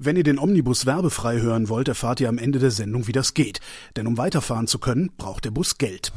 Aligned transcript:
Wenn 0.00 0.14
ihr 0.14 0.22
den 0.22 0.38
Omnibus 0.38 0.86
werbefrei 0.86 1.40
hören 1.40 1.68
wollt, 1.68 1.88
erfahrt 1.88 2.20
ihr 2.20 2.28
am 2.28 2.38
Ende 2.38 2.60
der 2.60 2.70
Sendung, 2.70 3.08
wie 3.08 3.12
das 3.12 3.34
geht. 3.34 3.58
Denn 3.96 4.06
um 4.06 4.16
weiterfahren 4.16 4.68
zu 4.68 4.78
können, 4.78 5.10
braucht 5.18 5.44
der 5.44 5.50
Bus 5.50 5.76
Geld. 5.76 6.12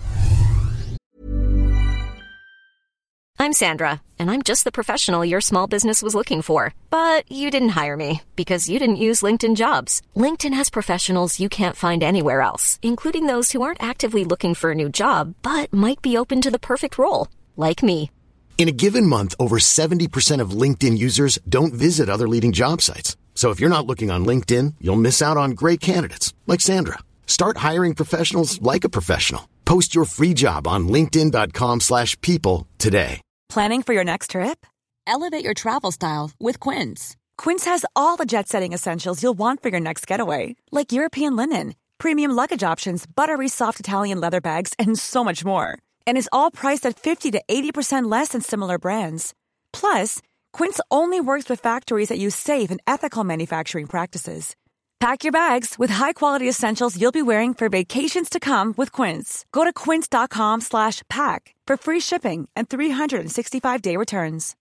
I'm 3.40 3.54
Sandra, 3.54 4.02
and 4.20 4.30
I'm 4.30 4.44
just 4.44 4.66
the 4.66 4.72
professional 4.72 5.26
your 5.26 5.42
small 5.42 5.68
business 5.68 6.04
was 6.04 6.14
looking 6.14 6.44
for. 6.44 6.76
But 6.92 7.24
you 7.28 7.50
didn't 7.50 7.70
hire 7.70 7.98
me 7.98 8.22
because 8.36 8.70
you 8.70 8.78
didn't 8.78 8.98
use 9.02 9.24
LinkedIn 9.24 9.56
jobs. 9.56 10.04
LinkedIn 10.16 10.54
has 10.54 10.70
professionals 10.70 11.40
you 11.40 11.50
can't 11.50 11.76
find 11.76 12.04
anywhere 12.04 12.42
else, 12.42 12.78
including 12.84 13.26
those 13.26 13.52
who 13.52 13.64
aren't 13.64 13.82
actively 13.82 14.24
looking 14.24 14.54
for 14.54 14.70
a 14.70 14.76
new 14.76 14.90
job, 14.90 15.34
but 15.42 15.74
might 15.74 16.04
be 16.04 16.16
open 16.16 16.40
to 16.42 16.52
the 16.52 16.60
perfect 16.60 17.00
role, 17.00 17.30
like 17.58 17.82
me. 17.82 18.12
In 18.60 18.68
a 18.68 18.72
given 18.84 19.08
month, 19.08 19.34
over 19.40 19.58
70% 19.58 20.40
of 20.40 20.52
LinkedIn 20.52 21.00
users 21.00 21.40
don't 21.50 21.74
visit 21.74 22.10
other 22.10 22.28
leading 22.28 22.52
job 22.52 22.80
sites. 22.80 23.18
So 23.34 23.50
if 23.50 23.60
you're 23.60 23.76
not 23.76 23.88
looking 23.88 24.12
on 24.12 24.26
LinkedIn, 24.26 24.76
you'll 24.80 24.98
miss 25.08 25.22
out 25.22 25.38
on 25.38 25.52
great 25.52 25.80
candidates 25.80 26.34
like 26.46 26.62
Sandra. 26.62 27.00
Start 27.26 27.58
hiring 27.58 27.96
professionals 27.96 28.62
like 28.62 28.84
a 28.84 28.90
professional. 28.90 29.50
Post 29.66 29.96
your 29.96 30.06
free 30.06 30.34
job 30.34 30.68
on 30.68 30.88
linkedin.com/people 30.88 32.68
today. 32.78 33.22
Planning 33.50 33.82
for 33.84 33.94
your 33.94 34.04
next 34.04 34.32
trip? 34.32 34.66
Elevate 35.08 35.44
your 35.44 35.54
travel 35.54 35.92
style 35.92 36.32
with 36.40 36.60
Quince. 36.60 37.18
Quince 37.38 37.66
has 37.66 37.86
all 37.96 38.18
the 38.18 38.26
jet-setting 38.26 38.72
essentials 38.74 39.22
you'll 39.22 39.38
want 39.38 39.62
for 39.62 39.70
your 39.70 39.80
next 39.80 40.08
getaway, 40.08 40.56
like 40.72 40.92
European 40.92 41.36
linen, 41.36 41.74
premium 41.98 42.32
luggage 42.32 42.64
options, 42.64 43.06
buttery 43.06 43.50
soft 43.50 43.80
Italian 43.80 44.22
leather 44.22 44.42
bags, 44.42 44.74
and 44.80 44.98
so 44.98 45.24
much 45.24 45.44
more. 45.44 45.78
And 46.08 46.18
is 46.18 46.30
all 46.32 46.52
priced 46.52 46.86
at 46.86 47.00
50 47.00 47.32
to 47.32 47.42
80% 47.48 48.10
less 48.10 48.30
than 48.30 48.42
similar 48.42 48.78
brands. 48.78 49.34
Plus, 49.74 50.22
Quince 50.54 50.80
only 50.90 51.20
works 51.20 51.50
with 51.50 51.60
factories 51.60 52.10
that 52.10 52.20
use 52.20 52.36
safe 52.36 52.72
and 52.72 52.82
ethical 52.88 53.24
manufacturing 53.24 53.88
practices. 53.88 54.56
Pack 55.02 55.24
your 55.24 55.32
bags 55.32 55.80
with 55.80 55.90
high-quality 55.90 56.48
essentials 56.48 56.96
you'll 56.96 57.12
be 57.12 57.24
wearing 57.24 57.56
for 57.56 57.70
vacations 57.70 58.30
to 58.30 58.40
come 58.40 58.72
with 58.78 58.92
Quince. 58.92 59.46
Go 59.52 59.64
to 59.64 59.74
quince.com 59.74 60.62
slash 60.62 61.02
pack 61.10 61.56
for 61.66 61.76
free 61.76 62.00
shipping 62.00 62.48
and 62.56 62.70
365-day 62.70 63.98
returns. 63.98 64.56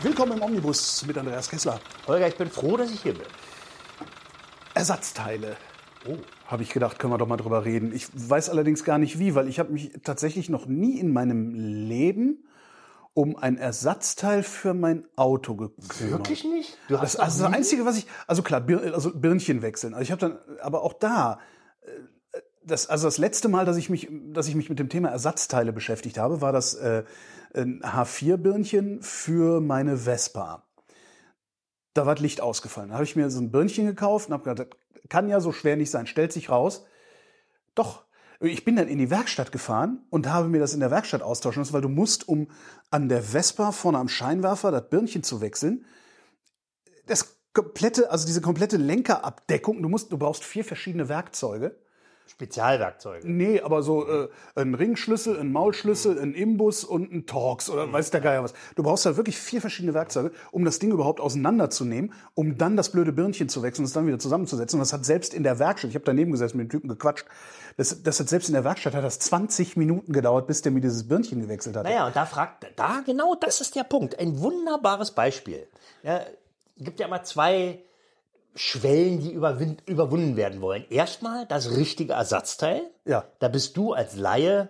Willkommen 0.00 0.38
im 0.38 0.42
Omnibus 0.42 1.04
mit 1.06 1.18
Andreas 1.18 1.50
Kessler. 1.50 1.78
Holger, 2.06 2.28
ich 2.28 2.36
bin 2.38 2.50
froh, 2.50 2.78
dass 2.78 2.90
ich 2.90 3.02
hier 3.02 3.12
bin. 3.12 3.26
Ersatzteile. 4.72 5.58
Oh, 6.08 6.16
habe 6.46 6.62
ich 6.62 6.70
gedacht, 6.70 6.98
können 6.98 7.12
wir 7.12 7.18
doch 7.18 7.26
mal 7.26 7.36
drüber 7.36 7.64
reden. 7.64 7.92
Ich 7.94 8.08
weiß 8.12 8.50
allerdings 8.50 8.84
gar 8.84 8.98
nicht 8.98 9.18
wie, 9.18 9.34
weil 9.34 9.48
ich 9.48 9.58
habe 9.58 9.72
mich 9.72 9.92
tatsächlich 10.02 10.48
noch 10.50 10.66
nie 10.66 10.98
in 10.98 11.12
meinem 11.12 11.54
Leben 11.54 12.44
um 13.14 13.36
ein 13.36 13.56
Ersatzteil 13.56 14.42
für 14.42 14.74
mein 14.74 15.04
Auto 15.16 15.54
gekümmert. 15.54 16.10
Wirklich 16.18 16.44
nicht? 16.44 16.76
Du 16.88 16.94
Das, 16.94 17.02
hast 17.02 17.16
also 17.16 17.26
das 17.38 17.42
noch 17.42 17.48
nie- 17.50 17.56
Einzige, 17.56 17.84
was 17.86 17.96
ich, 17.98 18.06
also 18.26 18.42
klar, 18.42 18.60
Bir, 18.60 18.92
also 18.92 19.12
Birnchen 19.14 19.62
wechseln. 19.62 19.94
Also 19.94 20.02
ich 20.02 20.10
habe 20.10 20.20
dann, 20.20 20.38
aber 20.60 20.82
auch 20.82 20.94
da, 20.94 21.38
äh, 21.82 22.40
das, 22.64 22.88
also 22.88 23.06
das 23.06 23.18
letzte 23.18 23.48
Mal, 23.48 23.64
dass 23.64 23.76
ich 23.76 23.88
mich, 23.88 24.08
dass 24.32 24.48
ich 24.48 24.54
mich 24.56 24.68
mit 24.68 24.78
dem 24.80 24.88
Thema 24.88 25.10
Ersatzteile 25.10 25.72
beschäftigt 25.72 26.18
habe, 26.18 26.40
war 26.40 26.52
das 26.52 26.74
äh, 26.74 27.04
ein 27.54 27.82
H4-Birnchen 27.82 29.00
für 29.00 29.60
meine 29.60 29.96
Vespa. 29.96 30.64
Da 31.94 32.06
war 32.06 32.16
das 32.16 32.22
Licht 32.22 32.40
ausgefallen. 32.40 32.88
Da 32.88 32.94
habe 32.96 33.04
ich 33.04 33.14
mir 33.14 33.30
so 33.30 33.40
ein 33.40 33.52
Birnchen 33.52 33.86
gekauft 33.86 34.28
und 34.28 34.34
habe 34.34 34.42
gedacht, 34.42 34.68
das 34.70 34.78
kann 35.08 35.28
ja 35.28 35.40
so 35.40 35.52
schwer 35.52 35.76
nicht 35.76 35.90
sein. 35.90 36.06
Stellt 36.06 36.32
sich 36.32 36.50
raus. 36.50 36.84
Doch. 37.74 38.04
Ich 38.40 38.64
bin 38.64 38.76
dann 38.76 38.88
in 38.88 38.98
die 38.98 39.10
Werkstatt 39.10 39.52
gefahren 39.52 40.04
und 40.10 40.28
habe 40.28 40.48
mir 40.48 40.58
das 40.58 40.74
in 40.74 40.80
der 40.80 40.90
Werkstatt 40.90 41.22
austauschen 41.22 41.62
lassen, 41.62 41.72
weil 41.72 41.80
du 41.80 41.88
musst, 41.88 42.28
um 42.28 42.48
an 42.90 43.08
der 43.08 43.22
Vespa 43.22 43.72
vorne 43.72 43.98
am 43.98 44.08
Scheinwerfer 44.08 44.70
das 44.70 44.90
Birnchen 44.90 45.22
zu 45.22 45.40
wechseln, 45.40 45.86
das 47.06 47.36
komplette, 47.54 48.10
also 48.10 48.26
diese 48.26 48.40
komplette 48.40 48.76
Lenkerabdeckung, 48.76 49.80
du 49.80 49.88
musst, 49.88 50.12
du 50.12 50.18
brauchst 50.18 50.44
vier 50.44 50.64
verschiedene 50.64 51.08
Werkzeuge. 51.08 51.78
Spezialwerkzeuge. 52.26 53.30
Nee, 53.30 53.60
aber 53.60 53.82
so 53.82 54.08
äh, 54.08 54.28
ein 54.54 54.74
Ringschlüssel, 54.74 55.38
ein 55.38 55.52
Maulschlüssel, 55.52 56.18
ein 56.18 56.34
Imbus 56.34 56.82
und 56.82 57.12
ein 57.12 57.26
Torx 57.26 57.70
oder 57.70 57.92
weiß 57.92 58.10
der 58.10 58.20
Geier 58.20 58.42
was. 58.42 58.54
Du 58.76 58.82
brauchst 58.82 59.06
halt 59.06 59.16
wirklich 59.16 59.38
vier 59.38 59.60
verschiedene 59.60 59.94
Werkzeuge, 59.94 60.32
um 60.50 60.64
das 60.64 60.78
Ding 60.78 60.90
überhaupt 60.90 61.20
auseinanderzunehmen, 61.20 62.12
um 62.34 62.58
dann 62.58 62.76
das 62.76 62.90
blöde 62.90 63.12
Birnchen 63.12 63.48
zu 63.48 63.62
wechseln 63.62 63.82
und 63.82 63.88
es 63.88 63.92
dann 63.92 64.06
wieder 64.06 64.18
zusammenzusetzen. 64.18 64.78
Und 64.78 64.80
das 64.80 64.92
hat 64.92 65.04
selbst 65.04 65.34
in 65.34 65.42
der 65.42 65.58
Werkstatt, 65.58 65.90
ich 65.90 65.94
habe 65.94 66.04
daneben 66.04 66.32
gesessen 66.32 66.56
mit 66.56 66.66
dem 66.66 66.70
Typen 66.70 66.88
gequatscht, 66.88 67.26
das, 67.76 68.02
das 68.02 68.20
hat 68.20 68.28
selbst 68.28 68.48
in 68.48 68.54
der 68.54 68.64
Werkstatt 68.64 68.94
hat 68.94 69.04
das 69.04 69.18
20 69.18 69.76
Minuten 69.76 70.12
gedauert, 70.12 70.46
bis 70.46 70.62
der 70.62 70.72
mir 70.72 70.80
dieses 70.80 71.06
Birnchen 71.06 71.40
gewechselt 71.40 71.76
hat. 71.76 71.84
Naja, 71.84 72.06
und 72.06 72.16
da 72.16 72.24
fragt, 72.24 72.66
da 72.76 73.02
genau 73.04 73.34
das 73.34 73.60
ist 73.60 73.76
der 73.76 73.84
Punkt. 73.84 74.18
Ein 74.18 74.40
wunderbares 74.40 75.10
Beispiel. 75.10 75.66
Ja, 76.02 76.20
gibt 76.78 77.00
ja 77.00 77.06
immer 77.06 77.22
zwei 77.22 77.80
Schwellen, 78.54 79.20
die 79.20 79.32
überwunden 79.32 80.36
werden 80.36 80.60
wollen. 80.60 80.84
Erstmal 80.90 81.46
das 81.46 81.76
richtige 81.76 82.12
Ersatzteil. 82.12 82.82
Ja. 83.04 83.24
Da 83.40 83.48
bist 83.48 83.76
du 83.76 83.92
als 83.92 84.16
Laie, 84.16 84.68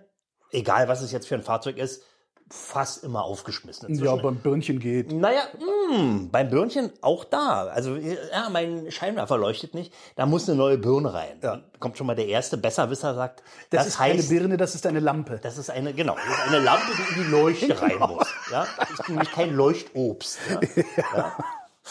egal 0.51 0.89
was 0.89 1.03
es 1.03 1.13
jetzt 1.13 1.29
für 1.29 1.35
ein 1.35 1.43
Fahrzeug 1.43 1.77
ist, 1.77 2.03
fast 2.51 3.03
immer 3.05 3.25
aufgeschmissen. 3.25 3.89
Ja, 3.89 3.95
inzwischen. 3.95 4.23
beim 4.23 4.37
Birnchen 4.37 4.79
geht. 4.79 5.11
Naja, 5.13 5.43
mh, 5.91 6.29
beim 6.31 6.51
Birnchen 6.51 6.93
auch 7.01 7.25
da. 7.25 7.65
Also, 7.67 7.97
ja, 7.97 8.49
mein 8.51 8.91
Scheinwerfer 8.91 9.39
leuchtet 9.39 9.75
nicht. 9.75 9.93
Da 10.15 10.27
muss 10.27 10.47
eine 10.49 10.57
neue 10.59 10.79
Birne 10.79 11.13
rein. 11.13 11.39
Ja. 11.43 11.63
Kommt 11.81 11.97
schon 11.99 12.07
mal 12.07 12.15
der 12.15 12.27
erste 12.29 12.57
Besserwisser, 12.59 13.15
sagt, 13.15 13.43
Das, 13.71 13.81
das, 13.81 13.87
ist 13.89 13.99
heißt, 13.99 14.29
keine 14.29 14.41
Birne, 14.41 14.57
das 14.59 14.75
ist 14.75 14.87
eine 14.87 15.01
Lampe. 15.01 15.41
das 15.43 15.57
ist 15.59 15.71
eine, 15.71 15.95
genau, 15.95 16.15
das 16.17 16.25
ist 16.47 16.55
eine 16.55 16.65
Lampe, 16.65 16.93
die 16.97 17.19
in 17.19 17.25
die 17.25 17.31
Leuchte 17.31 17.81
rein 17.83 17.99
muss. 17.99 18.29
Ja? 18.53 18.67
Das 18.79 18.91
ist 18.91 19.09
nämlich 19.09 19.33
kein 19.33 19.55
Leuchtobst. 19.55 20.39
Ja? 20.51 20.61
Ja. 21.17 21.37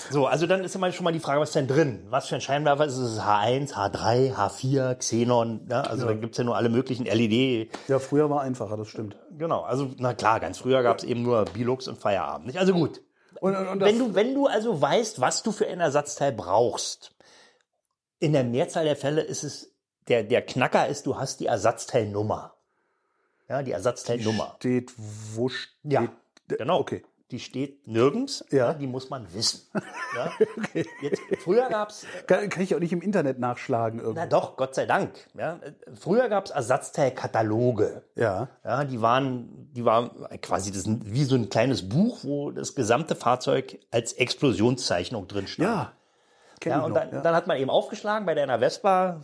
So, 0.10 0.26
also 0.26 0.48
dann 0.48 0.64
ist 0.64 0.74
immer 0.74 0.92
schon 0.92 1.04
mal 1.04 1.14
die 1.14 1.20
Frage, 1.20 1.40
was 1.40 1.50
ist 1.50 1.56
denn 1.56 1.68
drin? 1.68 2.06
Was 2.10 2.28
für 2.28 2.36
ein 2.36 2.42
Scheinwerfer 2.42 2.86
ist 2.86 2.94
es? 2.98 3.12
Ist 3.12 3.18
es 3.18 3.22
H1, 3.22 3.74
H3, 3.74 4.34
H4, 4.34 4.96
Xenon? 4.96 5.68
Ja? 5.70 5.82
Also 5.82 6.08
da 6.08 6.14
gibt's 6.14 6.38
ja 6.40 6.44
nur 6.44 6.56
alle 6.56 6.70
möglichen 6.70 7.06
LED. 7.06 7.70
Ja, 7.88 8.00
früher 8.00 8.28
war 8.30 8.42
einfacher, 8.42 8.76
das 8.76 8.88
stimmt. 8.88 9.18
Genau, 9.38 9.62
also 9.62 9.92
na 9.98 10.16
klar, 10.16 10.40
ganz 10.40 10.58
früher 10.58 10.82
gab's 10.82 11.04
eben 11.04 11.22
nur 11.22 11.46
Bilux 11.46 11.88
und 11.88 12.00
Feierabend. 12.00 12.48
Nicht? 12.48 12.58
Also 12.58 12.74
gut, 12.74 13.02
Und, 13.40 13.56
und, 13.56 13.68
und 13.68 13.82
wenn 13.82 14.00
du, 14.00 14.16
wenn 14.16 14.34
du 14.34 14.48
also 14.48 14.82
weißt, 14.82 15.22
was 15.22 15.44
du 15.44 15.52
für 15.52 15.68
ein 15.68 15.80
Ersatzteil 15.80 16.32
brauchst, 16.32 17.14
in 18.20 18.34
der 18.34 18.44
Mehrzahl 18.44 18.86
der 18.86 18.96
Fälle 18.96 19.22
ist 19.22 19.44
es, 19.44 19.76
der, 20.08 20.24
der 20.24 20.42
Knacker 20.42 20.88
ist, 20.88 21.06
du 21.06 21.18
hast 21.18 21.40
die 21.40 21.46
Ersatzteilnummer. 21.46 22.56
Ja, 23.48 23.62
die 23.62 23.72
Ersatzteilnummer. 23.72 24.56
steht, 24.58 24.92
wo 24.98 25.50
steht. 25.50 25.92
Ja, 25.92 26.08
genau. 26.48 26.80
Okay. 26.80 27.04
Die 27.34 27.40
steht 27.40 27.88
nirgends. 27.88 28.46
Ja. 28.52 28.76
Die 28.76 28.86
muss 28.86 29.10
man 29.10 29.34
wissen. 29.34 29.68
Ja? 30.16 30.32
Jetzt, 30.76 31.20
früher 31.40 31.68
gab's 31.70 32.06
Kann, 32.28 32.48
kann 32.48 32.62
ich 32.62 32.76
auch 32.76 32.80
nicht 32.80 32.94
im 32.94 33.02
Internet 33.02 33.40
nachschlagen 33.40 33.98
irgendwo. 34.00 34.20
na 34.20 34.28
doch, 34.28 34.58
Gott 34.58 34.76
sei 34.76 34.86
Dank. 34.86 35.10
Ja? 35.36 35.60
Früher 36.00 36.30
gab's 36.30 36.52
Ersatzteilkataloge. 36.52 38.04
Ja. 38.14 38.50
Ja, 38.64 38.84
die 38.84 39.02
waren, 39.02 39.72
die 39.74 39.84
waren 39.86 40.12
quasi 40.44 40.72
das, 40.72 40.84
wie 40.86 41.24
so 41.24 41.34
ein 41.34 41.50
kleines 41.50 41.90
Buch, 41.90 42.20
wo 42.22 42.52
das 42.52 42.76
gesamte 42.76 43.16
Fahrzeug 43.16 43.80
als 43.90 44.14
Explosionszeichnung 44.14 45.28
drin 45.28 45.48
stand. 45.48 45.68
Ja. 45.68 45.94
Ja, 46.64 46.82
und 46.82 46.94
noch, 46.94 47.00
dann, 47.00 47.12
ja. 47.12 47.22
dann 47.22 47.36
hat 47.36 47.48
man 47.48 47.58
eben 47.58 47.72
aufgeschlagen 47.72 48.28
bei 48.28 48.36
deiner 48.36 48.60
Vespa, 48.60 49.22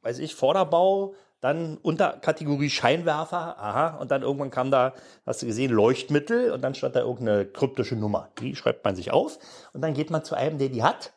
weiß 0.00 0.20
ich, 0.20 0.34
Vorderbau, 0.34 1.12
dann 1.40 1.78
Unterkategorie 1.78 2.68
Scheinwerfer, 2.70 3.58
aha, 3.58 3.96
und 3.98 4.10
dann 4.10 4.22
irgendwann 4.22 4.50
kam 4.50 4.70
da, 4.70 4.92
hast 5.26 5.40
du 5.42 5.46
gesehen, 5.46 5.70
Leuchtmittel 5.72 6.52
und 6.52 6.62
dann 6.62 6.74
stand 6.74 6.96
da 6.96 7.00
irgendeine 7.00 7.46
kryptische 7.46 7.96
Nummer. 7.96 8.28
Die 8.40 8.54
schreibt 8.56 8.84
man 8.84 8.94
sich 8.96 9.10
auf 9.10 9.38
und 9.72 9.80
dann 9.82 9.94
geht 9.94 10.10
man 10.10 10.22
zu 10.24 10.34
einem, 10.34 10.58
der 10.58 10.68
die 10.68 10.82
hat, 10.82 11.12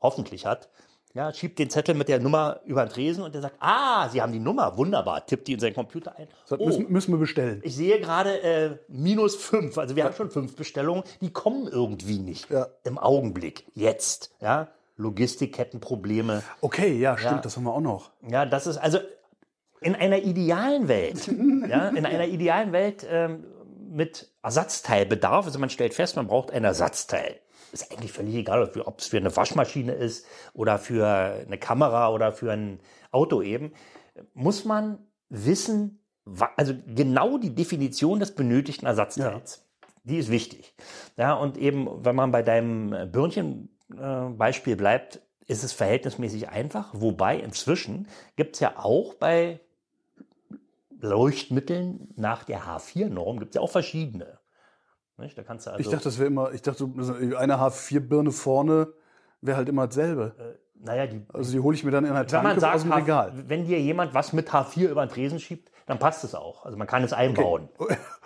hoffentlich 0.00 0.46
hat, 0.46 0.68
ja, 1.14 1.32
schiebt 1.32 1.58
den 1.58 1.70
Zettel 1.70 1.94
mit 1.94 2.08
der 2.08 2.20
Nummer 2.20 2.60
über 2.66 2.84
den 2.84 2.90
Tresen 2.92 3.24
und 3.24 3.34
der 3.34 3.40
sagt, 3.40 3.56
ah, 3.60 4.08
Sie 4.10 4.20
haben 4.20 4.32
die 4.32 4.38
Nummer, 4.40 4.76
wunderbar, 4.76 5.24
tippt 5.26 5.48
die 5.48 5.54
in 5.54 5.58
seinen 5.60 5.74
Computer 5.74 6.14
ein. 6.16 6.28
Das 6.48 6.60
Oh, 6.60 6.66
müssen, 6.66 6.92
müssen 6.92 7.12
wir 7.12 7.18
bestellen. 7.18 7.60
ich 7.64 7.74
sehe 7.74 7.98
gerade 7.98 8.42
äh, 8.42 8.76
minus 8.88 9.34
fünf, 9.36 9.78
also 9.78 9.96
wir 9.96 10.04
haben 10.04 10.14
schon 10.14 10.30
fünf 10.30 10.54
Bestellungen, 10.54 11.02
die 11.20 11.32
kommen 11.32 11.66
irgendwie 11.66 12.18
nicht 12.18 12.50
Ja. 12.50 12.66
im 12.84 12.98
Augenblick, 12.98 13.64
jetzt, 13.74 14.32
ja. 14.40 14.68
Logistikkettenprobleme. 14.96 16.42
Okay, 16.60 16.98
ja, 16.98 17.16
stimmt, 17.16 17.32
Ja. 17.36 17.40
das 17.40 17.56
haben 17.56 17.64
wir 17.64 17.72
auch 17.72 17.80
noch. 17.80 18.10
Ja, 18.28 18.44
das 18.46 18.66
ist 18.66 18.78
also 18.78 18.98
in 19.80 19.94
einer 19.94 20.18
idealen 20.18 20.88
Welt, 20.88 21.26
ja, 21.68 21.88
in 21.88 22.06
einer 22.06 22.26
idealen 22.26 22.72
Welt 22.72 23.06
ähm, 23.08 23.44
mit 23.90 24.30
Ersatzteilbedarf, 24.42 25.46
also 25.46 25.58
man 25.58 25.70
stellt 25.70 25.94
fest, 25.94 26.16
man 26.16 26.26
braucht 26.26 26.50
ein 26.50 26.64
Ersatzteil. 26.64 27.40
Ist 27.72 27.92
eigentlich 27.92 28.12
völlig 28.12 28.34
egal, 28.34 28.62
ob 28.62 29.00
es 29.00 29.08
für 29.08 29.18
eine 29.18 29.34
Waschmaschine 29.34 29.92
ist 29.92 30.26
oder 30.54 30.78
für 30.78 31.06
eine 31.06 31.58
Kamera 31.58 32.10
oder 32.10 32.32
für 32.32 32.50
ein 32.50 32.80
Auto 33.10 33.42
eben, 33.42 33.72
muss 34.32 34.64
man 34.64 34.98
wissen, 35.28 36.02
also 36.56 36.74
genau 36.86 37.38
die 37.38 37.54
Definition 37.54 38.20
des 38.20 38.34
benötigten 38.34 38.86
Ersatzteils. 38.86 39.66
Die 40.04 40.16
ist 40.16 40.30
wichtig. 40.30 40.74
Ja, 41.16 41.34
und 41.34 41.58
eben, 41.58 42.04
wenn 42.04 42.16
man 42.16 42.30
bei 42.30 42.42
deinem 42.42 42.92
äh, 42.94 43.06
Birnchen-Beispiel 43.06 44.76
bleibt, 44.76 45.20
ist 45.46 45.64
es 45.64 45.72
verhältnismäßig 45.72 46.48
einfach. 46.48 46.90
Wobei 46.94 47.38
inzwischen 47.38 48.08
gibt 48.36 48.56
es 48.56 48.60
ja 48.60 48.78
auch 48.78 49.14
bei 49.14 49.60
Leuchtmitteln 51.00 52.08
nach 52.16 52.44
der 52.44 52.62
H4-Norm 52.62 53.38
gibt 53.38 53.50
es 53.50 53.54
ja 53.56 53.60
auch 53.62 53.70
verschiedene. 53.70 54.38
Nicht? 55.16 55.36
Da 55.36 55.42
kannst 55.42 55.66
du 55.66 55.70
also, 55.70 55.80
ich 55.82 55.88
dachte, 55.88 56.04
das 56.04 56.18
wäre 56.18 56.28
immer, 56.28 56.52
ich 56.52 56.62
dachte, 56.62 56.84
eine 56.84 57.56
H4-Birne 57.58 58.30
vorne 58.30 58.92
wäre 59.40 59.56
halt 59.56 59.68
immer 59.68 59.86
dasselbe. 59.86 60.58
naja, 60.80 61.06
die, 61.06 61.22
Also 61.32 61.52
die 61.52 61.60
hole 61.60 61.74
ich 61.76 61.82
mir 61.84 61.90
dann 61.90 62.04
in 62.04 62.10
einer 62.10 62.20
man 62.20 62.26
Tanke 62.28 62.60
sagt, 62.60 62.74
aus 62.76 62.82
dem 62.82 62.92
Regal. 62.92 63.32
H- 63.32 63.34
wenn 63.46 63.66
dir 63.66 63.80
jemand 63.80 64.14
was 64.14 64.32
mit 64.32 64.50
H4 64.50 64.88
über 64.88 65.04
den 65.04 65.10
Tresen 65.10 65.40
schiebt, 65.40 65.70
dann 65.86 65.98
passt 65.98 66.22
es 66.22 66.34
auch. 66.34 66.64
Also 66.66 66.76
man 66.76 66.86
kann 66.86 67.02
es 67.02 67.12
einbauen. 67.12 67.68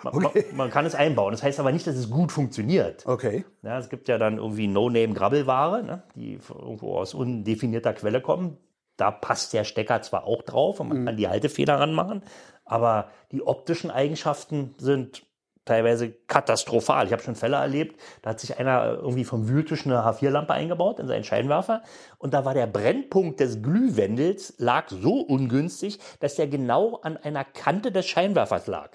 Man, 0.03 0.13
Okay. 0.15 0.45
man, 0.49 0.57
man 0.57 0.69
kann 0.69 0.85
es 0.85 0.95
einbauen. 0.95 1.31
Das 1.31 1.43
heißt 1.43 1.61
aber 1.61 1.71
nicht, 1.71 1.87
dass 1.87 1.95
es 1.95 2.09
gut 2.09 2.33
funktioniert. 2.33 3.05
Okay. 3.07 3.45
Ja, 3.61 3.77
es 3.79 3.87
gibt 3.87 4.09
ja 4.09 4.17
dann 4.17 4.35
irgendwie 4.37 4.67
No-Name-Grabbelware, 4.67 5.81
ne, 5.81 6.03
die 6.15 6.39
irgendwo 6.49 6.97
aus 6.97 7.13
undefinierter 7.13 7.93
Quelle 7.93 8.19
kommen. 8.21 8.57
Da 8.97 9.11
passt 9.11 9.53
der 9.53 9.63
Stecker 9.63 10.01
zwar 10.01 10.25
auch 10.25 10.43
drauf 10.43 10.81
und 10.81 10.89
man 10.89 10.97
Mhm. 11.01 11.05
kann 11.05 11.15
die 11.17 11.29
Haltefeder 11.29 11.79
ranmachen, 11.79 12.21
aber 12.65 13.09
die 13.31 13.41
optischen 13.41 13.91
Eigenschaften 13.91 14.75
sind 14.77 15.23
teilweise 15.65 16.11
katastrophal. 16.11 17.05
Ich 17.05 17.13
habe 17.13 17.23
schon 17.23 17.35
Fälle 17.35 17.55
erlebt, 17.55 17.99
da 18.21 18.31
hat 18.31 18.39
sich 18.39 18.57
einer 18.57 18.97
irgendwie 19.01 19.23
vom 19.23 19.47
Wühltisch 19.47 19.85
eine 19.85 19.99
H4-Lampe 19.99 20.53
eingebaut 20.53 20.99
in 20.99 21.07
seinen 21.07 21.23
Scheinwerfer 21.23 21.83
und 22.17 22.33
da 22.33 22.43
war 22.43 22.53
der 22.53 22.67
Brennpunkt 22.67 23.39
des 23.39 23.61
Glühwendels 23.61 24.55
lag 24.57 24.89
so 24.89 25.21
ungünstig, 25.21 25.99
dass 26.19 26.35
der 26.35 26.47
genau 26.47 26.97
an 26.97 27.17
einer 27.17 27.45
Kante 27.45 27.91
des 27.91 28.05
Scheinwerfers 28.07 28.67
lag. 28.67 28.91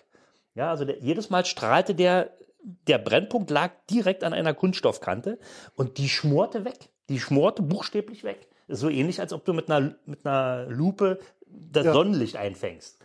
Ja, 0.54 0.70
also 0.70 0.84
der, 0.84 0.98
jedes 0.98 1.30
Mal 1.30 1.46
strahlte 1.46 1.94
der, 1.94 2.32
der 2.86 2.98
Brennpunkt 2.98 3.50
lag 3.50 3.70
direkt 3.88 4.24
an 4.24 4.34
einer 4.34 4.52
Kunststoffkante 4.52 5.38
und 5.74 5.96
die 5.98 6.08
schmorte 6.08 6.64
weg. 6.64 6.90
Die 7.08 7.20
schmorte 7.20 7.62
buchstäblich 7.62 8.24
weg. 8.24 8.48
Ist 8.66 8.80
so 8.80 8.90
ähnlich, 8.90 9.20
als 9.20 9.32
ob 9.32 9.46
du 9.46 9.54
mit 9.54 9.70
einer, 9.70 9.94
mit 10.04 10.26
einer 10.26 10.66
Lupe 10.66 11.20
das 11.46 11.86
Ja. 11.86 11.92
Sonnenlicht 11.94 12.36
einfängst. 12.36 12.98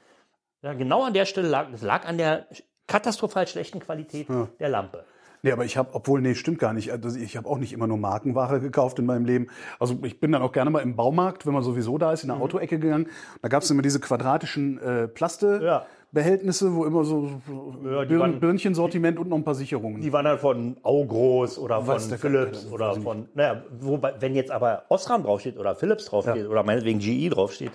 Ja, 0.63 0.73
genau 0.73 1.03
an 1.03 1.13
der 1.13 1.25
Stelle 1.25 1.49
lag, 1.49 1.67
es 1.73 1.81
lag 1.81 2.05
an 2.07 2.17
der 2.17 2.47
katastrophal 2.87 3.47
schlechten 3.47 3.79
Qualität 3.79 4.27
der 4.59 4.69
Lampe. 4.69 5.03
Nee, 5.45 5.51
aber 5.51 5.65
ich 5.65 5.75
habe, 5.75 5.89
obwohl, 5.91 6.21
nee, 6.21 6.35
stimmt 6.35 6.57
gar 6.59 6.71
nicht. 6.71 6.89
Also 6.91 7.19
ich 7.19 7.35
habe 7.35 7.49
auch 7.49 7.57
nicht 7.57 7.73
immer 7.73 7.85
nur 7.85 7.97
Markenware 7.97 8.61
gekauft 8.61 8.97
in 8.99 9.05
meinem 9.05 9.25
Leben. 9.25 9.47
Also 9.77 9.97
ich 10.03 10.21
bin 10.21 10.31
dann 10.31 10.41
auch 10.41 10.53
gerne 10.53 10.69
mal 10.69 10.79
im 10.79 10.95
Baumarkt, 10.95 11.45
wenn 11.45 11.53
man 11.53 11.63
sowieso 11.63 11.97
da 11.97 12.13
ist, 12.13 12.23
in 12.23 12.29
Mhm. 12.29 12.35
der 12.35 12.43
Autoecke 12.43 12.79
gegangen. 12.79 13.09
Da 13.41 13.49
gab 13.49 13.61
es 13.63 13.69
immer 13.69 13.81
diese 13.81 13.99
quadratischen 13.99 14.79
äh, 14.81 15.01
Ja. 15.01 15.07
Plaste-Behältnisse, 15.07 16.73
wo 16.73 16.85
immer 16.85 17.03
so, 17.03 17.29
Ja, 17.83 18.05
Birn 18.05 18.19
waren- 18.21 18.39
Birnchensortiment 18.39 19.19
und 19.19 19.27
noch 19.27 19.35
ein 19.35 19.43
paar 19.43 19.55
Sicherungen. 19.55 19.99
Die 20.01 20.13
waren 20.13 20.23
dann 20.23 20.39
von 20.39 20.77
Augros 20.81 21.59
oder 21.59 21.79
von 21.81 21.87
Was 21.95 22.07
der 22.07 22.19
Philips 22.19 22.65
oder 22.71 22.93
von, 22.95 23.27
naja, 23.33 23.63
wobei, 23.81 24.13
wenn 24.21 24.35
jetzt 24.35 24.49
aber 24.51 24.83
Osram 24.87 25.23
draufsteht 25.23 25.57
oder 25.57 25.75
Philips 25.75 26.05
draufsteht 26.05 26.47
oder 26.47 26.63
meinetwegen 26.63 26.99
GE 26.99 27.29
draufsteht, 27.29 27.71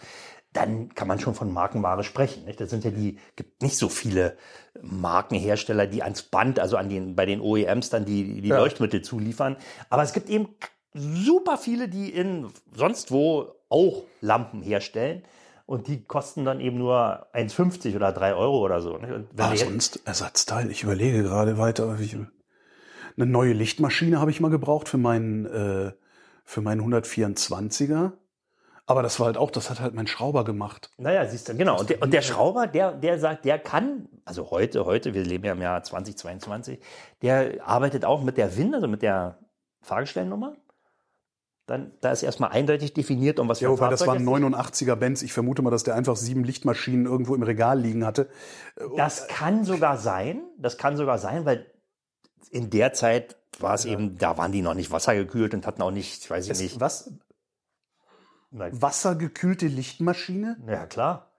dann 0.53 0.95
kann 0.95 1.09
man 1.09 1.21
schon 1.21 1.35
von 1.35 1.53
Markenware 1.53 2.03
sprechen. 2.05 2.45
Nicht? 2.45 2.61
Das 2.61 2.71
sind 2.71 2.85
ja 2.85 2.91
die, 2.91 3.19
gibt 3.37 3.63
nicht 3.63 3.77
so 3.77 3.89
viele 3.89 4.37
Markenhersteller, 4.81 5.87
die 5.87 6.03
ans 6.03 6.23
Band, 6.23 6.59
also 6.59 6.77
an 6.77 6.89
den, 6.89 7.15
bei 7.15 7.27
den 7.27 7.41
OEMs 7.41 7.91
dann 7.91 8.05
die, 8.05 8.41
die 8.41 8.49
Leuchtmittel 8.49 9.03
zuliefern. 9.03 9.57
Aber 9.91 10.03
es 10.03 10.13
gibt 10.13 10.31
eben 10.31 10.49
super 10.95 11.59
viele, 11.59 11.89
die 11.89 12.11
in 12.11 12.49
sonst 12.75 13.11
wo 13.11 13.55
auch 13.69 14.05
Lampen 14.21 14.63
herstellen. 14.63 15.23
Und 15.67 15.87
die 15.87 16.03
kosten 16.03 16.47
dann 16.47 16.61
eben 16.61 16.79
nur 16.79 17.27
1,50 17.35 17.95
oder 17.95 18.11
3 18.11 18.33
Euro 18.33 18.65
oder 18.65 18.81
so. 18.81 18.97
Nicht? 18.97 19.13
Und 19.13 19.29
wenn 19.33 19.45
Ah, 19.45 19.55
sonst 19.55 20.01
Ersatzteil. 20.07 20.71
Ich 20.71 20.83
überlege 20.83 21.23
gerade 21.23 21.59
weiter. 21.59 21.99
Ich, 22.01 22.17
eine 22.17 23.27
neue 23.27 23.53
Lichtmaschine 23.53 24.19
habe 24.19 24.31
ich 24.31 24.41
mal 24.41 24.49
gebraucht 24.49 24.89
für 24.89 24.97
meinen, 24.97 25.45
äh, 25.45 25.93
für 26.47 26.63
meinen 26.63 26.81
124er. 26.81 28.13
Aber 28.89 29.03
das 29.03 29.21
war 29.21 29.27
halt 29.27 29.37
auch, 29.37 29.51
das 29.51 29.69
hat 29.69 29.81
halt 29.81 29.93
mein 29.95 30.07
Schrauber 30.07 30.45
gemacht. 30.45 30.91
Naja, 30.97 31.27
siehst 31.27 31.47
du, 31.51 31.55
genau. 31.55 31.79
Und 31.79 31.91
der, 31.91 32.01
und 32.01 32.11
der 32.11 32.23
Schrauber, 32.23 32.67
der, 32.67 32.93
der 32.93 33.19
sagt, 33.19 33.45
der 33.45 33.59
kann, 33.59 34.09
also 34.25 34.51
heute, 34.51 34.87
heute, 34.87 35.13
wir 35.13 35.25
leben 35.25 35.45
ja 35.45 35.53
im 35.53 35.61
Jahr 35.61 35.83
2022, 35.83 36.81
der 37.21 37.59
arbeitet 37.69 38.07
auch 38.07 38.23
mit 38.23 38.39
der 38.39 38.57
WIN, 38.57 38.75
also 38.75 38.89
mit 38.89 39.03
der 39.03 39.37
Fahrgestellnummer. 39.83 40.57
Dann, 41.67 41.93
da 42.01 42.13
ist 42.13 42.23
erstmal 42.23 42.49
eindeutig 42.53 42.95
definiert, 42.95 43.39
um 43.39 43.49
was 43.51 43.59
für 43.59 43.65
Ja, 43.65 43.71
ein 43.73 43.77
das 43.91 44.03
Fahrzeug 44.03 44.09
war 44.09 44.15
ein 44.39 44.45
es 44.55 44.59
89er 44.59 44.97
Benz. 44.97 45.21
Ich 45.21 45.35
vermute 45.35 45.61
mal, 45.61 45.69
dass 45.71 45.83
der 45.83 45.95
einfach 45.95 46.17
sieben 46.17 46.43
Lichtmaschinen 46.43 47.05
irgendwo 47.05 47.35
im 47.35 47.43
Regal 47.43 47.79
liegen 47.79 48.07
hatte. 48.07 48.31
Das 48.97 49.29
kann 49.29 49.65
sogar 49.65 49.99
sein, 49.99 50.41
das 50.57 50.79
kann 50.79 50.97
sogar 50.97 51.19
sein, 51.19 51.45
weil 51.45 51.67
in 52.51 52.71
der 52.71 52.95
Zeit 52.95 53.37
war 53.59 53.75
es 53.75 53.85
eben, 53.85 54.17
da 54.17 54.39
waren 54.39 54.51
die 54.51 54.63
noch 54.63 54.73
nicht 54.73 54.91
wassergekühlt 54.91 55.53
und 55.53 55.67
hatten 55.67 55.83
auch 55.83 55.91
nicht, 55.91 56.31
weiß 56.31 56.47
ich 56.47 56.53
Es, 56.53 56.61
nicht. 56.61 56.81
was? 56.81 57.13
Na, 58.51 58.69
Wassergekühlte 58.73 59.67
Lichtmaschine? 59.67 60.57
ja, 60.67 60.87
klar. 60.87 61.31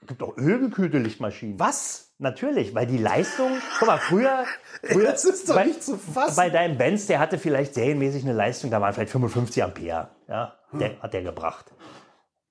Es 0.00 0.08
gibt 0.08 0.22
auch 0.22 0.36
ölgekühlte 0.36 0.98
Lichtmaschinen. 0.98 1.58
Was? 1.58 2.14
Natürlich, 2.18 2.74
weil 2.74 2.86
die 2.86 2.96
Leistung, 2.96 3.50
guck 3.78 3.88
mal, 3.88 3.98
früher, 3.98 4.44
früher 4.82 5.10
Das 5.12 5.24
ist 5.24 5.48
doch 5.48 5.56
bei, 5.56 5.66
nicht 5.66 5.82
zu 5.82 5.98
fassen. 5.98 6.36
Bei 6.36 6.48
deinem 6.48 6.78
Benz, 6.78 7.06
der 7.06 7.18
hatte 7.18 7.38
vielleicht 7.38 7.74
serienmäßig 7.74 8.22
eine 8.22 8.32
Leistung, 8.32 8.70
da 8.70 8.80
waren 8.80 8.94
vielleicht 8.94 9.10
55 9.10 9.62
Ampere, 9.62 10.08
ja, 10.28 10.54
der, 10.72 11.00
hat 11.02 11.12
der 11.12 11.22
gebracht. 11.22 11.74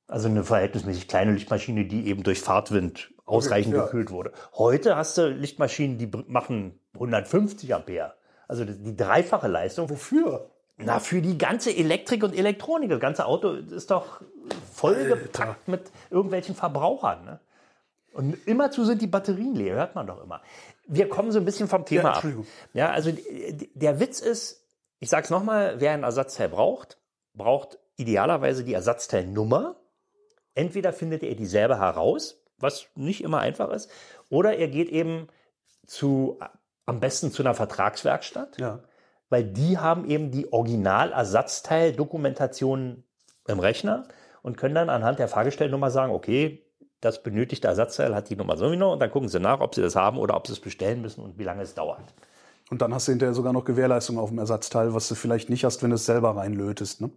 Also 0.07 0.27
eine 0.27 0.43
verhältnismäßig 0.43 1.07
kleine 1.07 1.31
Lichtmaschine, 1.31 1.85
die 1.85 2.07
eben 2.07 2.21
durch 2.21 2.41
Fahrtwind 2.41 3.11
ausreichend 3.25 3.73
ja. 3.75 3.85
gekühlt 3.85 4.11
wurde. 4.11 4.33
Heute 4.53 4.95
hast 4.95 5.17
du 5.17 5.29
Lichtmaschinen, 5.29 5.97
die 5.97 6.11
machen 6.27 6.79
150 6.93 7.73
Ampere. 7.73 8.13
Also 8.47 8.65
die 8.65 8.95
dreifache 8.95 9.47
Leistung. 9.47 9.89
Wofür? 9.89 10.51
Na, 10.77 10.99
für 10.99 11.21
die 11.21 11.37
ganze 11.37 11.75
Elektrik 11.75 12.23
und 12.23 12.35
Elektronik. 12.35 12.89
Das 12.89 12.99
ganze 12.99 13.25
Auto 13.25 13.51
ist 13.51 13.91
doch 13.91 14.21
vollgepackt 14.73 15.67
mit 15.67 15.91
irgendwelchen 16.09 16.53
Verbrauchern. 16.53 17.23
Ne? 17.23 17.39
Und 18.13 18.47
immerzu 18.47 18.83
sind 18.83 19.01
die 19.01 19.07
Batterien 19.07 19.55
leer, 19.55 19.75
hört 19.75 19.95
man 19.95 20.07
doch 20.07 20.21
immer. 20.21 20.41
Wir 20.87 21.09
kommen 21.09 21.31
so 21.31 21.39
ein 21.39 21.45
bisschen 21.45 21.67
vom 21.67 21.85
Thema 21.85 22.09
ab. 22.09 22.15
Entschuldigung. 22.15 22.47
Ja, 22.73 22.91
also 22.91 23.11
der 23.11 23.99
Witz 23.99 24.19
ist, 24.19 24.65
ich 24.99 25.09
sag's 25.09 25.29
nochmal, 25.29 25.79
wer 25.79 25.91
ein 25.91 26.03
Ersatzteil 26.03 26.49
braucht, 26.49 26.97
braucht 27.33 27.77
idealerweise 27.95 28.63
die 28.63 28.73
Ersatzteilnummer. 28.73 29.75
Entweder 30.53 30.93
findet 30.93 31.23
er 31.23 31.35
die 31.35 31.45
selber 31.45 31.79
heraus, 31.79 32.41
was 32.57 32.87
nicht 32.95 33.21
immer 33.21 33.39
einfach 33.39 33.69
ist, 33.69 33.89
oder 34.29 34.57
er 34.57 34.67
geht 34.67 34.89
eben 34.89 35.27
zu, 35.85 36.39
am 36.85 36.99
besten 36.99 37.31
zu 37.31 37.43
einer 37.43 37.53
Vertragswerkstatt 37.53 38.57
Ja. 38.57 38.79
Weil 39.35 39.43
die 39.43 39.77
haben 39.77 40.09
eben 40.09 40.31
die 40.31 40.53
Original-Ersatzteil-Dokumentation 40.53 43.03
im 43.49 43.59
Rechner 43.59 44.05
und 44.43 44.55
können 44.55 44.75
dann 44.75 44.89
anhand 44.89 45.19
der 45.19 45.27
Fahrgestellnummer 45.27 45.91
sagen, 45.91 46.13
okay, 46.13 46.63
das 47.01 47.21
benötigte 47.21 47.67
Ersatzteil 47.67 48.15
hat 48.15 48.29
die 48.29 48.37
Nummer 48.37 48.55
sowieso 48.55 48.93
und 48.93 49.01
dann 49.01 49.11
gucken 49.11 49.27
sie 49.27 49.41
nach, 49.41 49.59
ob 49.59 49.75
sie 49.75 49.81
das 49.81 49.97
haben 49.97 50.17
oder 50.19 50.37
ob 50.37 50.47
sie 50.47 50.53
es 50.53 50.61
bestellen 50.61 51.01
müssen 51.01 51.21
und 51.21 51.37
wie 51.37 51.43
lange 51.43 51.63
es 51.63 51.75
dauert. 51.75 52.13
Und 52.71 52.81
dann 52.81 52.93
hast 52.93 53.09
du 53.09 53.11
hinterher 53.11 53.33
sogar 53.33 53.51
noch 53.51 53.65
Gewährleistung 53.65 54.17
auf 54.17 54.29
dem 54.29 54.39
Ersatzteil, 54.39 54.93
was 54.93 55.09
du 55.09 55.15
vielleicht 55.15 55.49
nicht 55.49 55.65
hast, 55.65 55.83
wenn 55.83 55.89
du 55.89 55.97
es 55.97 56.05
selber 56.05 56.37
reinlötest, 56.37 57.01
ne? 57.01 57.09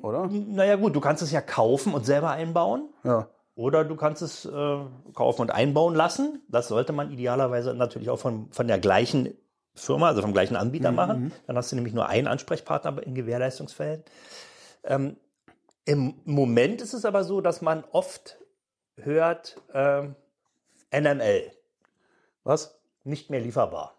Oder? 0.00 0.28
Naja 0.28 0.76
gut, 0.76 0.94
du 0.94 1.00
kannst 1.00 1.24
es 1.24 1.32
ja 1.32 1.40
kaufen 1.40 1.94
und 1.94 2.06
selber 2.06 2.30
einbauen 2.30 2.90
Ja. 3.02 3.26
oder 3.56 3.84
du 3.84 3.96
kannst 3.96 4.22
es 4.22 4.44
äh, 4.44 4.78
kaufen 5.14 5.42
und 5.42 5.50
einbauen 5.50 5.96
lassen. 5.96 6.42
Das 6.48 6.68
sollte 6.68 6.92
man 6.92 7.10
idealerweise 7.10 7.74
natürlich 7.74 8.08
auch 8.08 8.20
von, 8.20 8.46
von 8.52 8.68
der 8.68 8.78
gleichen 8.78 9.34
Firma, 9.78 10.08
also 10.08 10.22
vom 10.22 10.32
gleichen 10.32 10.56
Anbieter 10.56 10.92
machen. 10.92 11.32
Dann 11.46 11.56
hast 11.56 11.70
du 11.72 11.76
nämlich 11.76 11.94
nur 11.94 12.08
einen 12.08 12.26
Ansprechpartner 12.26 13.02
in 13.02 13.14
Gewährleistungsfällen. 13.14 14.02
Ähm, 14.84 15.16
Im 15.84 16.14
Moment 16.24 16.80
ist 16.82 16.92
es 16.94 17.04
aber 17.04 17.24
so, 17.24 17.40
dass 17.40 17.62
man 17.62 17.84
oft 17.92 18.38
hört, 18.96 19.60
ähm, 19.74 20.14
NML, 20.92 21.50
Was? 22.44 22.78
nicht 23.04 23.30
mehr 23.30 23.40
lieferbar. 23.40 23.94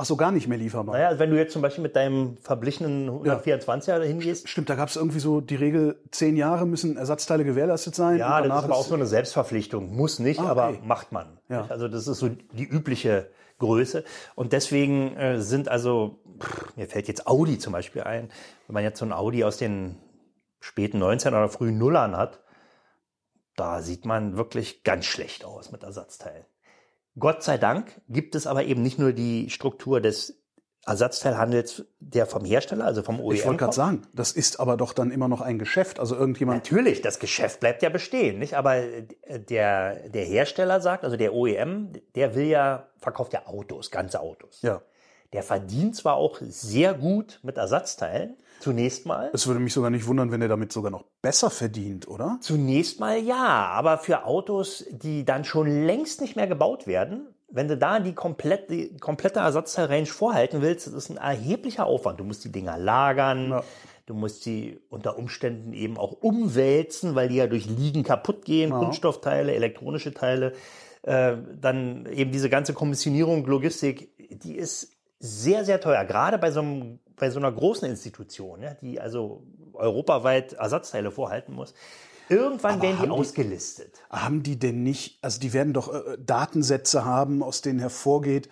Ach 0.00 0.04
so, 0.04 0.14
gar 0.16 0.30
nicht 0.30 0.46
mehr 0.46 0.58
lieferbar. 0.58 0.94
Naja, 0.94 1.08
also 1.08 1.18
wenn 1.18 1.30
du 1.30 1.36
jetzt 1.36 1.52
zum 1.52 1.60
Beispiel 1.60 1.82
mit 1.82 1.96
deinem 1.96 2.36
verblichenen 2.36 3.10
124er 3.10 4.00
hingehst, 4.04 4.48
Stimmt, 4.48 4.70
da 4.70 4.76
gab 4.76 4.88
es 4.88 4.94
irgendwie 4.96 5.18
so 5.18 5.40
die 5.40 5.56
Regel, 5.56 6.00
zehn 6.12 6.36
Jahre 6.36 6.66
müssen 6.66 6.96
Ersatzteile 6.96 7.44
gewährleistet 7.44 7.96
sein. 7.96 8.16
Ja, 8.18 8.38
das 8.38 8.42
danach 8.48 8.58
ist 8.60 8.64
aber 8.66 8.76
auch 8.76 8.84
so 8.86 8.94
eine 8.94 9.06
Selbstverpflichtung. 9.06 9.96
Muss 9.96 10.20
nicht, 10.20 10.38
Ah, 10.38 10.50
aber 10.50 10.68
okay. 10.68 10.80
macht 10.84 11.10
man. 11.10 11.38
Ja. 11.48 11.66
Also 11.68 11.88
das 11.88 12.06
ist 12.06 12.18
so 12.20 12.28
die 12.28 12.64
übliche 12.64 13.28
Größe. 13.58 14.04
Und 14.34 14.52
deswegen 14.52 15.16
äh, 15.16 15.40
sind 15.40 15.68
also, 15.68 16.20
pff, 16.40 16.76
mir 16.76 16.86
fällt 16.86 17.08
jetzt 17.08 17.26
Audi 17.26 17.58
zum 17.58 17.72
Beispiel 17.72 18.02
ein, 18.02 18.30
wenn 18.66 18.74
man 18.74 18.84
jetzt 18.84 18.98
so 18.98 19.04
ein 19.04 19.12
Audi 19.12 19.44
aus 19.44 19.56
den 19.56 19.96
späten 20.60 20.98
19 20.98 21.34
oder 21.34 21.48
frühen 21.48 21.78
Nullern 21.78 22.16
hat, 22.16 22.40
da 23.56 23.82
sieht 23.82 24.04
man 24.04 24.36
wirklich 24.36 24.84
ganz 24.84 25.04
schlecht 25.04 25.44
aus 25.44 25.72
mit 25.72 25.82
Ersatzteilen. 25.82 26.44
Gott 27.18 27.42
sei 27.42 27.58
Dank 27.58 28.00
gibt 28.08 28.34
es 28.34 28.46
aber 28.46 28.64
eben 28.64 28.82
nicht 28.82 28.98
nur 28.98 29.12
die 29.12 29.50
Struktur 29.50 30.00
des 30.00 30.40
Ersatzteilhandels, 30.88 31.84
der 32.00 32.26
vom 32.26 32.44
Hersteller, 32.44 32.86
also 32.86 33.02
vom 33.02 33.20
OEM 33.20 33.36
Ich 33.36 33.44
wollte 33.44 33.58
gerade 33.58 33.74
sagen, 33.74 34.02
das 34.14 34.32
ist 34.32 34.58
aber 34.58 34.76
doch 34.78 34.94
dann 34.94 35.10
immer 35.10 35.28
noch 35.28 35.42
ein 35.42 35.58
Geschäft. 35.58 36.00
Also 36.00 36.16
irgendjemand. 36.16 36.64
Natürlich, 36.64 37.02
das 37.02 37.18
Geschäft 37.18 37.60
bleibt 37.60 37.82
ja 37.82 37.90
bestehen, 37.90 38.38
nicht? 38.38 38.54
Aber 38.54 38.76
äh, 38.76 39.04
der, 39.38 40.08
der 40.08 40.24
Hersteller 40.24 40.80
sagt, 40.80 41.04
also 41.04 41.16
der 41.16 41.34
OEM, 41.34 41.92
der 42.14 42.34
will 42.34 42.46
ja, 42.46 42.88
verkauft 42.98 43.34
ja 43.34 43.46
Autos, 43.46 43.90
ganze 43.90 44.20
Autos. 44.20 44.62
Ja. 44.62 44.80
Der 45.34 45.42
verdient 45.42 45.94
zwar 45.94 46.14
auch 46.14 46.38
sehr 46.40 46.94
gut 46.94 47.40
mit 47.42 47.58
Ersatzteilen, 47.58 48.36
zunächst 48.60 49.04
mal. 49.04 49.30
Es 49.34 49.46
würde 49.46 49.60
mich 49.60 49.74
sogar 49.74 49.90
nicht 49.90 50.06
wundern, 50.06 50.32
wenn 50.32 50.40
er 50.40 50.48
damit 50.48 50.72
sogar 50.72 50.90
noch 50.90 51.04
besser 51.20 51.50
verdient, 51.50 52.08
oder? 52.08 52.38
Zunächst 52.40 52.98
mal 52.98 53.18
ja, 53.18 53.66
aber 53.66 53.98
für 53.98 54.24
Autos, 54.24 54.86
die 54.90 55.26
dann 55.26 55.44
schon 55.44 55.84
längst 55.84 56.22
nicht 56.22 56.34
mehr 56.34 56.46
gebaut 56.46 56.86
werden, 56.86 57.34
wenn 57.50 57.68
du 57.68 57.76
da 57.76 57.98
die 58.00 58.14
komplette, 58.14 58.66
die 58.68 58.96
komplette 58.98 59.40
Ersatzteilrange 59.40 60.06
vorhalten 60.06 60.60
willst, 60.62 60.86
das 60.86 60.94
ist 60.94 61.10
ein 61.10 61.16
erheblicher 61.16 61.86
Aufwand. 61.86 62.20
Du 62.20 62.24
musst 62.24 62.44
die 62.44 62.52
Dinger 62.52 62.78
lagern, 62.78 63.50
Ja. 63.50 63.64
du 64.06 64.14
musst 64.14 64.42
sie 64.42 64.80
unter 64.90 65.18
Umständen 65.18 65.72
eben 65.72 65.96
auch 65.96 66.12
umwälzen, 66.12 67.14
weil 67.14 67.28
die 67.28 67.36
ja 67.36 67.46
durch 67.46 67.66
Liegen 67.66 68.02
kaputt 68.02 68.44
gehen, 68.44 68.70
Kunststoffteile, 68.70 69.54
elektronische 69.54 70.12
Teile. 70.12 70.52
Äh, 71.02 71.36
dann 71.58 72.06
eben 72.06 72.32
diese 72.32 72.50
ganze 72.50 72.74
Kommissionierung, 72.74 73.46
Logistik, 73.46 74.10
die 74.42 74.56
ist 74.56 74.92
sehr, 75.20 75.64
sehr 75.64 75.80
teuer. 75.80 76.04
Gerade 76.04 76.38
bei 76.38 76.50
so, 76.50 76.60
einem, 76.60 76.98
bei 77.16 77.30
so 77.30 77.38
einer 77.38 77.50
großen 77.50 77.88
Institution, 77.88 78.62
ja, 78.62 78.74
die 78.74 79.00
also 79.00 79.42
europaweit 79.72 80.52
Ersatzteile 80.54 81.10
vorhalten 81.10 81.54
muss. 81.54 81.72
Irgendwann 82.28 82.80
werden 82.82 82.96
die 83.00 83.04
die- 83.06 83.10
ausgelistet. 83.10 83.92
Haben 84.10 84.42
die 84.42 84.58
denn 84.58 84.82
nicht, 84.82 85.18
also 85.22 85.40
die 85.40 85.52
werden 85.52 85.72
doch 85.72 85.92
äh, 85.92 86.16
Datensätze 86.24 87.04
haben, 87.04 87.42
aus 87.42 87.60
denen 87.62 87.78
hervorgeht, 87.78 88.48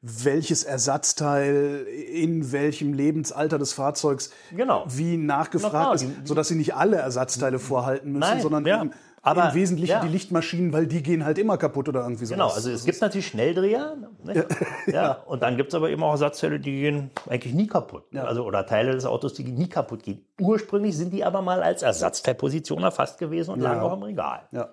welches 0.00 0.62
Ersatzteil 0.62 1.86
in 2.12 2.52
welchem 2.52 2.92
Lebensalter 2.92 3.58
des 3.58 3.72
Fahrzeugs 3.72 4.30
Genau. 4.56 4.84
wie 4.88 5.16
nachgefragt 5.16 5.72
Na 5.74 5.80
klar, 5.80 5.94
ist, 5.96 6.06
sodass 6.24 6.48
sie 6.48 6.54
nicht 6.54 6.74
alle 6.74 6.96
Ersatzteile 6.96 7.58
vorhalten 7.58 8.12
müssen, 8.12 8.20
Nein, 8.20 8.40
sondern 8.42 8.64
ja. 8.64 8.80
eben 8.82 8.92
Aber- 9.22 9.48
im 9.48 9.54
Wesentlichen 9.54 9.92
ja. 9.92 10.00
die 10.00 10.08
Lichtmaschinen, 10.08 10.72
weil 10.72 10.86
die 10.86 11.02
gehen 11.02 11.24
halt 11.24 11.38
immer 11.38 11.58
kaputt 11.58 11.88
oder 11.88 12.02
irgendwie 12.02 12.24
so. 12.24 12.34
Genau, 12.34 12.48
also 12.48 12.70
es 12.70 12.84
gibt 12.84 13.00
natürlich 13.00 13.28
Schnelldreher. 13.28 13.96
Ne? 14.24 14.46
Ja. 14.86 15.12
Und 15.26 15.42
dann 15.42 15.56
gibt 15.56 15.68
es 15.68 15.74
aber 15.74 15.90
eben 15.90 16.02
auch 16.02 16.12
Ersatzteile, 16.12 16.60
die 16.60 16.72
gehen 16.72 17.10
eigentlich 17.28 17.54
nie 17.54 17.66
kaputt. 17.66 18.04
Also, 18.14 18.44
oder 18.44 18.66
Teile 18.66 18.92
des 18.92 19.04
Autos, 19.04 19.34
die 19.34 19.44
nie 19.44 19.68
kaputt 19.68 20.02
gehen. 20.02 20.24
Ursprünglich 20.40 20.96
sind 20.96 21.12
die 21.12 21.24
aber 21.24 21.42
mal 21.42 21.62
als 21.62 21.82
Ersatzteilposition 21.82 22.82
erfasst 22.82 23.18
gewesen 23.18 23.52
und 23.52 23.60
lagen 23.60 23.80
auch 23.80 23.94
im 23.94 24.02
Regal. 24.02 24.42
Ja. 24.52 24.70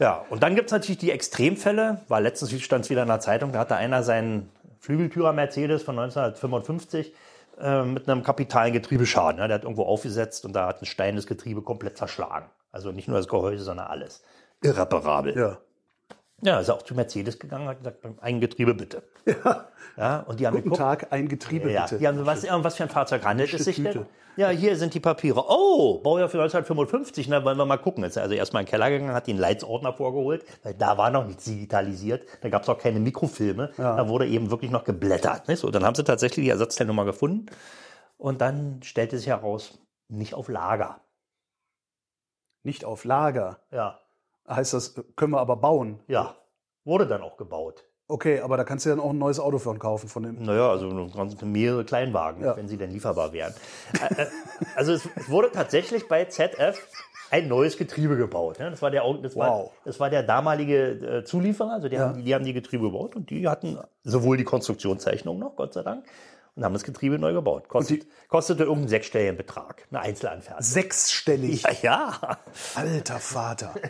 Ja, 0.00 0.24
und 0.30 0.44
dann 0.44 0.54
gibt 0.54 0.66
es 0.66 0.72
natürlich 0.72 0.98
die 0.98 1.10
Extremfälle. 1.10 2.02
War 2.06 2.20
letztens 2.20 2.52
stand 2.62 2.84
es 2.84 2.90
wieder 2.90 3.02
in 3.02 3.08
der 3.08 3.20
Zeitung, 3.20 3.50
da 3.52 3.58
hatte 3.58 3.74
einer 3.74 4.04
seinen 4.04 4.48
Flügeltürer 4.78 5.32
Mercedes 5.32 5.82
von 5.82 5.98
1955 5.98 7.12
äh, 7.60 7.82
mit 7.82 8.08
einem 8.08 8.22
kapitalen 8.22 8.72
Getriebeschaden. 8.72 9.40
Ja, 9.40 9.48
der 9.48 9.56
hat 9.56 9.64
irgendwo 9.64 9.82
aufgesetzt 9.82 10.44
und 10.44 10.52
da 10.52 10.68
hat 10.68 10.82
ein 10.82 10.86
Stein 10.86 11.16
das 11.16 11.26
Getriebe 11.26 11.62
komplett 11.62 11.96
zerschlagen. 11.98 12.46
Also 12.70 12.92
nicht 12.92 13.08
nur 13.08 13.16
das 13.16 13.28
Gehäuse, 13.28 13.64
sondern 13.64 13.86
alles. 13.86 14.22
Irreparabel. 14.62 15.36
Ja. 15.36 15.58
Ja, 16.40 16.60
ist 16.60 16.70
auch 16.70 16.82
zu 16.82 16.94
Mercedes 16.94 17.38
gegangen, 17.38 17.66
hat 17.66 17.78
gesagt, 17.78 17.98
ein 18.20 18.40
Getriebe 18.40 18.74
bitte. 18.74 19.02
Ja. 19.26 19.66
Ja, 19.96 20.20
und 20.20 20.38
die 20.38 20.46
haben 20.46 20.54
Guten 20.54 20.70
geguckt, 20.70 20.80
Tag, 20.80 21.12
ein 21.12 21.28
Getriebe 21.28 21.72
ja, 21.72 21.82
bitte. 21.82 21.98
die 21.98 22.06
haben, 22.06 22.24
was, 22.24 22.46
was 22.48 22.76
für 22.76 22.84
ein 22.84 22.88
Fahrzeug 22.88 23.24
handelt 23.24 23.52
es 23.52 23.64
sich 23.64 23.82
denn? 23.82 24.06
Ja, 24.36 24.50
hier 24.50 24.76
sind 24.76 24.94
die 24.94 25.00
Papiere. 25.00 25.44
Oh, 25.48 25.98
Baujahr 25.98 26.28
für 26.28 26.38
1955, 26.38 27.26
na, 27.26 27.44
wollen 27.44 27.58
wir 27.58 27.66
mal 27.66 27.78
gucken. 27.78 28.04
Jetzt 28.04 28.12
ist 28.12 28.18
er 28.18 28.22
also 28.22 28.36
erstmal 28.36 28.62
in 28.62 28.66
den 28.66 28.70
Keller 28.70 28.90
gegangen, 28.90 29.12
hat 29.12 29.26
den 29.26 29.38
Leitsordner 29.38 29.92
vorgeholt, 29.92 30.44
weil 30.62 30.74
da 30.74 30.96
war 30.96 31.10
noch 31.10 31.26
nichts 31.26 31.44
digitalisiert, 31.44 32.28
da 32.42 32.48
gab 32.48 32.62
es 32.62 32.68
auch 32.68 32.78
keine 32.78 33.00
Mikrofilme, 33.00 33.72
da 33.76 34.08
wurde 34.08 34.28
eben 34.28 34.52
wirklich 34.52 34.70
noch 34.70 34.84
geblättert. 34.84 35.48
Nicht? 35.48 35.58
So, 35.58 35.70
dann 35.70 35.84
haben 35.84 35.96
sie 35.96 36.04
tatsächlich 36.04 36.44
die 36.44 36.50
Ersatzteilnummer 36.50 37.04
gefunden 37.04 37.46
und 38.16 38.40
dann 38.40 38.80
stellte 38.84 39.18
sich 39.18 39.26
heraus, 39.26 39.80
nicht 40.08 40.34
auf 40.34 40.48
Lager. 40.48 41.00
Nicht 42.68 42.84
auf 42.84 43.04
Lager. 43.04 43.60
Ja, 43.72 43.98
Heißt 44.46 44.74
das, 44.74 44.94
können 45.16 45.32
wir 45.32 45.40
aber 45.40 45.56
bauen? 45.56 46.00
ja, 46.06 46.34
wurde 46.84 47.06
dann 47.06 47.22
auch 47.22 47.38
gebaut. 47.38 47.84
Okay, 48.08 48.40
aber 48.40 48.58
da 48.58 48.64
kannst 48.64 48.84
du 48.84 48.90
dann 48.90 49.00
auch 49.00 49.08
ein 49.10 49.18
neues 49.18 49.40
Auto 49.40 49.56
für 49.58 49.74
kaufen 49.78 50.08
von 50.10 50.22
dem. 50.22 50.42
Naja, 50.42 50.68
also 50.70 50.86
mehrere 51.46 51.84
Kleinwagen, 51.86 52.44
Ja. 52.44 52.58
wenn 52.58 52.68
sie 52.68 52.76
denn 52.76 52.90
lieferbar 52.90 53.32
wären. 53.32 53.54
Also 54.76 54.92
es, 54.92 55.08
wurde 55.28 55.50
tatsächlich 55.50 56.08
bei 56.08 56.26
ZF 56.26 56.78
ein 57.30 57.48
neues 57.48 57.78
Getriebe 57.78 58.16
gebaut. 58.18 58.58
Ne? 58.58 58.70
Das, 58.70 58.82
war 58.82 58.90
der, 58.90 59.02
das, 59.22 59.34
war, 59.34 59.50
Wow. 59.50 59.72
das 59.86 59.98
war 59.98 60.10
der 60.10 60.22
damalige 60.22 61.20
äh, 61.20 61.24
Zulieferer, 61.24 61.72
also 61.72 61.88
die, 61.88 61.98
haben, 61.98 62.16
die, 62.18 62.22
die 62.24 62.34
haben 62.34 62.44
die 62.44 62.52
Getriebe 62.52 62.84
gebaut 62.84 63.16
und 63.16 63.30
die 63.30 63.48
hatten 63.48 63.78
sowohl 64.04 64.36
die 64.36 64.44
Konstruktionszeichnung 64.44 65.38
noch, 65.38 65.56
Gott 65.56 65.72
sei 65.72 65.82
Dank, 65.82 66.04
und 66.58 66.64
haben 66.64 66.72
das 66.72 66.82
Getriebe 66.82 67.18
neu 67.20 67.32
gebaut. 67.32 67.68
Kostet, 67.68 68.06
kostete 68.28 68.64
irgendeinen 68.64 68.88
sechsstelligen 68.88 69.36
Betrag, 69.36 69.86
eine 69.90 70.00
Einzelanfertigung. 70.00 70.62
Sechsstellig. 70.62 71.62
Ja, 71.62 71.70
ja. 71.82 72.38
Alter 72.74 73.18
Vater. 73.18 73.74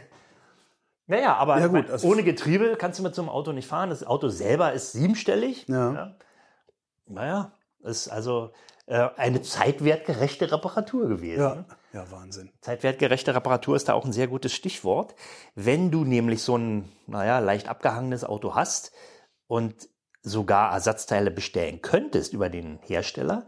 Naja, 1.10 1.36
aber 1.36 1.58
Ja, 1.58 1.68
gut, 1.68 1.88
also- 1.88 2.06
ohne 2.06 2.22
Getriebe 2.22 2.76
kannst 2.78 2.98
du 2.98 3.02
mit 3.02 3.14
so 3.14 3.22
einem 3.22 3.30
Auto 3.30 3.52
nicht 3.52 3.66
fahren. 3.66 3.88
Das 3.88 4.04
Auto 4.06 4.28
selber 4.28 4.74
ist 4.74 4.92
siebenstellig. 4.92 5.66
Ja. 5.66 6.14
Naja, 7.06 7.52
ist 7.82 8.08
also 8.08 8.50
äh, 8.84 9.08
eine 9.16 9.40
zeitwertgerechte 9.40 10.52
Reparatur 10.52 11.08
gewesen. 11.08 11.40
Ja. 11.40 11.64
Ja, 11.94 12.10
Wahnsinn. 12.10 12.50
Zeitwertgerechte 12.60 13.34
Reparatur 13.34 13.74
ist 13.74 13.88
da 13.88 13.94
auch 13.94 14.04
ein 14.04 14.12
sehr 14.12 14.28
gutes 14.28 14.52
Stichwort. 14.52 15.14
Wenn 15.54 15.90
du 15.90 16.04
nämlich 16.04 16.42
so 16.42 16.58
ein, 16.58 16.92
naja, 17.06 17.38
leicht 17.38 17.68
abgehangenes 17.70 18.24
Auto 18.24 18.54
hast 18.54 18.92
und 19.46 19.88
sogar 20.22 20.72
Ersatzteile 20.72 21.30
bestellen 21.30 21.82
könntest 21.82 22.32
über 22.32 22.48
den 22.48 22.78
Hersteller, 22.82 23.46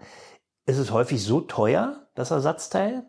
ist 0.66 0.78
es 0.78 0.90
häufig 0.90 1.22
so 1.22 1.40
teuer, 1.40 2.06
das 2.14 2.30
Ersatzteil, 2.30 3.04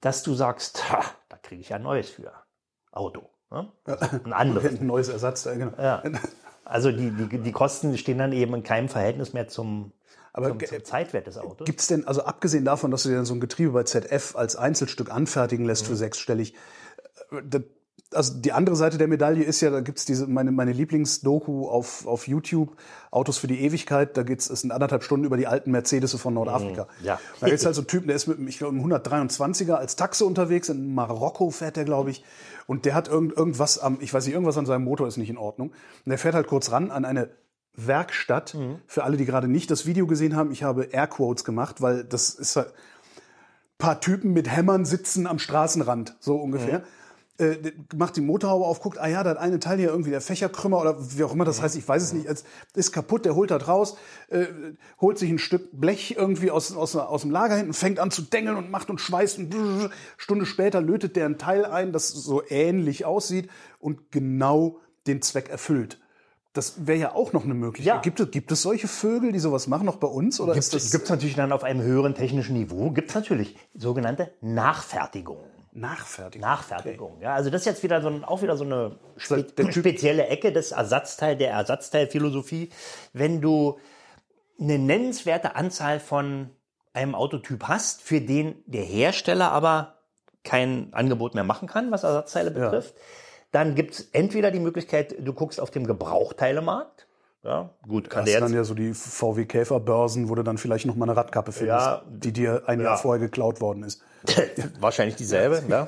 dass 0.00 0.22
du 0.22 0.34
sagst, 0.34 0.82
da 1.28 1.36
kriege 1.36 1.60
ich 1.60 1.70
ja 1.70 1.76
ein 1.76 1.82
neues 1.82 2.10
für. 2.10 2.32
Auto. 2.92 3.30
Ne? 3.50 3.72
Ein 4.24 4.32
anderes. 4.32 4.80
Ein 4.80 4.86
neues 4.86 5.08
Ersatzteil, 5.08 5.58
genau. 5.58 5.76
Ja. 5.78 6.02
Also 6.64 6.92
die, 6.92 7.10
die, 7.10 7.38
die 7.38 7.52
Kosten 7.52 7.96
stehen 7.96 8.18
dann 8.18 8.32
eben 8.32 8.52
in 8.54 8.62
keinem 8.62 8.90
Verhältnis 8.90 9.32
mehr 9.32 9.48
zum, 9.48 9.94
Aber 10.34 10.48
zum, 10.48 10.60
zum 10.60 10.84
Zeitwert 10.84 11.26
des 11.26 11.38
Autos. 11.38 11.64
Gibt's 11.64 11.86
denn, 11.86 12.06
also 12.06 12.24
abgesehen 12.24 12.66
davon, 12.66 12.90
dass 12.90 13.04
du 13.04 13.08
dir 13.08 13.14
dann 13.14 13.24
so 13.24 13.32
ein 13.32 13.40
Getriebe 13.40 13.72
bei 13.72 13.84
ZF 13.84 14.36
als 14.36 14.54
Einzelstück 14.54 15.10
anfertigen 15.10 15.64
lässt 15.64 15.84
Mhm. 15.84 15.86
für 15.86 15.96
sechsstellig, 15.96 16.54
äh, 17.30 17.60
also 18.14 18.34
die 18.34 18.52
andere 18.52 18.74
Seite 18.74 18.96
der 18.96 19.08
Medaille 19.08 19.44
ist 19.44 19.60
ja, 19.60 19.70
da 19.70 19.80
gibt's 19.80 20.04
diese, 20.04 20.26
meine, 20.26 20.50
meine 20.50 20.72
Lieblingsdoku 20.72 21.68
auf, 21.68 22.06
auf 22.06 22.26
YouTube, 22.26 22.76
Autos 23.10 23.38
für 23.38 23.46
die 23.46 23.60
Ewigkeit, 23.60 24.16
da 24.16 24.22
geht's, 24.22 24.48
es 24.48 24.62
sind 24.62 24.72
anderthalb 24.72 25.02
Stunden 25.02 25.26
über 25.26 25.36
die 25.36 25.46
alten 25.46 25.70
Mercedes 25.70 26.14
von 26.14 26.34
Nordafrika. 26.34 26.84
Mhm. 26.84 27.06
ja. 27.06 27.20
Da 27.40 27.48
gibt's 27.48 27.66
halt 27.66 27.74
so 27.74 27.82
einen 27.82 27.88
Typen, 27.88 28.06
der 28.06 28.16
ist 28.16 28.26
mit, 28.26 28.38
ich 28.48 28.58
glaube, 28.58 28.76
einem 28.76 28.84
123er 28.84 29.74
als 29.74 29.96
Taxe 29.96 30.24
unterwegs, 30.24 30.68
in 30.68 30.94
Marokko 30.94 31.50
fährt 31.50 31.76
der, 31.76 31.84
glaube 31.84 32.10
ich, 32.10 32.24
und 32.66 32.84
der 32.84 32.94
hat 32.94 33.08
irgend, 33.08 33.36
irgendwas 33.36 33.78
am, 33.78 33.98
ich 34.00 34.12
weiß 34.12 34.24
nicht, 34.24 34.34
irgendwas 34.34 34.56
an 34.58 34.66
seinem 34.66 34.84
Motor 34.84 35.06
ist 35.08 35.16
nicht 35.16 35.30
in 35.30 35.38
Ordnung. 35.38 35.70
Und 35.70 36.10
der 36.10 36.18
fährt 36.18 36.34
halt 36.34 36.46
kurz 36.46 36.70
ran 36.70 36.90
an 36.90 37.04
eine 37.04 37.30
Werkstatt. 37.74 38.54
Mhm. 38.54 38.76
Für 38.86 39.04
alle, 39.04 39.16
die 39.16 39.24
gerade 39.24 39.48
nicht 39.48 39.70
das 39.70 39.86
Video 39.86 40.06
gesehen 40.06 40.36
haben, 40.36 40.50
ich 40.50 40.62
habe 40.64 40.84
Airquotes 40.84 41.44
gemacht, 41.44 41.80
weil 41.80 42.04
das 42.04 42.30
ist 42.30 42.56
halt 42.56 42.72
paar 43.78 44.00
Typen 44.00 44.32
mit 44.32 44.50
Hämmern 44.50 44.84
sitzen 44.84 45.26
am 45.26 45.38
Straßenrand, 45.38 46.16
so 46.20 46.36
ungefähr. 46.36 46.82
Äh, 47.38 47.72
macht 47.94 48.16
die 48.16 48.20
Motorhaube 48.20 48.64
auf, 48.64 48.80
guckt, 48.80 48.98
ah 48.98 49.06
ja, 49.06 49.22
das 49.22 49.38
eine 49.38 49.60
Teil 49.60 49.78
hier 49.78 49.90
irgendwie 49.90 50.10
der 50.10 50.20
Fächerkrümmer 50.20 50.80
oder 50.80 50.96
wie 51.16 51.22
auch 51.22 51.32
immer 51.32 51.44
das 51.44 51.62
heißt, 51.62 51.76
ich 51.76 51.86
weiß 51.86 52.02
es 52.02 52.12
nicht, 52.12 52.26
es 52.26 52.44
ist 52.74 52.90
kaputt, 52.90 53.24
der 53.24 53.36
holt 53.36 53.52
das 53.52 53.68
raus, 53.68 53.96
äh, 54.28 54.46
holt 55.00 55.18
sich 55.18 55.30
ein 55.30 55.38
Stück 55.38 55.68
Blech 55.72 56.16
irgendwie 56.18 56.50
aus, 56.50 56.74
aus, 56.74 56.96
aus 56.96 57.22
dem 57.22 57.30
Lager 57.30 57.56
hinten, 57.56 57.74
fängt 57.74 58.00
an 58.00 58.10
zu 58.10 58.22
dengeln 58.22 58.56
und 58.56 58.72
macht 58.72 58.90
und 58.90 59.00
schweißt 59.00 59.38
und 59.38 59.50
brrr. 59.50 59.90
Stunde 60.16 60.46
später 60.46 60.80
lötet 60.80 61.14
der 61.14 61.26
ein 61.26 61.38
Teil 61.38 61.64
ein, 61.64 61.92
das 61.92 62.08
so 62.08 62.42
ähnlich 62.48 63.04
aussieht 63.04 63.48
und 63.78 64.10
genau 64.10 64.80
den 65.06 65.22
Zweck 65.22 65.48
erfüllt. 65.48 66.00
Das 66.54 66.88
wäre 66.88 66.98
ja 66.98 67.14
auch 67.14 67.32
noch 67.32 67.44
eine 67.44 67.54
Möglichkeit. 67.54 67.94
Ja. 67.94 68.00
Gibt, 68.00 68.18
es, 68.18 68.32
gibt 68.32 68.50
es 68.50 68.62
solche 68.62 68.88
Vögel, 68.88 69.30
die 69.30 69.38
sowas 69.38 69.68
machen, 69.68 69.86
noch 69.86 69.98
bei 69.98 70.08
uns? 70.08 70.40
Oder 70.40 70.54
Gibt 70.54 70.74
es 70.74 71.08
natürlich 71.08 71.36
dann 71.36 71.52
auf 71.52 71.62
einem 71.62 71.82
höheren 71.82 72.16
technischen 72.16 72.54
Niveau, 72.54 72.90
gibt 72.90 73.10
es 73.10 73.14
natürlich 73.14 73.56
sogenannte 73.76 74.32
Nachfertigungen. 74.40 75.57
Nachfertigung? 75.80 76.48
Nachfertigung. 76.48 77.20
Ja, 77.20 77.34
also 77.34 77.50
das 77.50 77.62
ist 77.62 77.66
jetzt 77.66 77.82
wieder 77.82 78.00
so 78.02 78.08
ein, 78.08 78.24
auch 78.24 78.42
wieder 78.42 78.56
so 78.56 78.64
eine 78.64 78.96
spe 79.16 79.44
spezielle 79.70 80.26
Ecke 80.26 80.52
des 80.52 80.72
Ersatzteil, 80.72 81.36
der 81.36 81.50
Ersatzteilphilosophie. 81.52 82.70
Wenn 83.12 83.40
du 83.40 83.78
eine 84.60 84.78
nennenswerte 84.78 85.56
Anzahl 85.56 86.00
von 86.00 86.50
einem 86.92 87.14
Autotyp 87.14 87.64
hast, 87.64 88.02
für 88.02 88.20
den 88.20 88.56
der 88.66 88.82
Hersteller 88.82 89.52
aber 89.52 89.94
kein 90.44 90.88
Angebot 90.92 91.34
mehr 91.34 91.44
machen 91.44 91.68
kann, 91.68 91.90
was 91.90 92.02
Ersatzteile 92.04 92.50
betrifft, 92.50 92.94
dann 93.52 93.74
gibt 93.74 93.94
es 93.94 94.08
entweder 94.12 94.50
die 94.50 94.60
Möglichkeit, 94.60 95.14
du 95.18 95.32
guckst 95.32 95.60
auf 95.60 95.70
dem 95.70 95.86
Gebrauchteilemarkt. 95.86 97.06
Ja, 97.44 97.70
gut, 97.86 98.10
kann 98.10 98.24
Das 98.24 98.32
der 98.32 98.40
dann 98.40 98.50
jetzt 98.50 98.56
ja 98.56 98.64
so 98.64 98.74
die 98.74 98.92
VW 98.94 99.44
Käfer-Börsen, 99.46 100.28
wo 100.28 100.34
du 100.34 100.42
dann 100.42 100.58
vielleicht 100.58 100.86
noch 100.86 100.96
mal 100.96 101.04
eine 101.08 101.16
Radkappe 101.16 101.52
findest, 101.52 101.86
Ja. 101.86 102.02
die 102.08 102.32
dir 102.32 102.64
ein 102.66 102.80
Jahr 102.80 102.94
Ja. 102.94 102.96
vorher 102.96 103.20
geklaut 103.20 103.60
worden 103.60 103.84
ist. 103.84 104.02
Wahrscheinlich 104.80 105.16
dieselbe, 105.16 105.62
ja. 105.68 105.86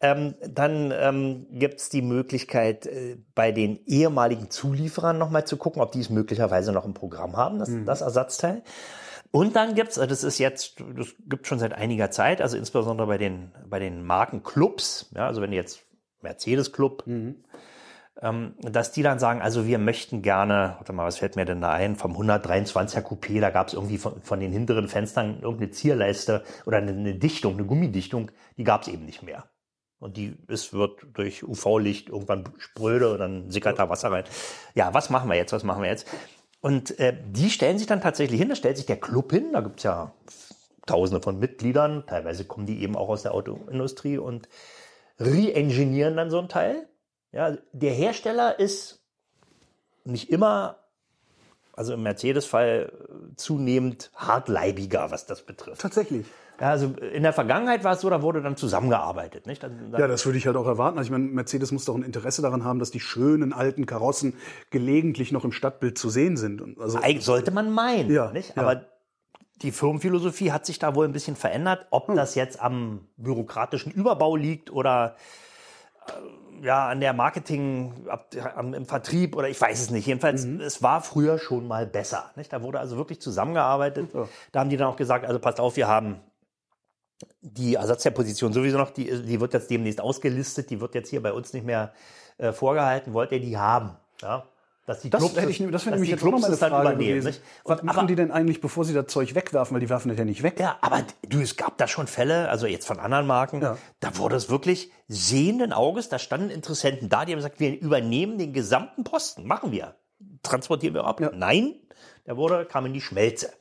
ähm, 0.00 0.34
dann 0.40 0.92
ähm, 0.96 1.46
gibt 1.50 1.80
es 1.80 1.88
die 1.88 2.02
Möglichkeit, 2.02 2.86
äh, 2.86 3.16
bei 3.34 3.52
den 3.52 3.80
ehemaligen 3.86 4.50
Zulieferern 4.50 5.18
nochmal 5.18 5.46
zu 5.46 5.56
gucken, 5.56 5.82
ob 5.82 5.92
die 5.92 6.00
es 6.00 6.10
möglicherweise 6.10 6.72
noch 6.72 6.84
im 6.84 6.94
Programm 6.94 7.36
haben, 7.36 7.58
das, 7.58 7.70
das 7.84 8.00
Ersatzteil. 8.00 8.62
Und 9.30 9.56
dann 9.56 9.74
gibt's, 9.74 9.98
also 9.98 10.08
das 10.08 10.24
ist 10.24 10.38
jetzt, 10.38 10.82
das 10.96 11.08
gibt 11.28 11.46
schon 11.46 11.58
seit 11.58 11.74
einiger 11.74 12.10
Zeit, 12.10 12.40
also 12.40 12.56
insbesondere 12.56 13.06
bei 13.06 13.18
den, 13.18 13.52
bei 13.66 13.78
den 13.78 14.02
Markenclubs, 14.04 15.10
ja, 15.14 15.26
also 15.26 15.42
wenn 15.42 15.50
du 15.50 15.56
jetzt 15.56 15.80
Mercedes 16.22 16.72
Club, 16.72 17.04
ähm, 17.06 17.44
dass 18.20 18.90
die 18.90 19.02
dann 19.02 19.20
sagen, 19.20 19.40
also 19.40 19.66
wir 19.66 19.78
möchten 19.78 20.22
gerne, 20.22 20.74
warte 20.78 20.92
mal, 20.92 21.06
was 21.06 21.18
fällt 21.18 21.36
mir 21.36 21.44
denn 21.44 21.60
da 21.60 21.70
ein, 21.70 21.94
vom 21.94 22.16
123er 22.16 23.02
Coupé, 23.02 23.40
da 23.40 23.50
gab 23.50 23.68
es 23.68 23.74
irgendwie 23.74 23.98
von, 23.98 24.20
von 24.22 24.40
den 24.40 24.50
hinteren 24.50 24.88
Fenstern 24.88 25.40
irgendeine 25.40 25.70
Zierleiste 25.70 26.42
oder 26.66 26.78
eine, 26.78 26.90
eine 26.90 27.14
Dichtung, 27.14 27.54
eine 27.54 27.64
Gummidichtung, 27.64 28.32
die 28.56 28.64
gab 28.64 28.82
es 28.82 28.88
eben 28.88 29.04
nicht 29.04 29.22
mehr. 29.22 29.44
Und 30.00 30.16
die 30.16 30.36
es 30.48 30.72
wird 30.72 31.06
durch 31.14 31.44
UV-Licht 31.44 32.08
irgendwann 32.08 32.44
spröde 32.58 33.12
und 33.12 33.18
dann 33.18 33.50
sickert 33.50 33.78
da 33.78 33.88
Wasser 33.88 34.10
rein. 34.10 34.24
Ja, 34.74 34.94
was 34.94 35.10
machen 35.10 35.28
wir 35.28 35.36
jetzt? 35.36 35.52
Was 35.52 35.64
machen 35.64 35.82
wir 35.82 35.88
jetzt? 35.88 36.06
Und 36.60 36.98
äh, 36.98 37.16
die 37.28 37.50
stellen 37.50 37.78
sich 37.78 37.86
dann 37.86 38.00
tatsächlich 38.00 38.40
hin, 38.40 38.48
da 38.48 38.56
stellt 38.56 38.76
sich 38.76 38.86
der 38.86 38.98
Club 39.00 39.30
hin, 39.30 39.52
da 39.52 39.60
gibt's 39.60 39.84
ja 39.84 40.12
tausende 40.86 41.22
von 41.22 41.38
Mitgliedern, 41.38 42.04
teilweise 42.06 42.44
kommen 42.44 42.66
die 42.66 42.82
eben 42.82 42.96
auch 42.96 43.08
aus 43.08 43.22
der 43.22 43.34
Autoindustrie 43.34 44.18
und 44.18 44.48
re-engineeren 45.20 46.16
dann 46.16 46.30
so 46.30 46.38
ein 46.40 46.48
Teil. 46.48 46.88
Ja, 47.32 47.56
der 47.72 47.92
Hersteller 47.92 48.58
ist 48.58 49.00
nicht 50.04 50.30
immer, 50.30 50.76
also 51.74 51.92
im 51.94 52.02
Mercedes-Fall 52.02 52.92
zunehmend 53.36 54.10
hartleibiger, 54.14 55.10
was 55.10 55.26
das 55.26 55.42
betrifft. 55.44 55.80
Tatsächlich. 55.80 56.26
Ja, 56.60 56.70
also 56.70 56.86
in 57.12 57.22
der 57.22 57.32
Vergangenheit 57.32 57.84
war 57.84 57.92
es 57.92 58.00
so, 58.00 58.10
da 58.10 58.20
wurde 58.20 58.42
dann 58.42 58.56
zusammengearbeitet. 58.56 59.46
Nicht? 59.46 59.62
Dann, 59.62 59.92
dann 59.92 60.00
Ja, 60.00 60.08
das 60.08 60.26
würde 60.26 60.38
ich 60.38 60.46
halt 60.46 60.56
auch 60.56 60.66
erwarten. 60.66 60.98
Also 60.98 61.06
ich 61.08 61.12
meine, 61.12 61.24
Mercedes 61.24 61.70
muss 61.70 61.84
doch 61.84 61.94
ein 61.94 62.02
Interesse 62.02 62.42
daran 62.42 62.64
haben, 62.64 62.80
dass 62.80 62.90
die 62.90 62.98
schönen 62.98 63.52
alten 63.52 63.86
Karossen 63.86 64.34
gelegentlich 64.70 65.30
noch 65.30 65.44
im 65.44 65.52
Stadtbild 65.52 65.98
zu 65.98 66.10
sehen 66.10 66.36
sind. 66.36 66.80
Also, 66.80 66.98
Eigentlich 66.98 67.24
sollte 67.24 67.52
man 67.52 67.70
meinen. 67.70 68.10
Ja, 68.10 68.32
nicht? 68.32 68.56
ja. 68.56 68.62
Aber 68.62 68.86
die 69.62 69.70
Firmenphilosophie 69.70 70.50
hat 70.50 70.66
sich 70.66 70.80
da 70.80 70.96
wohl 70.96 71.04
ein 71.04 71.12
bisschen 71.12 71.36
verändert. 71.36 71.86
Ob 71.90 72.12
das 72.14 72.34
jetzt 72.34 72.60
am 72.60 73.06
bürokratischen 73.16 73.92
Überbau 73.92 74.34
liegt 74.34 74.72
oder 74.72 75.14
äh, 76.08 76.12
ja, 76.62 76.88
an 76.88 77.00
der 77.00 77.12
Marketing, 77.12 77.92
ab, 78.08 78.34
am, 78.56 78.74
im 78.74 78.86
Vertrieb 78.86 79.36
oder 79.36 79.48
ich 79.48 79.60
weiß 79.60 79.80
es 79.80 79.90
nicht. 79.90 80.06
Jedenfalls, 80.06 80.44
es 80.44 80.82
war 80.82 81.02
früher 81.02 81.38
schon 81.38 81.66
mal 81.66 81.86
besser. 81.86 82.30
Nicht? 82.36 82.52
Da 82.52 82.62
wurde 82.62 82.80
also 82.80 82.96
wirklich 82.96 83.20
zusammengearbeitet. 83.20 84.10
Da 84.52 84.60
haben 84.60 84.70
die 84.70 84.76
dann 84.76 84.88
auch 84.88 84.96
gesagt, 84.96 85.24
also 85.24 85.38
passt 85.38 85.60
auf, 85.60 85.76
wir 85.76 85.88
haben 85.88 86.20
die 87.40 87.74
Ersatzteilposition 87.74 88.52
sowieso 88.52 88.78
noch, 88.78 88.90
die, 88.90 89.04
die 89.22 89.40
wird 89.40 89.54
jetzt 89.54 89.70
demnächst 89.70 90.00
ausgelistet, 90.00 90.70
die 90.70 90.80
wird 90.80 90.94
jetzt 90.94 91.10
hier 91.10 91.22
bei 91.22 91.32
uns 91.32 91.52
nicht 91.52 91.66
mehr 91.66 91.92
äh, 92.38 92.52
vorgehalten. 92.52 93.12
Wollt 93.12 93.32
ihr 93.32 93.40
die 93.40 93.56
haben? 93.56 93.96
Ja? 94.22 94.44
Dass 94.88 95.02
die 95.02 95.10
das, 95.10 95.20
Clubs 95.20 95.36
hätte 95.36 95.50
ich, 95.50 95.58
das 95.70 95.84
wäre 95.84 95.96
nämlich 95.96 96.08
jetzt 96.10 96.20
Clubs 96.20 96.40
meine 96.40 96.50
das 96.52 96.60
dann 96.60 96.70
Frage 96.70 96.88
übernehmen, 96.94 97.20
gewesen. 97.20 97.42
Was 97.64 97.82
machen 97.82 97.98
aber- 97.98 98.06
die 98.06 98.14
denn 98.14 98.30
eigentlich, 98.30 98.62
bevor 98.62 98.86
sie 98.86 98.94
das 98.94 99.06
Zeug 99.08 99.34
wegwerfen? 99.34 99.74
Weil 99.74 99.80
die 99.82 99.90
werfen 99.90 100.08
das 100.08 100.16
ja 100.16 100.24
nicht 100.24 100.42
weg. 100.42 100.58
Ja, 100.58 100.78
aber 100.80 101.02
du, 101.28 101.40
es 101.40 101.56
gab 101.56 101.76
da 101.76 101.86
schon 101.86 102.06
Fälle, 102.06 102.48
also 102.48 102.66
jetzt 102.66 102.86
von 102.86 102.98
anderen 102.98 103.26
Marken, 103.26 103.60
Ja. 103.60 103.76
da 104.00 104.16
wurde 104.16 104.36
es 104.36 104.48
wirklich 104.48 104.90
sehenden 105.06 105.74
Auges, 105.74 106.08
da 106.08 106.18
standen 106.18 106.48
Interessenten 106.48 107.10
da, 107.10 107.26
die 107.26 107.32
haben 107.32 107.38
gesagt, 107.38 107.60
wir 107.60 107.78
übernehmen 107.78 108.38
den 108.38 108.54
gesamten 108.54 109.04
Posten, 109.04 109.46
machen 109.46 109.72
wir. 109.72 109.94
Transportieren 110.42 110.94
wir 110.94 111.04
ab. 111.04 111.20
Ja. 111.20 111.32
Nein, 111.34 111.74
der 112.26 112.38
wurde, 112.38 112.64
kam 112.64 112.86
in 112.86 112.94
die 112.94 113.02
Schmelze. 113.02 113.52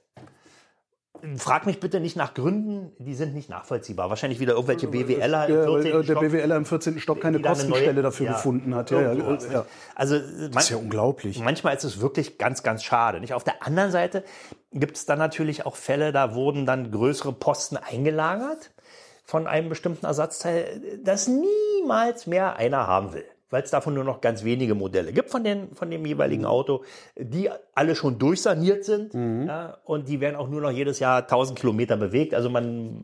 Frag 1.38 1.66
mich 1.66 1.80
bitte 1.80 2.00
nicht 2.00 2.16
nach 2.16 2.34
Gründen, 2.34 2.92
die 3.00 3.14
sind 3.16 3.34
nicht 3.34 3.50
nachvollziehbar. 3.50 4.10
Wahrscheinlich 4.10 4.40
wieder 4.40 4.54
irgendwelche 4.54 4.88
BWLer 4.88 5.48
im 5.48 5.56
Ja, 5.56 5.68
weil 5.72 5.82
14. 5.82 5.86
äh, 5.92 5.92
der 5.92 6.04
Stock, 6.04 6.20
BWLer 6.22 6.56
im 6.56 6.66
14. 6.66 7.00
Stock 7.00 7.22
keine 7.22 7.38
eine 7.38 7.44
neue- 7.44 7.54
Kostenstelle 7.56 8.02
dafür 8.02 8.26
ja, 8.28 8.32
gefunden 8.34 8.76
hat. 8.76 8.92
Ja, 8.92 9.02
ja, 9.14 9.14
ja. 9.52 9.66
Also 9.96 10.16
äh, 10.16 10.50
Das 10.52 10.64
ist 10.66 10.70
ja 10.70 10.78
unglaublich. 10.78 11.40
manchmal 11.40 11.76
ist 11.76 11.84
es 11.84 12.00
wirklich 12.00 12.38
ganz, 12.38 12.64
ganz 12.64 12.84
schade. 12.84 13.20
Nicht? 13.20 13.34
Auf 13.34 13.44
der 13.44 13.66
anderen 13.66 13.92
Seite 13.92 14.24
gibt 14.72 14.98
es 14.98 15.06
dann 15.06 15.20
natürlich 15.20 15.66
auch 15.66 15.76
Fälle, 15.76 16.12
da 16.12 16.36
wurden 16.36 16.66
dann 16.66 16.92
größere 16.92 17.34
Posten 17.34 17.78
eingelagert 17.78 18.72
von 19.26 19.48
einem 19.48 19.70
bestimmten 19.70 20.06
Ersatzteil, 20.06 20.82
das 21.04 21.28
niemals 21.28 22.28
mehr 22.28 22.56
einer 22.56 22.88
haben 22.88 23.14
will. 23.14 23.26
Weil 23.50 23.64
es 23.64 23.72
davon 23.72 23.94
nur 23.94 24.04
noch 24.04 24.20
ganz 24.20 24.44
wenige 24.44 24.76
Modelle 24.76 25.14
gibt 25.14 25.30
von, 25.30 25.42
den, 25.44 25.74
von 25.74 25.90
dem 25.90 26.06
jeweiligen 26.06 26.42
Mhm. 26.42 26.48
Auto, 26.50 26.84
die 27.18 27.50
alle 27.74 27.96
schon 27.96 28.20
durchsaniert 28.20 28.84
sind. 28.84 29.14
Ja, 29.14 29.78
und 29.86 30.10
die 30.10 30.20
werden 30.20 30.36
auch 30.36 30.50
nur 30.50 30.60
noch 30.60 30.72
jedes 30.72 31.00
Jahr 31.00 31.20
1000 31.22 31.58
Kilometer 31.58 31.96
bewegt. 31.96 32.34
Also 32.34 32.50
man 32.50 33.02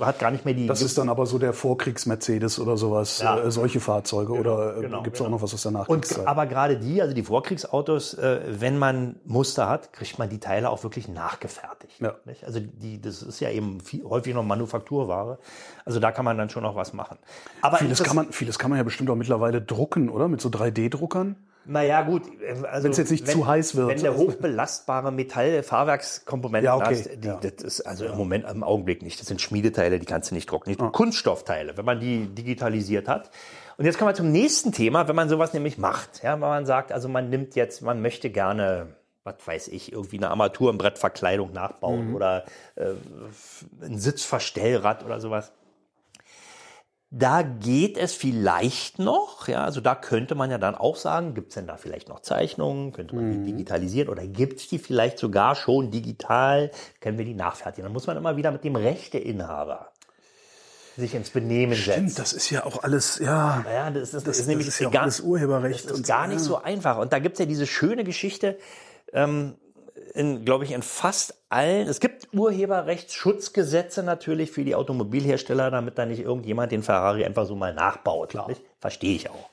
hat 0.00 0.18
gar 0.18 0.30
nicht 0.32 0.44
mehr 0.44 0.54
die. 0.54 0.66
Das 0.66 0.82
ist 0.82 0.98
dann 0.98 1.08
aber 1.08 1.26
so 1.26 1.38
der 1.38 1.52
Vorkriegs-Mercedes 1.52 2.58
oder 2.58 2.76
sowas, 2.76 3.20
Ja. 3.20 3.38
äh, 3.38 3.50
solche 3.52 3.78
Fahrzeuge. 3.78 4.32
oder 4.32 4.78
äh, 4.78 4.80
genau, 4.80 5.02
gibt 5.02 5.14
es 5.14 5.18
genau. 5.20 5.28
auch 5.28 5.38
noch 5.38 5.42
was 5.42 5.54
aus 5.54 5.62
der 5.62 5.70
Und 5.70 5.78
Nachkriegszeit? 5.78 6.26
aber 6.26 6.46
gerade 6.46 6.76
die, 6.78 7.00
also 7.00 7.14
die 7.14 7.22
Vorkriegsautos, 7.22 8.14
äh, 8.14 8.40
wenn 8.48 8.78
man 8.78 9.16
Muster 9.26 9.68
hat, 9.68 9.92
kriegt 9.92 10.18
man 10.18 10.28
die 10.28 10.40
Teile 10.40 10.70
auch 10.70 10.82
wirklich 10.82 11.06
nachgefertigt. 11.06 12.00
Ja. 12.00 12.16
Also 12.44 12.58
die, 12.60 13.00
das 13.00 13.22
ist 13.22 13.38
ja 13.38 13.50
eben 13.50 13.80
viel, 13.80 14.02
häufig 14.04 14.34
noch 14.34 14.42
Manufakturware. 14.42 15.38
Also 15.84 16.00
da 16.00 16.10
kann 16.10 16.24
man 16.24 16.36
dann 16.36 16.50
schon 16.50 16.64
noch 16.64 16.74
was 16.74 16.92
machen. 16.92 17.18
Aber 17.62 17.76
vieles, 17.76 18.02
kann 18.02 18.16
man, 18.16 18.32
vieles 18.32 18.58
kann 18.58 18.70
man 18.70 18.78
ja 18.78 18.82
bestimmt 18.82 19.08
auch 19.08 19.14
mittlerweile 19.14 19.35
drucken, 19.38 20.08
oder? 20.08 20.28
Mit 20.28 20.40
so 20.40 20.48
3D-Druckern? 20.48 21.36
Naja, 21.68 22.02
gut. 22.02 22.22
äh, 22.40 22.64
Also 22.66 22.84
Wenn's 22.84 22.96
jetzt 22.96 23.10
nicht 23.10 23.26
wenn, 23.26 23.32
zu 23.34 23.46
heiß 23.46 23.74
wird. 23.74 23.88
Wenn 23.88 24.00
der 24.00 24.16
hochbelastbare 24.16 25.10
Metall-Fahrwerkskomponenten 25.10 26.64
Ja, 26.64 26.76
okay, 26.76 26.94
hast, 26.96 27.10
die, 27.24 27.26
ja. 27.28 27.40
das 27.42 27.62
ist 27.64 27.80
also 27.82 28.04
im 28.06 28.16
Moment, 28.16 28.48
im 28.48 28.62
Augenblick 28.62 29.02
nicht. 29.02 29.18
Das 29.20 29.26
sind 29.26 29.40
Schmiedeteile, 29.40 29.98
die 29.98 30.06
kannst 30.06 30.30
du 30.30 30.34
nicht 30.34 30.50
drucken. 30.50 30.70
Nicht 30.70 30.80
Kunststoffteile, 30.92 31.76
wenn 31.76 31.84
man 31.84 31.98
die 32.00 32.26
digitalisiert 32.28 33.08
hat. 33.08 33.30
Und 33.78 33.84
jetzt 33.84 33.98
kommen 33.98 34.10
wir 34.10 34.14
zum 34.14 34.30
nächsten 34.32 34.72
Thema, 34.72 35.08
wenn 35.08 35.16
man 35.16 35.28
sowas 35.28 35.52
nämlich 35.54 35.76
macht. 35.76 36.22
Ja, 36.22 36.32
wenn 36.34 36.40
man 36.40 36.66
sagt, 36.66 36.92
also 36.92 37.08
man 37.08 37.30
nimmt 37.30 37.56
jetzt, 37.56 37.82
man 37.82 38.00
möchte 38.00 38.30
gerne, 38.30 38.86
was 39.24 39.34
weiß 39.44 39.68
ich, 39.68 39.92
irgendwie 39.92 40.18
eine 40.18 40.30
Armatur- 40.30 40.70
und 40.70 40.78
Brettverkleidung 40.78 41.52
nachbauen 41.52 42.10
Mhm. 42.10 42.14
oder 42.14 42.44
äh, 42.76 42.90
ein 43.82 43.98
Sitzverstellrad 43.98 45.04
oder 45.04 45.20
sowas. 45.20 45.52
Da 47.18 47.40
geht 47.42 47.96
es 47.96 48.12
vielleicht 48.12 48.98
noch, 48.98 49.48
ja, 49.48 49.64
also 49.64 49.80
da 49.80 49.94
könnte 49.94 50.34
man 50.34 50.50
ja 50.50 50.58
dann 50.58 50.74
auch 50.74 50.96
sagen, 50.96 51.32
gibt 51.32 51.48
es 51.48 51.54
denn 51.54 51.66
da 51.66 51.78
vielleicht 51.78 52.10
noch 52.10 52.20
Zeichnungen, 52.20 52.92
könnte 52.92 53.14
man 53.14 53.28
Mhm. 53.28 53.32
die 53.44 53.52
digitalisieren 53.52 54.10
oder 54.10 54.26
gibt 54.26 54.60
es 54.60 54.68
die 54.68 54.78
vielleicht 54.78 55.18
sogar 55.18 55.54
schon 55.54 55.90
digital, 55.90 56.70
können 57.00 57.16
wir 57.16 57.24
die 57.24 57.32
nachfertigen. 57.34 57.84
Dann 57.84 57.92
muss 57.94 58.06
man 58.06 58.18
immer 58.18 58.36
wieder 58.36 58.50
mit 58.50 58.64
dem 58.64 58.76
Rechteinhaber 58.76 59.92
sich 60.98 61.14
ins 61.14 61.30
Benehmen 61.30 61.74
Stimmt, 61.74 62.10
setzen. 62.10 62.16
das 62.22 62.32
ist 62.34 62.50
ja 62.50 62.64
auch 62.66 62.82
alles, 62.82 63.18
ja. 63.18 63.64
Ja, 63.72 63.90
das, 63.90 64.12
ist, 64.14 64.26
Das- 64.26 64.38
ist 64.38 64.46
nämlich 64.46 64.66
das 64.66 64.74
ist 64.76 64.80
ja 64.80 64.90
gar, 64.90 65.02
alles 65.04 65.20
Urheberrecht 65.20 65.84
Das 65.86 65.92
ist 65.92 65.96
und 65.98 66.06
gar 66.06 66.26
nicht 66.26 66.38
ja. 66.38 66.44
so 66.44 66.56
einfach. 66.62 66.98
Und 66.98 67.12
da 67.14 67.18
gibt's 67.18 67.38
ja 67.38 67.46
diese 67.46 67.66
schöne 67.66 68.04
Geschichte, 68.04 68.58
ähm, 69.12 69.54
in, 70.16 70.44
glaube 70.44 70.64
ich, 70.64 70.72
in 70.72 70.82
fast 70.82 71.34
allen. 71.48 71.86
Es 71.88 72.00
gibt 72.00 72.28
Urheberrechtsschutzgesetze 72.32 74.02
natürlich 74.02 74.50
für 74.50 74.64
die 74.64 74.74
Automobilhersteller, 74.74 75.70
damit 75.70 75.98
da 75.98 76.06
nicht 76.06 76.20
irgendjemand 76.20 76.72
den 76.72 76.82
Ferrari 76.82 77.24
einfach 77.24 77.46
so 77.46 77.54
mal 77.54 77.74
nachbaut. 77.74 78.34
Nicht? 78.48 78.62
Verstehe 78.80 79.14
ich 79.14 79.30
auch. 79.30 79.50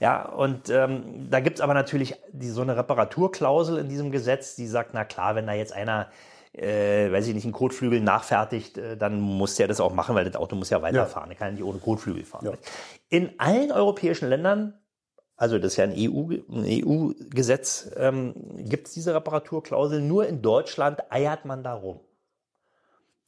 Ja, 0.00 0.28
und 0.28 0.68
ähm, 0.68 1.28
da 1.30 1.40
gibt's 1.40 1.60
aber 1.60 1.74
natürlich 1.74 2.14
die, 2.32 2.48
so 2.48 2.62
eine 2.62 2.76
Reparaturklausel 2.76 3.78
in 3.78 3.88
diesem 3.88 4.10
Gesetz, 4.10 4.54
die 4.56 4.66
sagt, 4.66 4.90
na 4.94 5.04
klar, 5.04 5.34
wenn 5.34 5.46
da 5.46 5.52
jetzt 5.52 5.72
einer 5.72 6.08
äh, 6.52 7.10
weiß 7.10 7.28
ich 7.28 7.34
nicht, 7.34 7.44
einen 7.44 7.54
Kotflügel 7.54 8.00
nachfertigt, 8.00 8.76
äh, 8.76 8.96
dann 8.96 9.20
muss 9.20 9.56
der 9.56 9.68
das 9.68 9.80
auch 9.80 9.94
machen, 9.94 10.14
weil 10.14 10.24
das 10.24 10.36
Auto 10.36 10.54
muss 10.54 10.70
ja 10.70 10.82
weiterfahren. 10.82 11.30
Er 11.30 11.36
kann 11.36 11.48
ja 11.48 11.52
nicht 11.52 11.64
ohne 11.64 11.78
Kotflügel 11.78 12.24
fahren. 12.24 12.44
Ja. 12.44 12.52
In 13.08 13.30
allen 13.38 13.72
europäischen 13.72 14.28
Ländern, 14.28 14.74
also 15.42 15.58
das 15.58 15.72
ist 15.72 15.76
ja 15.78 15.84
ein 15.86 15.94
EU 15.96 16.36
ein 16.48 16.64
EU-Gesetz, 16.64 17.90
ähm, 17.96 18.32
gibt 18.58 18.86
es 18.86 18.94
diese 18.94 19.12
Reparaturklausel. 19.12 20.00
Nur 20.00 20.28
in 20.28 20.40
Deutschland 20.40 21.00
eiert 21.10 21.46
man 21.46 21.64
darum. 21.64 21.98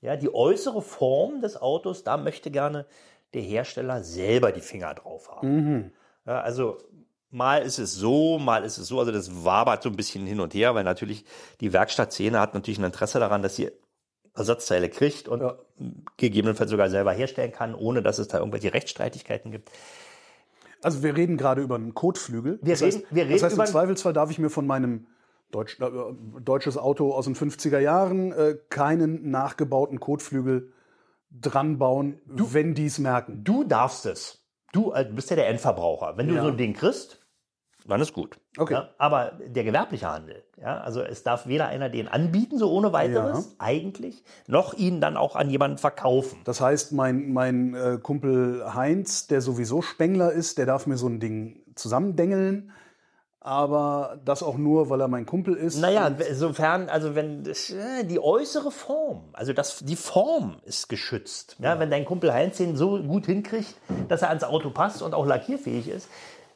Ja, 0.01 0.15
die 0.15 0.33
äußere 0.33 0.81
Form 0.81 1.41
des 1.41 1.61
Autos, 1.61 2.05
da 2.05 2.17
möchte 2.17 2.53
gerne 2.53 2.87
der 3.33 3.43
Hersteller 3.43 4.05
selber 4.05 4.53
die 4.53 4.61
Finger 4.61 4.95
drauf 4.95 5.29
haben. 5.29 5.91
Ja, 6.25 6.41
also 6.41 6.79
mal 7.31 7.63
ist 7.63 7.81
es 7.81 7.97
so, 7.97 8.39
mal 8.39 8.63
ist 8.63 8.79
es 8.79 8.87
so. 8.87 9.01
Also 9.01 9.11
das 9.11 9.45
wabert 9.45 9.83
so 9.83 9.89
ein 9.89 9.97
bisschen 9.97 10.25
hin 10.25 10.39
und 10.39 10.55
her, 10.55 10.77
weil 10.77 10.85
natürlich 10.85 11.25
die 11.61 11.73
Werkstattszene 11.73 12.39
hat 12.39 12.55
natürlich 12.55 12.79
ein 12.79 12.85
Interesse 12.85 13.19
daran, 13.19 13.43
dass 13.43 13.57
sie 13.57 13.73
Ersatzteile 14.37 14.89
kriegt 14.89 15.27
und 15.27 15.41
Ja. 15.41 15.59
gegebenenfalls 16.17 16.71
sogar 16.71 16.91
selber 16.91 17.13
herstellen 17.13 17.51
kann, 17.51 17.75
ohne 17.75 18.03
dass 18.03 18.19
es 18.19 18.29
da 18.29 18.39
irgendwelche 18.39 18.73
Rechtsstreitigkeiten 18.73 19.51
gibt. 19.51 19.73
Also 20.85 21.03
wir 21.03 21.17
reden 21.17 21.37
gerade 21.37 21.63
über 21.63 21.75
einen 21.77 21.95
Kotflügel. 21.95 22.59
Wir 22.63 22.75
das 22.75 22.83
reden- 22.83 22.97
heißt, 23.03 23.05
wir 23.15 23.23
reden 23.25 23.33
das 23.33 23.43
heißt, 23.43 23.59
im 23.59 23.67
Zweifelsfall 23.67 24.13
darf 24.13 24.31
ich 24.31 24.39
mir 24.39 24.51
von 24.51 24.67
meinem 24.67 25.07
Deutsch, 25.51 25.79
äh, 25.81 25.87
deutsches 26.41 26.77
Auto 26.79 27.13
aus 27.13 27.25
den 27.27 27.35
50er 27.35 27.79
Jahren 27.79 28.33
äh, 28.33 28.57
keinen 28.71 29.31
nachgebauten 29.31 30.01
Kotflügel 30.01 30.73
dran 31.31 31.79
bauen, 31.79 32.21
wenn 32.27 32.75
die 32.75 32.87
es 32.87 32.99
merken. 32.99 33.43
Du 33.45 33.65
darfst 33.65 34.07
es. 34.07 34.45
Du 34.73 34.93
äh, 34.93 35.05
bist 35.11 35.31
ja 35.31 35.37
der 35.37 35.49
Endverbraucher. 35.49 36.17
Wenn 36.17 36.29
du 36.29 36.35
Ja. 36.35 36.43
so 36.43 36.49
ein 36.49 36.57
Ding 36.57 36.75
kriegst, 36.75 37.24
dann 37.87 38.01
ist 38.01 38.13
gut. 38.13 38.39
Okay. 38.57 38.75
Ja, 38.75 38.89
aber 38.99 39.33
der 39.47 39.65
gewerbliche 39.65 40.11
Handel, 40.11 40.43
ja, 40.61 40.79
also 40.81 41.03
es 41.03 41.23
darf 41.23 41.47
weder 41.47 41.69
einer 41.69 41.91
den 41.91 42.09
anbieten, 42.09 42.59
so 42.59 42.71
ohne 42.71 42.93
weiteres, 42.93 43.57
eigentlich, 43.59 44.25
noch 44.47 44.75
ihn 44.75 45.01
dann 45.01 45.17
auch 45.17 45.37
an 45.37 45.51
jemanden 45.51 45.79
verkaufen. 45.79 46.41
Das 46.45 46.61
heißt, 46.61 46.93
mein, 46.93 47.33
mein 47.33 47.75
äh, 47.75 47.99
Kumpel 48.03 48.75
Heinz, 48.75 49.27
der 49.27 49.41
sowieso 49.41 49.83
Spengler 49.83 50.33
ist, 50.33 50.57
der 50.59 50.67
darf 50.67 50.87
mir 50.87 50.97
so 50.97 51.09
ein 51.09 51.21
Ding 51.21 51.61
zusammendengeln. 51.75 52.73
Aber 53.41 54.23
das 54.25 54.43
auch 54.43 54.57
nur, 54.57 54.89
weil 54.89 55.03
er 55.03 55.09
mein 55.09 55.27
Kumpel 55.27 55.55
ist. 55.55 55.77
Naja, 55.77 56.07
insofern, 56.07 56.89
also 56.89 57.15
wenn 57.15 57.45
äh, 57.45 58.05
die 58.05 58.19
äußere 58.19 58.71
Form, 58.71 59.25
also 59.35 59.53
das, 59.53 59.81
die 59.81 59.97
Form 59.97 60.57
ist 60.65 60.89
geschützt. 60.89 61.57
Ja, 61.59 61.79
Wenn 61.79 61.91
dein 61.91 62.07
Kumpel 62.07 62.33
Heinz 62.33 62.57
den 62.57 62.75
so 62.75 63.03
gut 63.03 63.27
hinkriegt, 63.27 63.75
dass 64.09 64.23
er 64.23 64.31
ans 64.31 64.45
Auto 64.45 64.71
passt 64.71 65.03
und 65.03 65.13
auch 65.13 65.27
lackierfähig 65.27 65.89
ist, 65.89 66.09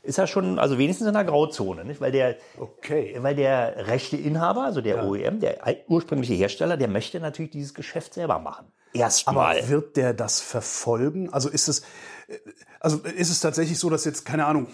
ist 0.08 0.18
er 0.18 0.26
schon, 0.26 0.58
also 0.58 0.78
wenigstens 0.78 1.06
in 1.06 1.12
der 1.12 1.24
Grauzone, 1.24 1.84
nicht? 1.84 2.00
Weil 2.00 2.12
der, 2.12 2.36
Okay. 2.58 3.16
weil 3.20 3.36
der 3.36 3.86
rechte 3.86 4.16
Inhaber, 4.16 4.64
also 4.64 4.80
der 4.80 5.04
OEM, 5.04 5.38
der 5.38 5.58
ursprüngliche 5.86 6.32
Hersteller, 6.32 6.76
der 6.78 6.88
möchte 6.88 7.20
natürlich 7.20 7.50
dieses 7.50 7.74
Geschäft 7.74 8.14
selber 8.14 8.38
machen. 8.38 8.72
Erstmal. 8.94 9.58
Aber 9.58 9.68
wird 9.68 9.96
der 9.98 10.14
das 10.14 10.40
verfolgen? 10.40 11.30
Also 11.30 11.50
ist 11.50 11.68
es, 11.68 11.80
äh, 12.28 12.38
also 12.80 12.98
ist 12.98 13.30
es 13.30 13.40
tatsächlich 13.40 13.78
so, 13.78 13.90
dass 13.90 14.06
jetzt, 14.06 14.24
keine 14.24 14.46
Ahnung, 14.46 14.68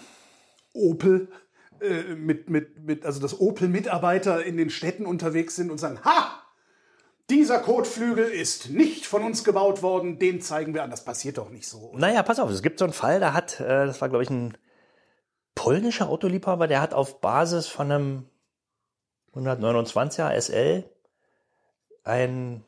Opel 0.73 1.27
äh, 1.81 2.15
mit, 2.15 2.49
mit, 2.49 2.79
mit, 2.85 3.05
also 3.05 3.19
dass 3.19 3.37
Opel-Mitarbeiter 3.39 4.43
in 4.45 4.55
den 4.55 4.69
Städten 4.69 5.05
unterwegs 5.05 5.55
sind 5.57 5.69
und 5.69 5.77
sagen, 5.77 5.99
ha! 6.05 6.41
Dieser 7.29 7.57
Kotflügel 7.57 8.25
ist 8.25 8.69
nicht 8.69 9.07
von 9.07 9.23
uns 9.23 9.43
gebaut 9.43 9.81
worden, 9.81 10.19
den 10.19 10.41
zeigen 10.41 10.75
wir 10.75 10.83
an. 10.83 10.91
Das 10.91 11.03
passiert 11.03 11.39
doch 11.39 11.49
nicht 11.49 11.67
so. 11.67 11.91
Naja, 11.97 12.21
pass 12.21 12.39
auf, 12.39 12.51
es 12.51 12.61
gibt 12.61 12.77
so 12.77 12.85
einen 12.85 12.93
Fall, 12.93 13.19
da 13.19 13.33
hat, 13.33 13.59
äh, 13.59 13.87
das 13.87 13.99
war 13.99 14.09
glaube 14.09 14.23
ich 14.23 14.29
ein 14.29 14.55
polnischer 15.55 16.09
Autoliebhaber, 16.09 16.67
der 16.67 16.81
hat 16.81 16.93
auf 16.93 17.21
Basis 17.21 17.67
von 17.67 17.91
einem 17.91 18.29
129er 19.33 20.31
SL 20.39 20.83
ein 22.03 22.63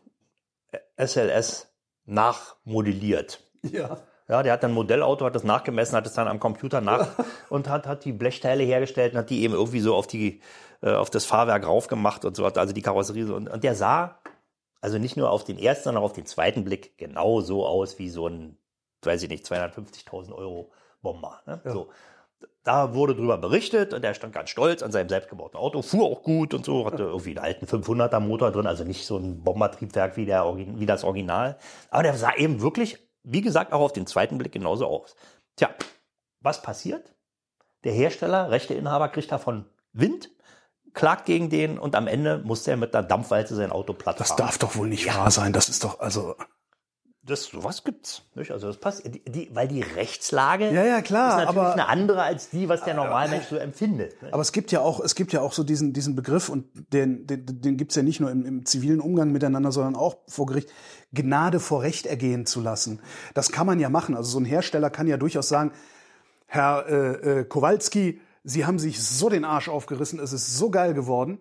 SLS 0.97 1.67
nachmodelliert. 2.05 3.41
Ja. 3.61 3.97
Ja, 4.29 4.43
der 4.43 4.53
hat 4.53 4.63
dann 4.63 4.71
ein 4.71 4.75
Modellauto, 4.75 5.25
hat 5.25 5.35
das 5.35 5.45
nachgemessen, 5.45 5.95
hat 5.95 6.05
es 6.05 6.13
dann 6.13 6.27
am 6.27 6.39
Computer 6.39 6.81
nach 6.81 7.07
und 7.49 7.69
hat, 7.69 7.87
hat 7.87 8.03
die 8.03 8.11
Blechteile 8.11 8.63
hergestellt 8.63 9.13
und 9.13 9.19
hat 9.19 9.29
die 9.29 9.41
eben 9.41 9.53
irgendwie 9.53 9.79
so 9.79 9.95
auf 9.95 10.05
die, 10.05 10.41
äh, 10.81 10.91
auf 10.91 11.09
das 11.09 11.25
Fahrwerk 11.25 11.65
raufgemacht 11.65 12.25
und 12.25 12.35
so, 12.35 12.45
also 12.45 12.73
die 12.73 12.81
Karosserie 12.81 13.25
so. 13.25 13.35
Und, 13.35 13.47
und 13.47 13.63
der 13.63 13.75
sah 13.75 14.19
also 14.81 14.97
nicht 14.97 15.17
nur 15.17 15.31
auf 15.31 15.43
den 15.43 15.57
ersten, 15.57 15.85
sondern 15.85 16.03
auch 16.03 16.07
auf 16.07 16.13
den 16.13 16.25
zweiten 16.25 16.63
Blick 16.63 16.97
genau 16.97 17.39
so 17.41 17.65
aus 17.65 17.99
wie 17.99 18.09
so 18.09 18.27
ein, 18.27 18.57
weiß 19.03 19.23
ich 19.23 19.29
nicht, 19.29 19.45
250.000 19.45 20.33
Euro 20.33 20.71
Bomber. 21.01 21.41
Ne? 21.45 21.61
Ja. 21.63 21.71
So. 21.71 21.89
Da 22.63 22.93
wurde 22.93 23.15
drüber 23.15 23.37
berichtet 23.37 23.93
und 23.93 24.03
er 24.03 24.13
stand 24.13 24.33
ganz 24.33 24.49
stolz 24.49 24.83
an 24.83 24.91
seinem 24.91 25.07
selbstgebauten 25.07 25.57
Auto, 25.57 25.81
fuhr 25.81 26.05
auch 26.05 26.21
gut 26.21 26.53
und 26.53 26.65
so, 26.65 26.85
hatte 26.85 27.03
irgendwie 27.03 27.29
einen 27.29 27.39
alten 27.39 27.65
500er 27.65 28.19
Motor 28.19 28.51
drin, 28.51 28.67
also 28.67 28.83
nicht 28.83 29.05
so 29.05 29.17
ein 29.17 29.41
Bombertriebwerk 29.41 30.17
wie, 30.17 30.25
der, 30.25 30.43
wie 30.55 30.85
das 30.85 31.05
Original. 31.05 31.57
Aber 31.89 32.03
der 32.03 32.15
sah 32.15 32.35
eben 32.35 32.61
wirklich, 32.61 32.97
wie 33.23 33.41
gesagt, 33.41 33.71
auch 33.71 33.79
auf 33.79 33.93
den 33.93 34.05
zweiten 34.05 34.37
Blick 34.37 34.51
genauso 34.51 34.85
aus. 34.85 35.15
Tja, 35.55 35.69
was 36.41 36.61
passiert? 36.61 37.15
Der 37.85 37.93
Hersteller, 37.93 38.51
Rechteinhaber, 38.51 39.09
kriegt 39.09 39.31
davon 39.31 39.65
Wind, 39.93 40.29
klagt 40.93 41.25
gegen 41.25 41.49
den 41.49 41.79
und 41.79 41.95
am 41.95 42.07
Ende 42.07 42.39
muss 42.39 42.67
er 42.67 42.75
mit 42.75 42.93
einer 42.95 43.07
Dampfwalze 43.07 43.55
sein 43.55 43.71
Auto 43.71 43.93
platt 43.93 44.19
Das 44.19 44.29
fahren. 44.29 44.37
darf 44.39 44.57
doch 44.57 44.75
wohl 44.75 44.89
nicht 44.89 45.05
ja. 45.05 45.15
wahr 45.15 45.31
sein. 45.31 45.53
Das 45.53 45.69
ist 45.69 45.83
doch, 45.83 45.99
also. 45.99 46.35
Das, 47.27 47.43
sowas 47.43 47.83
gibt's. 47.83 48.23
Nicht? 48.35 48.51
Also 48.51 48.67
das 48.67 48.77
passt, 48.77 49.05
die, 49.05 49.23
die, 49.23 49.49
weil 49.53 49.67
die 49.67 49.81
Rechtslage 49.81 50.71
ja, 50.71 50.85
ja, 50.85 51.01
klar, 51.01 51.29
ist 51.29 51.45
natürlich 51.45 51.57
aber, 51.57 51.73
eine 51.73 51.87
andere 51.87 52.23
als 52.23 52.49
die, 52.49 52.69
was 52.69 52.83
der 52.83 52.93
Normalmensch 52.93 53.47
so 53.47 53.57
empfindet. 53.57 54.21
Ne? 54.21 54.29
Aber 54.31 54.41
es 54.41 54.53
gibt 54.53 54.71
ja 54.71 54.79
auch, 54.79 55.01
es 55.01 55.13
gibt 55.13 55.33
ja 55.33 55.41
auch 55.41 55.51
so 55.51 55.63
diesen, 55.63 55.91
diesen 55.93 56.15
Begriff 56.15 56.47
und 56.47 56.65
den, 56.93 57.27
den, 57.27 57.45
den 57.45 57.77
gibt's 57.77 57.95
ja 57.95 58.01
nicht 58.01 58.21
nur 58.21 58.31
im, 58.31 58.45
im 58.45 58.65
zivilen 58.65 59.01
Umgang 59.01 59.31
miteinander, 59.31 59.71
sondern 59.71 59.95
auch 59.95 60.17
vor 60.27 60.45
Gericht, 60.45 60.69
Gnade 61.11 61.59
vor 61.59 61.81
Recht 61.81 62.05
ergehen 62.05 62.45
zu 62.45 62.61
lassen. 62.61 63.01
Das 63.33 63.51
kann 63.51 63.67
man 63.67 63.79
ja 63.79 63.89
machen. 63.89 64.15
Also 64.15 64.31
so 64.31 64.39
ein 64.39 64.45
Hersteller 64.45 64.89
kann 64.89 65.07
ja 65.07 65.17
durchaus 65.17 65.49
sagen, 65.49 65.73
Herr 66.45 66.87
äh, 66.87 67.39
äh, 67.39 67.43
Kowalski, 67.43 68.21
Sie 68.43 68.65
haben 68.65 68.79
sich 68.79 69.03
so 69.03 69.27
den 69.27 69.43
Arsch 69.43 69.67
aufgerissen, 69.67 70.21
es 70.21 70.31
ist 70.31 70.57
so 70.57 70.71
geil 70.71 70.93
geworden, 70.93 71.39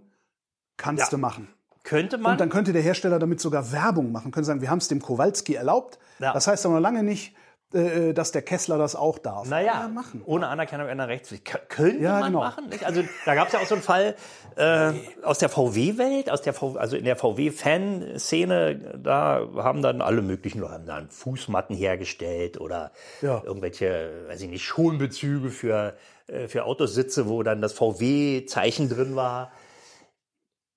kannst 0.76 1.04
ja. 1.04 1.10
du 1.10 1.18
machen. 1.18 1.46
Könnte 1.86 2.18
man. 2.18 2.32
Und 2.32 2.40
dann 2.40 2.50
könnte 2.50 2.72
der 2.72 2.82
Hersteller 2.82 3.20
damit 3.20 3.40
sogar 3.40 3.70
Werbung 3.70 4.10
machen, 4.10 4.32
könnte 4.32 4.46
sagen, 4.46 4.60
wir 4.60 4.70
haben 4.70 4.78
es 4.78 4.88
dem 4.88 5.00
Kowalski 5.00 5.54
erlaubt. 5.54 5.98
Ja. 6.18 6.32
Das 6.32 6.48
heißt 6.48 6.66
aber 6.66 6.74
noch 6.74 6.80
lange 6.80 7.04
nicht, 7.04 7.32
äh, 7.72 8.12
dass 8.12 8.32
der 8.32 8.42
Kessler 8.42 8.76
das 8.76 8.96
auch 8.96 9.20
darf. 9.20 9.48
Naja, 9.48 9.82
ja, 9.82 9.88
machen. 9.88 10.20
ohne 10.24 10.48
Anerkennung 10.48 10.88
einer 10.88 11.06
Rechtspflicht. 11.06 11.44
Könnte 11.68 12.02
ja, 12.02 12.18
man 12.18 12.32
genau. 12.32 12.40
machen. 12.40 12.68
Nicht? 12.70 12.84
Also 12.84 13.04
da 13.24 13.36
gab 13.36 13.46
es 13.46 13.52
ja 13.52 13.60
auch 13.60 13.66
so 13.66 13.76
einen 13.76 13.84
Fall 13.84 14.16
äh, 14.56 14.92
aus 15.22 15.38
der 15.38 15.48
VW-Welt, 15.48 16.28
aus 16.28 16.42
der 16.42 16.54
VW, 16.54 16.76
also 16.76 16.96
in 16.96 17.04
der 17.04 17.14
VW-Fanszene, 17.14 18.98
da 18.98 19.46
haben 19.56 19.80
dann 19.80 20.02
alle 20.02 20.22
möglichen 20.22 20.68
haben 20.68 20.86
dann 20.86 21.08
Fußmatten 21.08 21.76
hergestellt 21.76 22.60
oder 22.60 22.90
ja. 23.22 23.42
irgendwelche, 23.44 24.24
weiß 24.26 24.42
ich 24.42 24.48
nicht, 24.48 24.64
Schonbezüge 24.64 25.50
für, 25.50 25.94
äh, 26.26 26.48
für 26.48 26.64
Autositze, 26.64 27.28
wo 27.28 27.44
dann 27.44 27.62
das 27.62 27.74
VW-Zeichen 27.74 28.88
drin 28.88 29.14
war. 29.14 29.52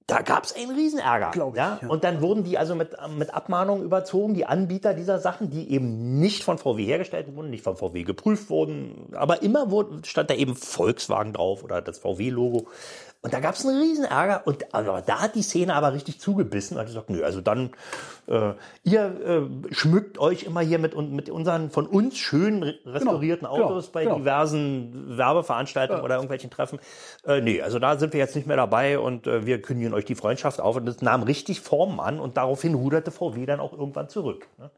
Da 0.09 0.21
gab 0.21 0.43
es 0.43 0.55
einen 0.55 0.71
Riesenärger. 0.71 1.31
Glaube 1.31 1.57
ich, 1.57 1.63
ja? 1.63 1.79
ja? 1.81 1.87
Und 1.87 2.03
dann 2.03 2.21
wurden 2.21 2.43
die 2.43 2.57
also 2.57 2.73
mit, 2.75 2.95
mit 3.17 3.33
Abmahnungen 3.33 3.83
überzogen, 3.83 4.33
die 4.33 4.45
Anbieter 4.45 4.93
dieser 4.93 5.19
Sachen, 5.19 5.49
die 5.51 5.71
eben 5.71 6.19
nicht 6.19 6.43
von 6.43 6.57
VW 6.57 6.83
hergestellt 6.83 7.27
wurden, 7.35 7.49
nicht 7.49 7.63
von 7.63 7.75
VW 7.75 8.03
geprüft 8.03 8.49
wurden. 8.49 9.09
Aber 9.13 9.43
immer 9.43 9.69
wurde, 9.69 10.01
stand 10.05 10.29
da 10.29 10.33
eben 10.33 10.55
Volkswagen 10.55 11.33
drauf 11.33 11.63
oder 11.63 11.81
das 11.81 11.99
VW-Logo. 11.99 12.67
Und 13.21 13.33
da 13.33 13.41
gab 13.41 13.55
es 13.55 13.65
einen 13.65 13.81
riesen 13.81 14.05
Ärger 14.05 14.47
und 14.47 14.73
also, 14.73 14.97
da 15.05 15.19
hat 15.19 15.35
die 15.35 15.41
Szene 15.41 15.75
aber 15.75 15.91
richtig 15.91 16.21
zugebissen 16.21 16.75
und 16.75 16.79
hat 16.79 16.87
gesagt, 16.87 17.09
nö, 17.09 17.21
also 17.21 17.41
dann, 17.41 17.71
äh, 18.27 18.53
ihr 18.83 19.01
äh, 19.03 19.73
schmückt 19.73 20.19
euch 20.19 20.43
immer 20.43 20.61
hier 20.61 20.79
mit, 20.79 20.95
mit 20.95 21.29
unseren 21.29 21.69
von 21.69 21.85
uns 21.85 22.17
schön 22.17 22.63
restaurierten 22.63 23.45
genau, 23.45 23.65
Autos 23.65 23.87
genau, 23.87 23.93
bei 23.93 24.03
genau. 24.05 24.15
diversen 24.19 25.17
Werbeveranstaltungen 25.17 25.99
ja. 25.99 26.05
oder 26.05 26.15
irgendwelchen 26.15 26.49
Treffen. 26.49 26.79
Äh, 27.25 27.41
nee, 27.41 27.61
also 27.61 27.77
da 27.77 27.99
sind 27.99 28.13
wir 28.13 28.21
jetzt 28.21 28.37
nicht 28.37 28.47
mehr 28.47 28.55
dabei 28.55 28.99
und 28.99 29.27
äh, 29.27 29.45
wir 29.45 29.61
kündigen 29.61 29.93
euch 29.93 30.05
die 30.05 30.15
Freundschaft 30.15 30.61
auf 30.61 30.77
und 30.77 30.85
das 30.85 31.01
nahm 31.01 31.23
richtig 31.23 31.59
Formen 31.59 31.99
an 31.99 32.21
und 32.21 32.37
daraufhin 32.37 32.73
ruderte 32.73 33.11
VW 33.11 33.45
dann 33.45 33.59
auch 33.59 33.73
irgendwann 33.73 34.07
zurück. 34.07 34.47
Ne? 34.57 34.71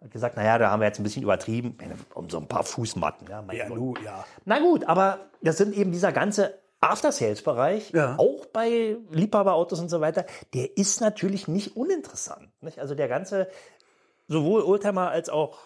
Hat 0.00 0.12
gesagt, 0.12 0.36
naja, 0.36 0.58
da 0.58 0.70
haben 0.70 0.78
wir 0.78 0.86
jetzt 0.86 1.00
ein 1.00 1.02
bisschen 1.02 1.24
übertrieben, 1.24 1.76
um 2.14 2.30
so 2.30 2.38
ein 2.38 2.46
paar 2.46 2.62
Fußmatten. 2.62 3.26
Ja, 3.28 3.44
ja, 3.52 3.68
nu, 3.68 3.94
ja. 4.04 4.24
Na 4.44 4.60
gut, 4.60 4.84
aber 4.84 5.18
das 5.42 5.58
sind 5.58 5.76
eben 5.76 5.90
dieser 5.90 6.12
ganze 6.12 6.54
After-Sales-Bereich, 6.80 7.90
ja. 7.90 8.16
auch 8.18 8.46
bei 8.46 8.96
Liebhaberautos 9.10 9.80
und 9.80 9.90
so 9.90 10.00
weiter, 10.00 10.24
der 10.54 10.76
ist 10.76 11.00
natürlich 11.00 11.46
nicht 11.46 11.76
uninteressant. 11.76 12.48
Nicht? 12.62 12.78
Also 12.78 12.94
der 12.94 13.08
ganze, 13.08 13.48
sowohl 14.28 14.62
Oldtimer 14.62 15.10
als 15.10 15.28
auch 15.28 15.58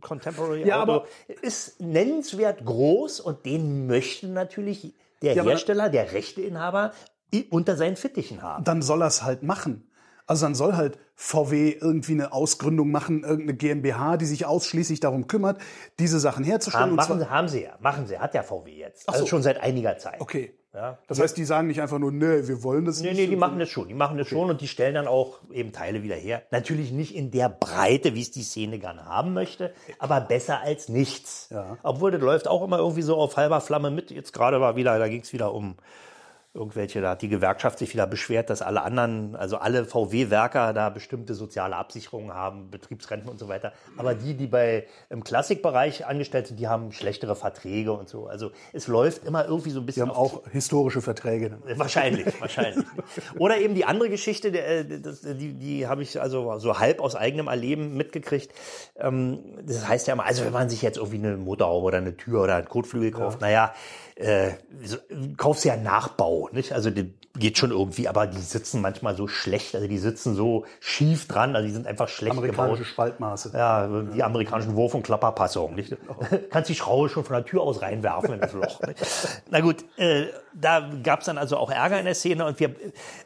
Contemporary 0.00 0.66
ja, 0.66 0.82
Auto 0.82 1.06
ist 1.42 1.80
nennenswert 1.80 2.64
groß 2.64 3.20
und 3.20 3.44
den 3.44 3.86
möchte 3.86 4.28
natürlich 4.28 4.94
der 5.22 5.34
ja, 5.34 5.42
Hersteller, 5.42 5.88
der 5.88 6.12
Rechteinhaber 6.12 6.92
unter 7.50 7.76
seinen 7.76 7.96
Fittichen 7.96 8.42
haben. 8.42 8.64
Dann 8.64 8.82
soll 8.82 9.02
er 9.02 9.08
es 9.08 9.22
halt 9.22 9.42
machen. 9.42 9.88
Also 10.26 10.46
dann 10.46 10.54
soll 10.54 10.74
halt 10.74 10.98
VW 11.16 11.76
irgendwie 11.80 12.12
eine 12.12 12.32
Ausgründung 12.32 12.90
machen, 12.90 13.22
irgendeine 13.22 13.54
GmbH, 13.54 14.16
die 14.16 14.24
sich 14.24 14.46
ausschließlich 14.46 15.00
darum 15.00 15.26
kümmert, 15.26 15.60
diese 15.98 16.18
Sachen 16.18 16.44
herzustellen. 16.44 16.86
Haben, 16.86 16.94
machen, 16.94 17.18
sie, 17.18 17.30
haben 17.30 17.48
sie 17.48 17.62
ja, 17.64 17.76
machen 17.80 18.06
sie, 18.06 18.18
hat 18.18 18.34
ja 18.34 18.42
VW 18.42 18.70
jetzt. 18.70 19.08
Also 19.08 19.20
so. 19.20 19.26
schon 19.26 19.42
seit 19.42 19.60
einiger 19.60 19.98
Zeit. 19.98 20.20
Okay. 20.20 20.54
Ja. 20.74 20.98
Das 21.06 21.20
heißt, 21.20 21.36
die 21.36 21.44
sagen 21.44 21.68
nicht 21.68 21.80
einfach 21.80 22.00
nur, 22.00 22.10
nee, 22.10 22.48
wir 22.48 22.64
wollen 22.64 22.84
das 22.84 23.00
nee, 23.00 23.10
nicht. 23.10 23.16
Nee, 23.16 23.24
nee, 23.24 23.30
die 23.30 23.36
machen 23.36 23.60
das 23.60 23.68
schon. 23.68 23.86
Die 23.86 23.94
machen 23.94 24.18
das 24.18 24.26
okay. 24.26 24.34
schon 24.34 24.50
und 24.50 24.60
die 24.60 24.66
stellen 24.66 24.94
dann 24.94 25.06
auch 25.06 25.38
eben 25.52 25.70
Teile 25.70 26.02
wieder 26.02 26.16
her. 26.16 26.42
Natürlich 26.50 26.90
nicht 26.90 27.14
in 27.14 27.30
der 27.30 27.48
Breite, 27.48 28.16
wie 28.16 28.22
es 28.22 28.32
die 28.32 28.42
Szene 28.42 28.80
gerne 28.80 29.04
haben 29.04 29.34
möchte, 29.34 29.72
aber 30.00 30.20
besser 30.20 30.62
als 30.62 30.88
nichts. 30.88 31.48
Ja. 31.50 31.78
Obwohl 31.84 32.10
das 32.10 32.20
läuft 32.20 32.48
auch 32.48 32.64
immer 32.64 32.78
irgendwie 32.78 33.02
so 33.02 33.16
auf 33.16 33.36
halber 33.36 33.60
Flamme 33.60 33.92
mit. 33.92 34.10
Jetzt 34.10 34.32
gerade 34.32 34.60
war 34.60 34.74
wieder, 34.74 34.98
da 34.98 35.06
ging 35.06 35.20
es 35.20 35.32
wieder 35.32 35.54
um 35.54 35.76
irgendwelche, 36.54 37.00
da 37.00 37.10
hat 37.10 37.22
die 37.22 37.28
Gewerkschaft 37.28 37.80
sich 37.80 37.92
wieder 37.92 38.06
beschwert, 38.06 38.48
dass 38.48 38.62
alle 38.62 38.82
anderen, 38.82 39.34
also 39.34 39.56
alle 39.56 39.84
VW-Werker 39.84 40.72
da 40.72 40.88
bestimmte 40.88 41.34
soziale 41.34 41.74
Absicherungen 41.74 42.32
haben, 42.32 42.70
Betriebsrenten 42.70 43.28
und 43.28 43.40
so 43.40 43.48
weiter. 43.48 43.72
Aber 43.96 44.14
die, 44.14 44.34
die 44.34 44.46
bei 44.46 44.86
im 45.10 45.24
Klassikbereich 45.24 46.06
angestellt 46.06 46.46
sind, 46.46 46.60
die 46.60 46.68
haben 46.68 46.92
schlechtere 46.92 47.34
Verträge 47.34 47.92
und 47.92 48.08
so. 48.08 48.28
Also 48.28 48.52
es 48.72 48.86
läuft 48.86 49.24
immer 49.24 49.44
irgendwie 49.46 49.70
so 49.70 49.80
ein 49.80 49.86
bisschen. 49.86 50.04
Die 50.04 50.10
haben 50.10 50.16
auch 50.16 50.42
historische 50.52 51.02
Verträge. 51.02 51.58
Wahrscheinlich, 51.74 52.40
wahrscheinlich. 52.40 52.86
Oder 53.36 53.58
eben 53.58 53.74
die 53.74 53.84
andere 53.84 54.08
Geschichte, 54.08 54.52
die, 54.52 55.54
die 55.54 55.88
habe 55.88 56.04
ich 56.04 56.20
also 56.20 56.56
so 56.60 56.78
halb 56.78 57.00
aus 57.00 57.16
eigenem 57.16 57.48
Erleben 57.48 57.96
mitgekriegt. 57.96 58.52
Ähm, 58.96 59.40
das 59.66 59.88
heißt 59.88 60.06
ja 60.06 60.12
immer, 60.12 60.24
also 60.24 60.44
wenn 60.44 60.52
man 60.52 60.70
sich 60.70 60.82
jetzt 60.82 60.98
irgendwie 60.98 61.18
eine 61.18 61.36
Motorhaube 61.36 61.86
oder 61.86 61.98
eine 61.98 62.16
Tür 62.16 62.44
oder 62.44 62.54
einen 62.56 62.68
Kotflügel 62.68 63.10
kauft, 63.10 63.40
ja. 63.40 63.48
naja, 63.48 63.74
äh, 64.16 64.52
so, 64.84 64.96
kaufst 65.36 65.64
ja 65.64 65.76
Nachbau, 65.76 66.48
nicht? 66.52 66.72
Also 66.72 66.90
die 66.90 67.14
geht 67.36 67.58
schon 67.58 67.72
irgendwie, 67.72 68.06
aber 68.06 68.28
die 68.28 68.40
sitzen 68.40 68.80
manchmal 68.80 69.16
so 69.16 69.26
schlecht, 69.26 69.74
also 69.74 69.88
die 69.88 69.98
sitzen 69.98 70.36
so 70.36 70.66
schief 70.78 71.26
dran, 71.26 71.56
also 71.56 71.66
die 71.66 71.74
sind 71.74 71.88
einfach 71.88 72.06
schlecht 72.06 72.36
Amerikanische 72.36 72.82
gebaut. 72.82 72.92
Spaltmaße. 72.92 73.50
Ja, 73.54 73.88
die 74.14 74.22
amerikanischen 74.22 74.76
Wurf- 74.76 74.94
und 74.94 75.02
Klapperpassungen, 75.02 75.74
nicht? 75.74 75.96
Kannst 76.50 76.70
die 76.70 76.76
Schraube 76.76 77.08
schon 77.08 77.24
von 77.24 77.34
der 77.34 77.44
Tür 77.44 77.62
aus 77.62 77.82
reinwerfen 77.82 78.34
in 78.34 78.40
das 78.40 78.52
Loch. 78.52 78.80
Na 79.50 79.60
gut, 79.60 79.84
äh, 79.96 80.26
da 80.54 80.88
gab's 81.02 81.26
dann 81.26 81.38
also 81.38 81.56
auch 81.56 81.70
Ärger 81.70 81.98
in 81.98 82.04
der 82.04 82.14
Szene 82.14 82.46
und 82.46 82.60
wir, 82.60 82.76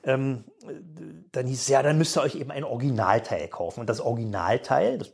ähm, 0.04 0.44
dann 1.32 1.46
hieß 1.46 1.60
es 1.60 1.68
ja, 1.68 1.82
dann 1.82 1.98
müsst 1.98 2.16
ihr 2.16 2.22
euch 2.22 2.36
eben 2.36 2.50
ein 2.50 2.64
Originalteil 2.64 3.48
kaufen. 3.48 3.80
Und 3.80 3.90
das 3.90 4.00
Originalteil, 4.00 4.96
das 4.96 5.12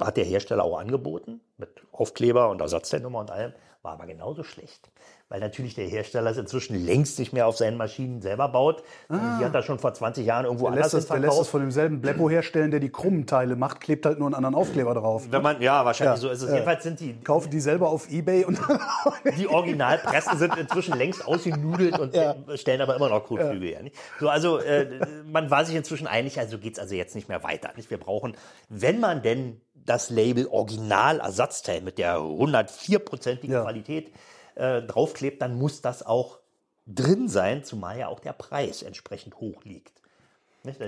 hat 0.00 0.16
der 0.16 0.24
Hersteller 0.24 0.64
auch 0.64 0.78
angeboten, 0.78 1.40
mit 1.56 1.68
Aufkleber 1.92 2.50
und 2.50 2.60
Ersatzteilnummer 2.60 3.20
und 3.20 3.30
allem 3.30 3.52
war 3.82 3.92
aber 3.92 4.06
genauso 4.06 4.42
schlecht. 4.44 4.90
Weil 5.28 5.40
natürlich 5.40 5.74
der 5.74 5.86
Hersteller 5.86 6.30
es 6.30 6.38
inzwischen 6.38 6.86
längst 6.86 7.18
nicht 7.18 7.34
mehr 7.34 7.46
auf 7.46 7.56
seinen 7.58 7.76
Maschinen 7.76 8.22
selber 8.22 8.48
baut. 8.48 8.82
Die 9.10 9.44
hat 9.44 9.54
er 9.54 9.62
schon 9.62 9.78
vor 9.78 9.92
20 9.92 10.24
Jahren 10.24 10.46
irgendwo 10.46 10.66
Der 10.66 10.76
lässt, 10.76 10.94
anders 10.94 11.06
das, 11.06 11.08
der 11.08 11.18
lässt 11.18 11.28
das 11.28 11.34
verkauft. 11.36 11.50
von 11.50 11.60
demselben 11.60 12.00
Bleppo 12.00 12.30
herstellen, 12.30 12.70
der 12.70 12.80
die 12.80 12.88
krummen 12.90 13.26
Teile 13.26 13.56
macht, 13.56 13.80
klebt 13.82 14.06
halt 14.06 14.18
nur 14.18 14.28
einen 14.28 14.34
anderen 14.36 14.54
Aufkleber 14.54 14.94
drauf. 14.94 15.26
Wenn 15.30 15.42
man, 15.42 15.60
ja, 15.60 15.84
wahrscheinlich 15.84 16.16
Ja, 16.16 16.20
so 16.20 16.30
ist 16.30 16.40
es. 16.42 16.48
ja. 16.48 16.54
Jedenfalls 16.54 16.82
sind 16.82 17.00
die, 17.00 17.14
Kaufen 17.20 17.50
die 17.50 17.60
selber 17.60 17.90
auf 17.90 18.10
Ebay 18.10 18.44
und 18.46 18.58
die 19.38 19.48
Originalpressen 19.48 20.38
sind 20.38 20.56
inzwischen 20.56 20.96
längst 20.96 21.26
ausgenudelt 21.26 21.98
und 21.98 22.14
äh, 22.14 22.34
stellen 22.56 22.80
aber 22.80 22.96
immer 22.96 23.10
noch 23.10 23.24
Kotflügel 23.24 23.68
her. 23.68 23.82
So, 24.18 24.30
also 24.30 24.58
äh, 24.58 24.86
man 25.26 25.50
war 25.50 25.64
sich 25.66 25.74
inzwischen 25.74 26.06
einig, 26.06 26.38
also 26.38 26.58
geht's 26.58 26.78
also 26.78 26.94
jetzt 26.94 27.14
nicht 27.14 27.28
mehr 27.28 27.42
weiter. 27.42 27.70
Nicht? 27.76 27.90
Wir 27.90 27.98
brauchen, 27.98 28.34
wenn 28.70 28.98
man 28.98 29.20
denn 29.22 29.60
das 29.86 30.10
Label 30.10 30.46
Original-Ersatzteil 30.46 31.80
mit 31.82 31.98
der 31.98 32.16
104-prozentigen 32.18 33.52
Ja. 33.52 33.62
Qualität 33.62 34.12
äh, 34.54 34.82
draufklebt, 34.82 35.42
dann 35.42 35.56
muss 35.58 35.80
das 35.82 36.04
auch 36.04 36.38
drin 36.86 37.28
sein, 37.28 37.64
zumal 37.64 37.98
ja 37.98 38.08
auch 38.08 38.20
der 38.20 38.32
Preis 38.32 38.82
entsprechend 38.82 39.36
hoch 39.36 39.64
liegt. 39.64 39.92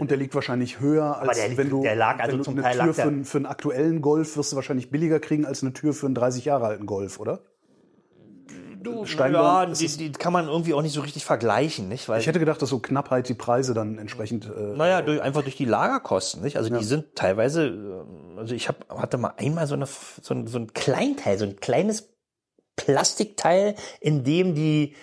Und 0.01 0.11
der 0.11 0.17
liegt 0.17 0.35
wahrscheinlich 0.35 0.81
höher, 0.81 1.19
als 1.19 1.39
liegt- 1.49 1.59
wenn 1.59 1.71
du, 1.71 1.83
also 2.21 2.39
wenn 2.39 2.43
du 2.45 2.51
eine 2.51 2.63
Teil 2.63 2.79
Tür 2.85 2.95
für, 2.95 3.25
für 3.25 3.39
einen 3.39 3.47
aktuellen 3.47 4.01
Golf 4.01 4.37
wirst 4.37 4.53
du 4.53 4.57
wahrscheinlich 4.57 4.91
billiger 4.91 5.21
kriegen 5.21 5.45
als 5.45 5.63
eine 5.63 5.73
Tür 5.75 5.93
für 5.93 6.07
einen 6.07 6.15
30 6.15 6.47
Jahre 6.47 6.67
alten 6.67 6.87
Golf, 6.87 7.21
oder? 7.21 7.41
Steinborn, 9.05 9.69
ja, 9.71 9.75
die, 9.75 9.89
die 9.89 10.13
kann 10.13 10.33
man 10.33 10.49
irgendwie 10.49 10.75
auch 10.75 10.83
nicht 10.83 10.93
so 10.93 11.01
richtig 11.01 11.25
vergleichen, 11.25 11.89
nicht? 11.89 12.09
Weil 12.09 12.21
Ich 12.21 12.27
hätte 12.27 12.39
gedacht, 12.39 12.61
dass 12.63 12.69
so 12.69 12.79
Knappheit 12.79 13.29
die 13.29 13.35
Preise 13.35 13.75
dann 13.75 13.99
entsprechend. 13.99 14.47
Äh, 14.47 14.77
Naja, 14.77 15.03
durch, 15.03 15.21
einfach 15.21 15.43
durch 15.43 15.57
die 15.57 15.65
Lagerkosten, 15.65 16.43
nicht? 16.43 16.57
Also 16.57 16.77
die 16.77 16.85
sind 16.85 17.15
teilweise, 17.15 17.67
äh, 17.67 18.39
also 18.39 18.55
ich 18.55 18.69
hab, 18.69 18.89
hatte 18.89 19.19
mal 19.19 19.35
einmal 19.37 19.67
so, 19.67 19.75
eine, 19.75 19.87
so, 19.87 20.35
ein, 20.35 20.47
so 20.47 20.59
ein 20.59 20.73
Kleinteil, 20.75 21.39
so 21.39 21.45
ein 21.45 21.57
kleines 21.57 22.09
Plastikteil, 22.77 23.75
in 24.01 24.25
dem 24.25 24.55
die 24.55 24.95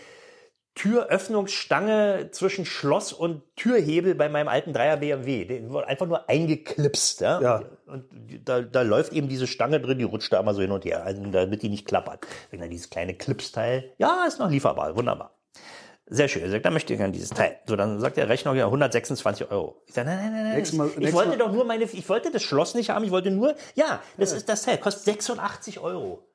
Türöffnungsstange 0.75 2.29
zwischen 2.31 2.65
Schloss 2.65 3.13
und 3.13 3.41
Türhebel 3.55 4.15
bei 4.15 4.29
meinem 4.29 4.47
alten 4.47 4.73
Dreier 4.73 4.97
BMW, 4.97 5.45
den 5.45 5.69
wurde 5.71 5.87
einfach 5.87 6.07
nur 6.07 6.29
eingeklipst, 6.29 7.21
ja. 7.21 7.41
Ja. 7.41 7.63
Und 7.85 8.05
da, 8.45 8.61
da 8.61 8.81
läuft 8.81 9.13
eben 9.13 9.27
diese 9.27 9.47
Stange 9.47 9.79
drin, 9.79 9.97
die 9.99 10.03
rutscht 10.03 10.31
da 10.33 10.39
immer 10.39 10.53
so 10.53 10.61
hin 10.61 10.71
und 10.71 10.85
her, 10.85 11.03
also 11.03 11.23
damit 11.23 11.61
die 11.61 11.69
nicht 11.69 11.87
klappert. 11.87 12.25
Wenn 12.51 12.59
dann 12.59 12.69
dieses 12.69 12.89
kleine 12.89 13.13
Clipsteil, 13.13 13.91
ja, 13.97 14.25
ist 14.27 14.39
noch 14.39 14.49
lieferbar, 14.49 14.95
wunderbar. 14.95 15.37
Sehr 16.05 16.27
schön. 16.27 16.41
Er 16.43 16.49
sagt, 16.49 16.65
da 16.65 16.69
möchte 16.69 16.91
ich 16.93 16.99
gerne 16.99 17.13
dieses 17.13 17.29
Teil. 17.29 17.59
So, 17.65 17.77
dann 17.77 17.99
sagt 18.01 18.17
der 18.17 18.27
Rechner 18.27 18.53
ja 18.55 18.65
126 18.65 19.49
Euro. 19.51 19.81
Ich 19.87 19.93
sage, 19.93 20.09
nein, 20.09 20.17
nein, 20.19 20.33
nein, 20.33 20.43
nein. 20.43 20.55
Nächstes 20.57 20.77
Mal- 20.77 20.87
ich, 20.89 20.97
nächstes 20.97 21.15
wollte 21.15 21.29
Mal- 21.29 21.37
doch 21.37 21.51
nur 21.53 21.63
meine, 21.65 21.85
ich 21.85 22.09
wollte 22.09 22.29
das 22.29 22.43
Schloss 22.43 22.75
nicht 22.75 22.89
haben, 22.89 23.05
ich 23.05 23.11
wollte 23.11 23.31
nur, 23.31 23.55
ja, 23.75 24.01
das 24.17 24.33
ist 24.33 24.49
das 24.49 24.63
Teil, 24.63 24.77
kostet 24.79 25.05
86 25.05 25.79
Euro. 25.79 26.27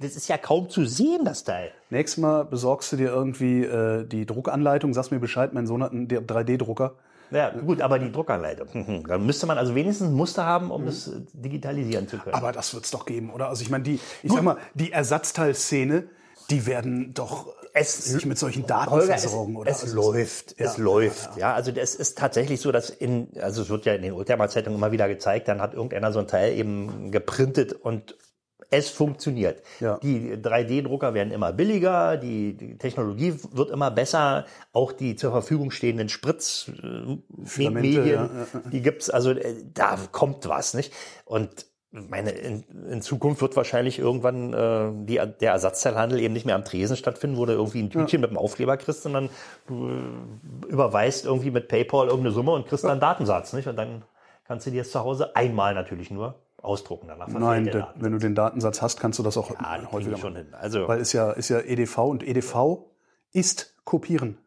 Das 0.00 0.16
ist 0.16 0.28
ja 0.28 0.38
kaum 0.38 0.68
zu 0.70 0.84
sehen, 0.84 1.24
das 1.24 1.44
Teil. 1.44 1.70
Nächstes 1.90 2.20
Mal 2.22 2.44
besorgst 2.44 2.92
du 2.92 2.96
dir 2.96 3.08
irgendwie 3.08 3.64
äh, 3.64 4.04
die 4.06 4.26
Druckanleitung, 4.26 4.92
sagst 4.94 5.10
mir 5.12 5.18
Bescheid, 5.20 5.52
mein 5.54 5.66
Sohn 5.66 5.82
hat 5.82 5.92
einen 5.92 6.08
3D-Drucker. 6.08 6.94
Ja, 7.32 7.50
gut, 7.50 7.80
aber 7.80 7.98
die 7.98 8.12
Druckanleitung. 8.12 8.68
hm, 8.72 9.04
Da 9.08 9.18
müsste 9.18 9.46
man 9.46 9.58
also 9.58 9.74
wenigstens 9.74 10.08
ein 10.08 10.14
Muster 10.14 10.44
haben, 10.46 10.70
um 10.70 10.86
das 10.86 11.08
äh, 11.08 11.12
digitalisieren 11.32 12.06
zu 12.06 12.18
können. 12.18 12.34
Aber 12.36 12.52
das 12.52 12.72
wird's 12.72 12.92
doch 12.92 13.04
geben, 13.04 13.30
oder? 13.32 13.48
Also 13.48 13.62
ich 13.62 13.70
meine, 13.70 13.82
die, 13.82 13.98
ich 14.22 14.30
sag 14.32 14.42
mal, 14.42 14.58
die 14.74 14.92
Ersatzteilszene, 14.92 16.04
die 16.50 16.66
werden 16.66 17.12
doch 17.14 17.52
Es- 17.72 18.04
sich 18.04 18.24
mit 18.26 18.38
solchen 18.38 18.62
Holger, 18.62 18.86
Daten 18.86 19.10
es, 19.10 19.20
versorgen, 19.22 19.56
oder? 19.56 19.70
es 19.70 19.82
Also 19.82 19.96
läuft, 19.96 20.54
es 20.58 20.78
läuft. 20.78 21.36
Ja, 21.36 21.54
also 21.54 21.72
das 21.72 21.96
ist 21.96 22.16
tatsächlich 22.16 22.60
so, 22.60 22.70
dass 22.70 22.90
in, 22.90 23.28
also 23.40 23.62
es 23.62 23.68
wird 23.68 23.84
ja 23.86 23.94
in 23.94 24.02
den 24.02 24.12
Oldtimer-Zeitungen 24.12 24.78
immer 24.78 24.92
wieder 24.92 25.08
gezeigt, 25.08 25.48
dann 25.48 25.60
hat 25.60 25.74
irgendeiner 25.74 26.12
so 26.12 26.20
ein 26.20 26.28
Teil 26.28 26.52
eben 26.56 27.10
geprintet 27.10 27.72
und 27.72 28.14
es 28.70 28.88
funktioniert. 28.88 29.62
Ja. 29.80 29.98
Die 29.98 30.34
3D-Drucker 30.34 31.14
werden 31.14 31.32
immer 31.32 31.52
billiger, 31.52 32.16
die, 32.16 32.56
die 32.56 32.78
Technologie 32.78 33.34
wird 33.52 33.70
immer 33.70 33.90
besser, 33.90 34.46
auch 34.72 34.92
die 34.92 35.16
zur 35.16 35.30
Verfügung 35.30 35.70
stehenden 35.70 36.08
Spritzmedien, 36.08 37.24
Filamente, 37.44 38.00
ja, 38.00 38.24
ja, 38.24 38.46
die 38.72 38.82
gibt's, 38.82 39.10
also 39.10 39.30
äh, 39.30 39.54
da 39.72 39.98
kommt 40.10 40.48
was, 40.48 40.74
nicht? 40.74 40.92
Und 41.24 41.66
meine, 41.90 42.30
in, 42.30 42.64
in 42.90 43.02
Zukunft 43.02 43.40
wird 43.40 43.56
wahrscheinlich 43.56 43.98
irgendwann 43.98 44.52
äh, 44.52 45.06
die, 45.06 45.20
der 45.40 45.52
Ersatzteilhandel 45.52 46.20
eben 46.20 46.34
nicht 46.34 46.44
mehr 46.44 46.54
am 46.54 46.64
Tresen 46.64 46.96
stattfinden, 46.96 47.36
wo 47.36 47.46
du 47.46 47.52
irgendwie 47.52 47.82
ein 47.82 47.90
Tütchen 47.90 48.20
mit 48.20 48.30
einem 48.30 48.38
Aufkleber 48.38 48.76
kriegst, 48.76 49.02
sondern 49.02 49.30
du 49.66 49.88
äh, 49.88 50.68
überweist 50.68 51.24
irgendwie 51.24 51.50
mit 51.50 51.68
PayPal 51.68 52.08
irgendeine 52.08 52.34
Summe 52.34 52.52
und 52.52 52.66
kriegst 52.66 52.84
dann 52.84 52.92
einen 52.92 53.00
Datensatz, 53.00 53.52
nicht? 53.52 53.68
Und 53.68 53.76
dann 53.76 54.02
kannst 54.44 54.66
du 54.66 54.70
dir 54.70 54.82
das 54.82 54.90
zu 54.90 55.00
Hause 55.00 55.34
einmal 55.36 55.74
natürlich 55.74 56.10
nur 56.10 56.34
ausdrucken. 56.66 57.08
Danach 57.08 57.28
Nein, 57.28 57.64
der 57.66 57.94
wenn 57.96 58.12
du 58.12 58.18
den 58.18 58.34
Datensatz 58.34 58.82
hast, 58.82 59.00
kannst 59.00 59.18
du 59.18 59.22
das 59.22 59.36
auch 59.36 59.50
Ja, 59.50 59.80
häufiger 59.92 60.16
schon 60.18 60.36
hin. 60.36 60.48
Also, 60.52 60.86
Weil 60.88 61.00
es 61.00 61.12
ja, 61.12 61.30
ist 61.32 61.48
ja 61.48 61.60
EDV 61.60 61.98
und 61.98 62.22
EDV 62.26 62.84
ist 63.32 63.74
kopieren. 63.84 64.38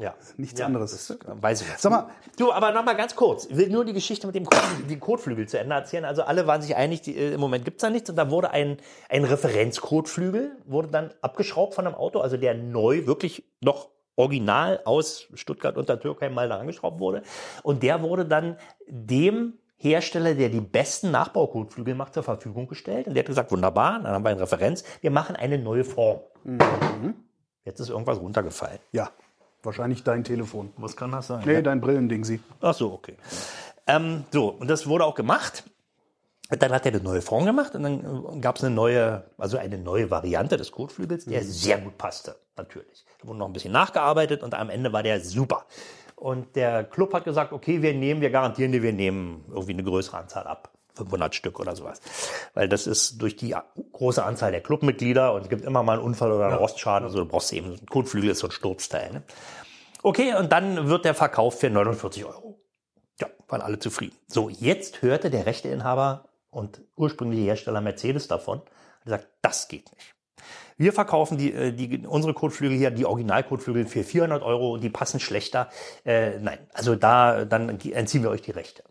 ja. 0.00 0.14
nichts 0.36 0.58
ja, 0.58 0.66
anderes. 0.66 1.16
Weiß 1.26 1.60
ich 1.62 1.68
nicht. 1.68 1.78
Sag 1.80 1.92
mal, 1.92 2.08
Du, 2.38 2.52
aber 2.52 2.72
noch 2.72 2.84
mal 2.84 2.96
ganz 2.96 3.14
kurz. 3.14 3.46
Ich 3.46 3.56
will 3.56 3.70
nur 3.70 3.84
die 3.84 3.92
Geschichte 3.92 4.26
mit 4.26 4.34
dem 4.36 4.46
den 4.90 5.00
Kotflügel 5.00 5.48
zu 5.48 5.58
Ende 5.58 5.74
erzählen. 5.74 6.04
Also 6.04 6.22
alle 6.22 6.46
waren 6.46 6.60
sich 6.60 6.76
einig, 6.76 7.02
die, 7.02 7.16
äh, 7.16 7.34
im 7.34 7.40
Moment 7.40 7.64
gibt's 7.64 7.82
da 7.82 7.90
nichts. 7.90 8.10
Und 8.10 8.16
da 8.16 8.30
wurde 8.30 8.50
ein, 8.50 8.78
ein 9.08 9.24
Referenzkotflügel, 9.24 10.56
wurde 10.66 10.88
dann 10.88 11.10
abgeschraubt 11.22 11.74
von 11.74 11.86
einem 11.86 11.94
Auto, 11.96 12.20
also 12.20 12.36
der 12.36 12.54
neu, 12.54 13.06
wirklich 13.06 13.44
noch 13.60 13.88
original 14.16 14.80
aus 14.84 15.28
Stuttgart 15.34 15.76
unter 15.76 16.00
Türkheim 16.00 16.34
mal 16.34 16.48
da 16.48 16.58
angeschraubt 16.58 17.00
wurde. 17.00 17.22
Und 17.62 17.82
der 17.82 18.02
wurde 18.02 18.24
dann 18.26 18.56
dem 18.88 19.54
Hersteller, 19.76 20.34
der 20.34 20.48
die 20.48 20.60
besten 20.60 21.10
Nachbaukotflügel 21.10 21.94
macht, 21.94 22.14
zur 22.14 22.22
Verfügung 22.22 22.66
gestellt. 22.66 23.06
Und 23.06 23.14
der 23.14 23.22
hat 23.22 23.28
gesagt, 23.28 23.50
wunderbar, 23.50 24.00
dann 24.00 24.12
haben 24.12 24.24
wir 24.24 24.30
eine 24.30 24.40
Referenz. 24.40 24.84
Wir 25.00 25.10
machen 25.10 25.36
eine 25.36 25.58
neue 25.58 25.84
Form. 25.84 26.20
Jetzt 27.64 27.80
ist 27.80 27.90
irgendwas 27.90 28.18
runtergefallen. 28.20 28.78
ja, 28.92 29.10
wahrscheinlich 29.62 30.02
dein 30.04 30.22
Telefon. 30.24 30.72
Was 30.76 30.96
kann 30.96 31.10
das 31.12 31.26
sein? 31.26 31.42
Nee, 31.44 31.60
dein 31.60 31.80
Brillending 31.80 32.24
sie. 32.24 32.40
Ach 32.60 32.72
so, 32.74 32.92
okay. 32.92 33.16
Ähm, 33.86 34.24
so, 34.32 34.48
und 34.48 34.68
das 34.68 34.86
wurde 34.86 35.04
auch 35.04 35.14
gemacht. 35.14 35.64
Dann 36.48 36.70
hat 36.70 36.86
er 36.86 36.92
eine 36.92 37.02
neue 37.02 37.22
Form 37.22 37.44
gemacht 37.44 37.74
und 37.74 37.82
dann 37.82 38.40
gab 38.40 38.56
es 38.56 38.62
eine 38.62 38.72
neue, 38.72 39.24
also 39.36 39.58
eine 39.58 39.78
neue 39.78 40.08
Variante 40.12 40.56
des 40.56 40.70
Kotflügels, 40.70 41.24
der 41.24 41.42
sehr 41.42 41.78
gut 41.78 41.98
passte, 41.98 42.36
natürlich. 42.56 43.04
Da 43.20 43.26
wurde 43.26 43.40
noch 43.40 43.46
ein 43.46 43.52
bisschen 43.52 43.72
nachgearbeitet 43.72 44.44
und 44.44 44.54
am 44.54 44.70
Ende 44.70 44.92
war 44.92 45.02
der 45.02 45.20
super. 45.20 45.66
Und 46.16 46.56
der 46.56 46.82
Club 46.84 47.12
hat 47.12 47.24
gesagt, 47.24 47.52
okay, 47.52 47.82
wir 47.82 47.94
nehmen, 47.94 48.20
wir 48.20 48.30
garantieren 48.30 48.72
dir, 48.72 48.82
wir 48.82 48.92
nehmen 48.92 49.44
irgendwie 49.48 49.74
eine 49.74 49.84
größere 49.84 50.16
Anzahl 50.16 50.46
ab. 50.46 50.72
500 50.96 51.34
Stück 51.34 51.60
oder 51.60 51.76
sowas. 51.76 52.00
Weil 52.54 52.68
das 52.68 52.86
ist 52.86 53.20
durch 53.20 53.36
die 53.36 53.54
große 53.92 54.24
Anzahl 54.24 54.50
der 54.50 54.62
Clubmitglieder 54.62 55.34
und 55.34 55.42
es 55.42 55.48
gibt 55.48 55.64
immer 55.64 55.82
mal 55.82 55.94
einen 55.94 56.02
Unfall 56.02 56.32
oder 56.32 56.46
einen 56.46 56.56
Rostschaden. 56.56 57.06
Also 57.06 57.18
du 57.18 57.26
brauchst 57.26 57.52
eben, 57.52 57.72
ein 57.72 57.86
Kotflügel 57.86 58.30
ist 58.30 58.40
so 58.40 58.48
ein 58.48 58.50
Sturzteil. 58.50 59.12
Ne? 59.12 59.22
Okay, 60.02 60.34
und 60.34 60.52
dann 60.52 60.88
wird 60.88 61.04
der 61.04 61.14
verkauft 61.14 61.60
für 61.60 61.70
49 61.70 62.24
Euro. 62.24 62.58
Ja, 63.20 63.28
waren 63.48 63.60
alle 63.60 63.78
zufrieden. 63.78 64.16
So, 64.26 64.48
jetzt 64.48 65.02
hörte 65.02 65.30
der 65.30 65.46
Rechteinhaber 65.46 66.24
und 66.50 66.80
ursprüngliche 66.96 67.42
Hersteller 67.42 67.80
Mercedes 67.80 68.28
davon 68.28 68.60
und 68.60 69.10
sagt, 69.10 69.28
das 69.42 69.68
geht 69.68 69.92
nicht. 69.92 70.15
Wir 70.76 70.92
verkaufen 70.92 71.38
die, 71.38 71.52
äh, 71.52 71.72
die, 71.72 72.06
unsere 72.06 72.34
Kotflügel 72.34 72.76
hier, 72.76 72.90
die 72.90 73.06
Originalkotflügel 73.06 73.86
für 73.86 74.04
400 74.04 74.42
Euro 74.42 74.74
und 74.74 74.82
die 74.82 74.90
passen 74.90 75.20
schlechter. 75.20 75.70
Äh, 76.04 76.38
nein, 76.38 76.58
also 76.72 76.94
da, 76.94 77.44
dann 77.44 77.68
entziehen 77.80 78.22
wir 78.22 78.30
euch 78.30 78.42
die 78.42 78.50
Rechte. 78.50 78.82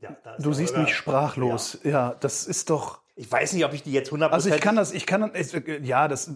Ja, 0.00 0.16
Du 0.38 0.52
siehst 0.52 0.76
mich 0.76 0.94
sprachlos. 0.94 1.78
Ja. 1.82 2.14
das 2.20 2.46
ist 2.46 2.70
doch. 2.70 3.00
Ich 3.18 3.32
weiß 3.32 3.54
nicht, 3.54 3.64
ob 3.64 3.72
ich 3.72 3.82
die 3.82 3.92
jetzt 3.92 4.12
100% 4.12 4.28
Also 4.28 4.50
ich 4.50 4.60
kann 4.60 4.76
das, 4.76 4.92
ich 4.92 5.06
kann, 5.06 5.30
es- 5.32 5.56
ja, 5.82 6.06
das, 6.06 6.30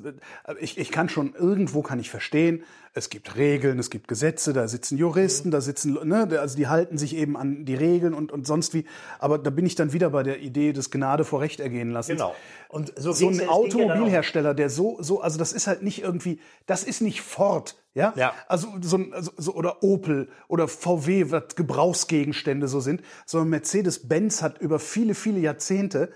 ich, 0.60 0.78
ich 0.78 0.90
kann 0.90 1.10
schon, 1.10 1.34
irgendwo 1.34 1.82
kann 1.82 2.00
ich 2.00 2.08
verstehen, 2.08 2.64
es 2.94 3.10
gibt 3.10 3.36
Regeln, 3.36 3.78
es 3.78 3.90
gibt 3.90 4.08
Gesetze, 4.08 4.54
da 4.54 4.66
sitzen 4.66 4.96
Juristen, 4.96 5.50
da 5.50 5.60
sitzen, 5.60 5.92
ne, 6.08 6.26
also 6.40 6.56
die 6.56 6.68
halten 6.68 6.96
sich 6.96 7.14
eben 7.14 7.36
an 7.36 7.66
die 7.66 7.74
Regeln 7.74 8.14
und, 8.14 8.32
und 8.32 8.46
sonst 8.46 8.72
wie, 8.72 8.86
aber 9.18 9.38
da 9.38 9.50
bin 9.50 9.66
ich 9.66 9.74
dann 9.74 9.92
wieder 9.92 10.08
bei 10.08 10.22
der 10.22 10.40
Idee 10.40 10.72
des 10.72 10.90
Gnade 10.90 11.24
vor 11.24 11.40
Recht 11.42 11.60
ergehen 11.60 11.90
lassen. 11.90 12.12
Genau. 12.12 12.34
Und 12.68 12.92
so, 12.96 13.12
So 13.12 13.28
ein 13.28 13.46
Automobilhersteller, 13.46 14.54
der 14.54 14.70
so, 14.70 14.96
so, 15.02 15.20
also 15.20 15.38
das 15.38 15.52
ist 15.52 15.66
halt 15.66 15.82
nicht 15.82 16.02
irgendwie, 16.02 16.40
das 16.64 16.82
ist 16.82 17.02
nicht 17.02 17.20
Ford, 17.20 17.76
ja? 17.94 18.14
Ja. 18.16 18.32
Also 18.48 18.68
so, 18.80 18.96
ein- 18.96 19.12
also, 19.12 19.32
so 19.36 19.52
oder 19.54 19.82
Opel 19.82 20.28
oder 20.48 20.66
VW, 20.66 21.30
was 21.30 21.54
Gebrauchsgegenstände 21.56 22.68
so 22.68 22.80
sind, 22.80 23.02
sondern 23.26 23.50
Mercedes-Benz 23.50 24.42
hat 24.42 24.58
über 24.60 24.78
viele, 24.78 25.14
viele 25.14 25.40
Jahrzehnte 25.40 26.10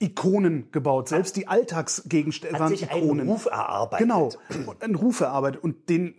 Ikonen 0.00 0.70
gebaut. 0.72 1.08
Selbst 1.08 1.36
die 1.36 1.46
Alltagsgegenstände 1.46 2.58
waren 2.58 2.70
sich 2.70 2.90
einen 2.90 3.02
Ikonen. 3.04 3.28
Ruf 3.28 3.46
erarbeitet. 3.46 4.06
Genau, 4.06 4.30
einen 4.80 4.94
Ruf 4.94 5.20
erarbeitet 5.20 5.62
und 5.62 5.88
den 5.88 6.14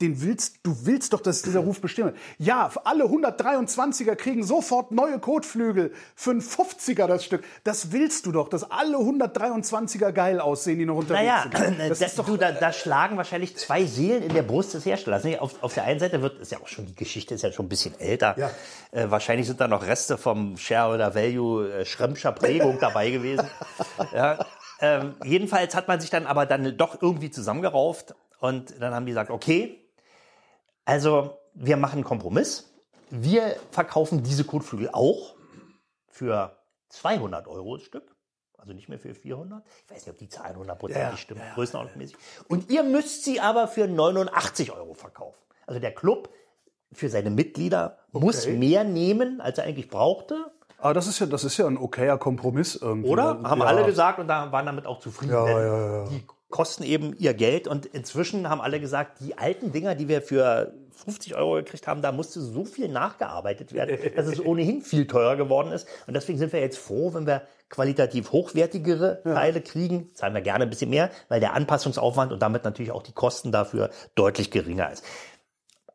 den 0.00 0.22
willst, 0.22 0.58
du 0.62 0.76
willst 0.84 1.12
doch, 1.12 1.20
dass 1.20 1.42
dieser 1.42 1.60
Ruf 1.60 1.80
bleibt. 1.80 2.16
Ja, 2.38 2.70
alle 2.84 3.04
123er 3.04 4.14
kriegen 4.14 4.44
sofort 4.44 4.92
neue 4.92 5.18
Kotflügel 5.18 5.92
für 6.14 6.32
ein 6.32 6.40
50er 6.40 7.06
das 7.06 7.24
Stück. 7.24 7.44
Das 7.64 7.92
willst 7.92 8.26
du 8.26 8.32
doch, 8.32 8.48
dass 8.48 8.70
alle 8.70 8.96
123er 8.96 10.12
geil 10.12 10.40
aussehen, 10.40 10.78
die 10.78 10.84
noch 10.84 10.96
unterwegs 10.96 11.26
Naja, 11.26 11.42
sind. 11.42 11.78
das 11.90 11.98
Das 11.98 12.10
ist 12.10 12.18
doch, 12.18 12.26
du, 12.26 12.36
da, 12.36 12.52
da 12.52 12.72
schlagen 12.72 13.16
wahrscheinlich 13.16 13.56
zwei 13.56 13.84
Seelen 13.84 14.22
in 14.22 14.34
der 14.34 14.42
Brust 14.42 14.74
des 14.74 14.84
Herstellers. 14.84 15.24
Nee, 15.24 15.38
Auf, 15.38 15.62
auf 15.62 15.74
der 15.74 15.84
einen 15.84 16.00
Seite 16.00 16.22
wird, 16.22 16.40
ist 16.40 16.52
ja 16.52 16.58
auch 16.60 16.68
schon, 16.68 16.86
die 16.86 16.94
Geschichte 16.94 17.34
ist 17.34 17.42
ja 17.42 17.52
schon 17.52 17.66
ein 17.66 17.70
bisschen 17.70 17.98
älter. 17.98 18.34
Ja. 18.38 18.50
Äh, 18.92 19.10
wahrscheinlich 19.10 19.46
sind 19.46 19.60
da 19.60 19.68
noch 19.68 19.86
Reste 19.86 20.18
vom 20.18 20.56
Shareholder 20.56 21.14
Value 21.14 21.72
äh, 21.72 21.84
Schremscher 21.84 22.32
Prägung 22.32 22.78
dabei 22.80 23.10
gewesen. 23.10 23.46
Ja. 24.12 24.38
Ähm, 24.80 25.14
jedenfalls 25.24 25.74
hat 25.74 25.88
man 25.88 26.00
sich 26.00 26.10
dann 26.10 26.26
aber 26.26 26.46
dann 26.46 26.76
doch 26.76 27.00
irgendwie 27.00 27.30
zusammengerauft 27.30 28.14
und 28.40 28.74
dann 28.80 28.94
haben 28.94 29.06
die 29.06 29.12
gesagt, 29.12 29.30
okay, 29.30 29.85
also 30.86 31.36
wir 31.52 31.76
machen 31.76 31.96
einen 31.96 32.04
Kompromiss. 32.04 32.72
Wir 33.10 33.56
verkaufen 33.70 34.22
diese 34.22 34.44
Kotflügel 34.44 34.88
auch 34.92 35.34
für 36.08 36.56
200 36.88 37.46
Euro 37.48 37.76
das 37.76 37.84
Stück. 37.84 38.16
Also 38.56 38.72
nicht 38.72 38.88
mehr 38.88 38.98
für 38.98 39.14
400. 39.14 39.62
Ich 39.84 39.90
weiß 39.90 40.06
nicht, 40.06 40.12
ob 40.12 40.18
die 40.18 40.28
Zahlen 40.28 40.56
100% 40.56 40.90
Ja, 40.90 41.16
stimmen, 41.16 41.40
ja, 41.40 41.54
größenordnungsmäßig. 41.54 42.16
Und 42.48 42.70
ihr 42.70 42.82
müsst 42.82 43.24
sie 43.24 43.40
aber 43.40 43.68
für 43.68 43.86
89 43.86 44.72
Euro 44.72 44.94
verkaufen. 44.94 45.38
Also 45.66 45.80
der 45.80 45.94
Club 45.94 46.30
für 46.92 47.08
seine 47.08 47.30
Mitglieder 47.30 47.98
muss 48.12 48.46
mehr 48.46 48.84
nehmen, 48.84 49.40
als 49.40 49.58
er 49.58 49.64
eigentlich 49.64 49.88
brauchte. 49.88 50.52
aber 50.78 50.94
das 50.94 51.06
ist 51.06 51.18
ja, 51.18 51.26
das 51.26 51.44
ist 51.44 51.56
ja 51.58 51.66
ein 51.66 51.76
okayer 51.76 52.18
Kompromiss 52.18 52.76
irgendwie. 52.76 53.08
Oder? 53.08 53.40
Haben 53.42 53.60
ja. 53.60 53.66
alle 53.66 53.84
gesagt 53.84 54.18
und 54.18 54.28
da 54.28 54.50
waren 54.50 54.66
damit 54.66 54.86
auch 54.86 55.00
zufrieden. 55.00 55.32
Ja, 55.32 55.48
ja. 55.48 56.04
Die 56.08 56.26
kosten 56.48 56.84
eben 56.84 57.14
ihr 57.18 57.34
Geld 57.34 57.66
und 57.66 57.86
inzwischen 57.86 58.48
haben 58.48 58.60
alle 58.60 58.80
gesagt, 58.80 59.20
die 59.20 59.36
alten 59.36 59.72
Dinger, 59.72 59.94
die 59.94 60.08
wir 60.08 60.22
für 60.22 60.72
50 60.92 61.34
Euro 61.34 61.54
gekriegt 61.54 61.86
haben, 61.86 62.02
da 62.02 62.12
musste 62.12 62.40
so 62.40 62.64
viel 62.64 62.88
nachgearbeitet 62.88 63.72
werden, 63.72 63.98
dass 64.14 64.26
es 64.26 64.40
ohnehin 64.44 64.80
viel 64.80 65.06
teurer 65.06 65.36
geworden 65.36 65.72
ist. 65.72 65.86
Und 66.06 66.14
deswegen 66.14 66.38
sind 66.38 66.52
wir 66.52 66.60
jetzt 66.60 66.78
froh, 66.78 67.12
wenn 67.14 67.26
wir 67.26 67.42
qualitativ 67.68 68.30
hochwertigere 68.30 69.22
Teile 69.24 69.60
kriegen. 69.60 70.14
Zahlen 70.14 70.34
wir 70.34 70.40
gerne 70.40 70.64
ein 70.64 70.70
bisschen 70.70 70.90
mehr, 70.90 71.10
weil 71.28 71.40
der 71.40 71.54
Anpassungsaufwand 71.54 72.32
und 72.32 72.40
damit 72.40 72.64
natürlich 72.64 72.92
auch 72.92 73.02
die 73.02 73.12
Kosten 73.12 73.50
dafür 73.50 73.90
deutlich 74.14 74.50
geringer 74.50 74.90
ist. 74.92 75.04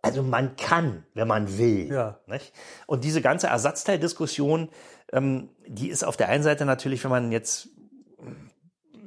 Also 0.01 0.23
man 0.23 0.55
kann, 0.55 1.05
wenn 1.13 1.27
man 1.27 1.57
will. 1.57 1.91
Ja. 1.91 2.19
Nicht? 2.25 2.53
Und 2.87 3.03
diese 3.03 3.21
ganze 3.21 3.47
Ersatzteildiskussion, 3.47 4.69
ähm, 5.13 5.49
die 5.67 5.89
ist 5.89 6.03
auf 6.03 6.17
der 6.17 6.27
einen 6.29 6.43
Seite 6.43 6.65
natürlich, 6.65 7.03
wenn 7.03 7.11
man 7.11 7.31
jetzt 7.31 7.69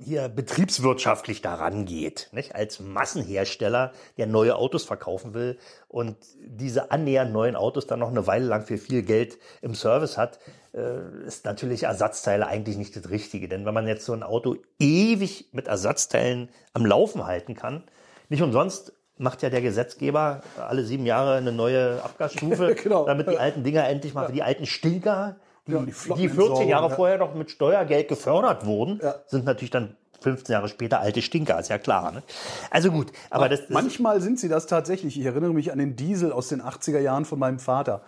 hier 0.00 0.28
betriebswirtschaftlich 0.28 1.42
daran 1.42 1.84
geht, 1.84 2.28
nicht? 2.32 2.54
als 2.54 2.80
Massenhersteller, 2.80 3.92
der 4.18 4.26
neue 4.26 4.56
Autos 4.56 4.84
verkaufen 4.84 5.34
will 5.34 5.58
und 5.88 6.16
diese 6.40 6.90
annähernd 6.90 7.32
neuen 7.32 7.56
Autos 7.56 7.86
dann 7.86 8.00
noch 8.00 8.10
eine 8.10 8.26
Weile 8.26 8.46
lang 8.46 8.62
für 8.62 8.78
viel 8.78 9.02
Geld 9.02 9.38
im 9.62 9.74
Service 9.74 10.16
hat, 10.18 10.38
äh, 10.72 11.26
ist 11.26 11.44
natürlich 11.44 11.84
Ersatzteile 11.84 12.46
eigentlich 12.46 12.76
nicht 12.76 12.96
das 12.96 13.10
Richtige. 13.10 13.48
Denn 13.48 13.64
wenn 13.66 13.74
man 13.74 13.86
jetzt 13.86 14.04
so 14.04 14.12
ein 14.12 14.22
Auto 14.22 14.56
ewig 14.78 15.48
mit 15.52 15.68
Ersatzteilen 15.68 16.48
am 16.72 16.84
Laufen 16.84 17.26
halten 17.26 17.54
kann, 17.54 17.84
nicht 18.28 18.42
umsonst 18.42 18.92
macht 19.16 19.42
ja 19.42 19.50
der 19.50 19.62
Gesetzgeber 19.62 20.42
alle 20.58 20.84
sieben 20.84 21.06
Jahre 21.06 21.36
eine 21.36 21.52
neue 21.52 22.02
Abgasstufe, 22.02 22.74
Genau. 22.82 23.06
damit 23.06 23.28
die 23.28 23.38
alten 23.38 23.62
Dinger 23.62 23.86
endlich 23.88 24.12
mal 24.14 24.26
für 24.26 24.32
die 24.32 24.42
alten 24.42 24.66
Stinker, 24.66 25.36
die, 25.66 25.72
Ja, 25.72 25.78
die 25.80 25.86
die, 25.86 25.92
Flottenentsorgung, 25.92 26.56
40 26.56 26.68
Jahre 26.70 26.88
ja. 26.90 26.94
vorher 26.94 27.18
noch 27.18 27.34
mit 27.34 27.50
Steuergeld 27.50 28.08
gefördert 28.08 28.66
wurden, 28.66 29.00
Ja. 29.02 29.14
sind 29.26 29.44
natürlich 29.44 29.70
dann 29.70 29.96
15 30.20 30.52
Jahre 30.54 30.68
später 30.68 31.00
alte 31.00 31.20
Stinker, 31.20 31.58
ist 31.60 31.68
ja 31.68 31.78
klar. 31.78 32.10
Ne? 32.12 32.22
Also 32.70 32.90
gut, 32.90 33.12
aber 33.30 33.48
das, 33.48 33.60
das 33.60 33.70
Manchmal 33.70 34.20
sind 34.22 34.40
sie 34.40 34.48
das 34.48 34.66
tatsächlich. 34.66 35.18
Ich 35.18 35.24
erinnere 35.26 35.52
mich 35.52 35.70
an 35.70 35.78
den 35.78 35.96
Diesel 35.96 36.32
aus 36.32 36.48
den 36.48 36.62
80er 36.62 36.98
Jahren 36.98 37.24
von 37.26 37.38
meinem 37.38 37.58
Vater. 37.58 38.02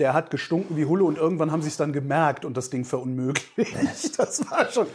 Der 0.00 0.12
hat 0.12 0.30
gestunken 0.32 0.76
wie 0.76 0.86
Hulle 0.86 1.04
und 1.04 1.18
irgendwann 1.18 1.52
haben 1.52 1.62
sie 1.62 1.68
es 1.68 1.76
dann 1.76 1.92
gemerkt 1.92 2.44
und 2.44 2.56
das 2.56 2.70
Ding 2.70 2.84
verunmöglicht. 2.84 3.56
Das 4.16 4.48
war 4.50 4.68
schon. 4.70 4.86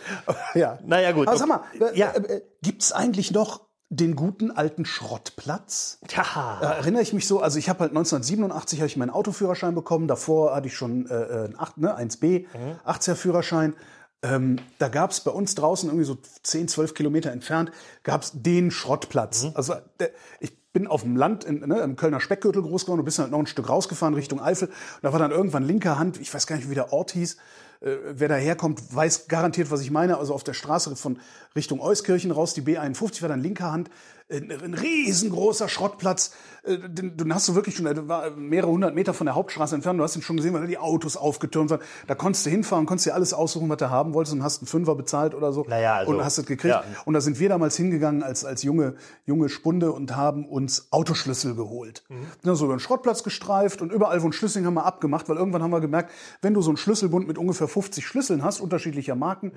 Ja. 0.55 0.77
Naja, 0.85 1.11
gut. 1.13 1.27
Aber 1.27 1.37
sag 1.37 1.47
mal, 1.47 1.61
Ja. 1.93 2.11
äh, 2.11 2.19
äh, 2.37 2.41
gibt's 2.61 2.91
eigentlich 2.91 3.31
noch 3.31 3.61
den 3.89 4.15
guten 4.15 4.52
alten 4.52 4.86
Schrottplatz? 4.86 5.99
Tja. 6.08 6.60
Da 6.62 6.71
erinnere 6.73 7.02
ich 7.02 7.13
mich 7.13 7.28
so, 7.28 7.41
also 7.41 7.58
ich 7.58 7.69
habe 7.69 7.80
halt 7.80 7.91
1987 7.91 8.80
habe 8.80 8.88
ich 8.88 8.97
meinen 8.97 9.10
Autoführerschein 9.10 9.73
bekommen, 9.73 10.08
davor 10.08 10.56
hatte 10.56 10.67
ich 10.67 10.75
schon 10.75 11.08
äh, 11.10 11.15
äh, 11.15 11.45
ein 11.45 11.60
8, 11.60 11.78
ne, 11.80 11.97
1B, 11.97 12.45
80er 12.86 13.15
Führerschein. 13.15 13.73
Ähm, 14.21 14.58
da 14.78 14.89
gab 14.89 15.12
es 15.12 15.21
bei 15.21 15.32
uns 15.32 15.56
draußen 15.56 15.89
irgendwie 15.89 16.06
so 16.06 16.17
10, 16.43 16.67
12 16.67 16.93
Kilometer 16.93 17.32
entfernt, 17.32 17.71
gab 18.04 18.21
es 18.21 18.32
den 18.34 18.69
Schrottplatz. 18.69 19.47
Also 19.56 19.75
der, 19.99 20.12
ich 20.39 20.60
bin 20.71 20.88
auf 20.88 21.02
dem 21.02 21.15
Land 21.15 21.45
in, 21.45 21.60
ne, 21.62 21.80
im 21.80 21.95
Kölner 21.95 22.19
Speckgürtel 22.19 22.62
groß 22.62 22.84
geworden 22.84 22.99
und 22.99 23.06
bist 23.06 23.17
halt 23.17 23.32
noch 23.32 23.39
ein 23.39 23.47
Stück 23.47 23.69
rausgefahren 23.69 24.13
Richtung 24.13 24.39
Eifel. 24.39 24.67
Und 24.67 24.75
da 25.04 25.13
war 25.13 25.19
dann 25.19 25.32
irgendwann 25.32 25.63
linker 25.63 25.97
Hand, 25.97 26.19
ich 26.19 26.32
weiß 26.34 26.45
gar 26.47 26.58
nicht, 26.58 26.69
wie 26.69 26.75
der 26.75 26.93
Ort 26.93 27.12
hieß, 27.12 27.38
äh, 27.81 27.95
wer 28.13 28.27
daherkommt, 28.27 28.93
weiß 28.93 29.27
garantiert, 29.27 29.71
was 29.71 29.81
ich 29.81 29.91
meine. 29.91 30.17
Also 30.17 30.33
auf 30.33 30.43
der 30.43 30.53
Straße 30.53 30.95
von 30.95 31.19
Richtung 31.55 31.79
Euskirchen 31.79 32.31
raus, 32.31 32.53
die 32.53 32.61
B51 32.61 33.21
war 33.21 33.29
dann 33.29 33.41
linker 33.41 33.71
Hand, 33.71 33.89
ein 34.31 34.73
riesengroßer 34.73 35.67
Schrottplatz. 35.69 36.31
Äh, 36.63 36.77
Den, 36.89 37.33
hast 37.33 37.47
du 37.47 37.55
wirklich 37.55 37.75
schon, 37.75 37.85
der 37.85 38.07
war 38.07 38.29
mehrere 38.31 38.69
hundert 38.69 38.93
Meter 38.93 39.13
von 39.13 39.25
der 39.25 39.33
Hauptstraße 39.35 39.73
entfernt. 39.75 39.99
Du 39.99 40.03
hast 40.03 40.15
ihn 40.15 40.21
schon 40.21 40.37
gesehen, 40.37 40.53
weil 40.53 40.61
da 40.61 40.67
die 40.67 40.77
Autos 40.77 41.17
aufgetürmt 41.17 41.69
waren. 41.71 41.79
Da 42.07 42.15
konntest 42.15 42.45
du 42.45 42.49
hinfahren, 42.49 42.85
konntest 42.85 43.07
dir 43.07 43.15
alles 43.15 43.33
aussuchen, 43.33 43.69
was 43.69 43.77
du 43.77 43.89
haben 43.89 44.13
wolltest 44.13 44.35
und 44.35 44.43
hast 44.43 44.61
einen 44.61 44.67
Fünfer 44.67 44.95
bezahlt 44.95 45.33
oder 45.33 45.51
so. 45.51 45.65
Naja, 45.67 45.95
also, 45.95 46.11
und 46.11 46.23
hast 46.23 46.37
es 46.37 46.45
gekriegt. 46.45 46.65
ja. 46.73 46.83
Und 47.05 47.13
da 47.15 47.21
sind 47.21 47.39
wir 47.39 47.49
damals 47.49 47.75
hingegangen 47.77 48.21
als, 48.23 48.45
als 48.45 48.61
junge, 48.63 48.95
junge 49.25 49.49
Spunde 49.49 49.91
und 49.91 50.15
haben 50.15 50.47
uns 50.47 50.87
Autoschlüssel 50.91 51.55
geholt. 51.55 52.03
Mhm. 52.09 52.27
Dann 52.43 52.55
so 52.55 52.65
über 52.65 52.75
den 52.75 52.79
Schrottplatz 52.79 53.23
gestreift 53.23 53.81
und 53.81 53.91
überall, 53.91 54.21
wo 54.21 54.27
ein 54.27 54.33
Schlüssel 54.33 54.63
haben 54.65 54.73
wir 54.75 54.85
abgemacht, 54.85 55.27
weil 55.29 55.37
irgendwann 55.37 55.63
haben 55.63 55.71
wir 55.71 55.79
gemerkt, 55.81 56.11
wenn 56.41 56.53
du 56.53 56.61
so 56.61 56.69
einen 56.69 56.77
Schlüsselbund 56.77 57.27
mit 57.27 57.37
ungefähr 57.37 57.67
50 57.67 58.05
Schlüsseln 58.05 58.43
hast, 58.43 58.59
unterschiedlicher 58.59 59.15
Marken, 59.15 59.53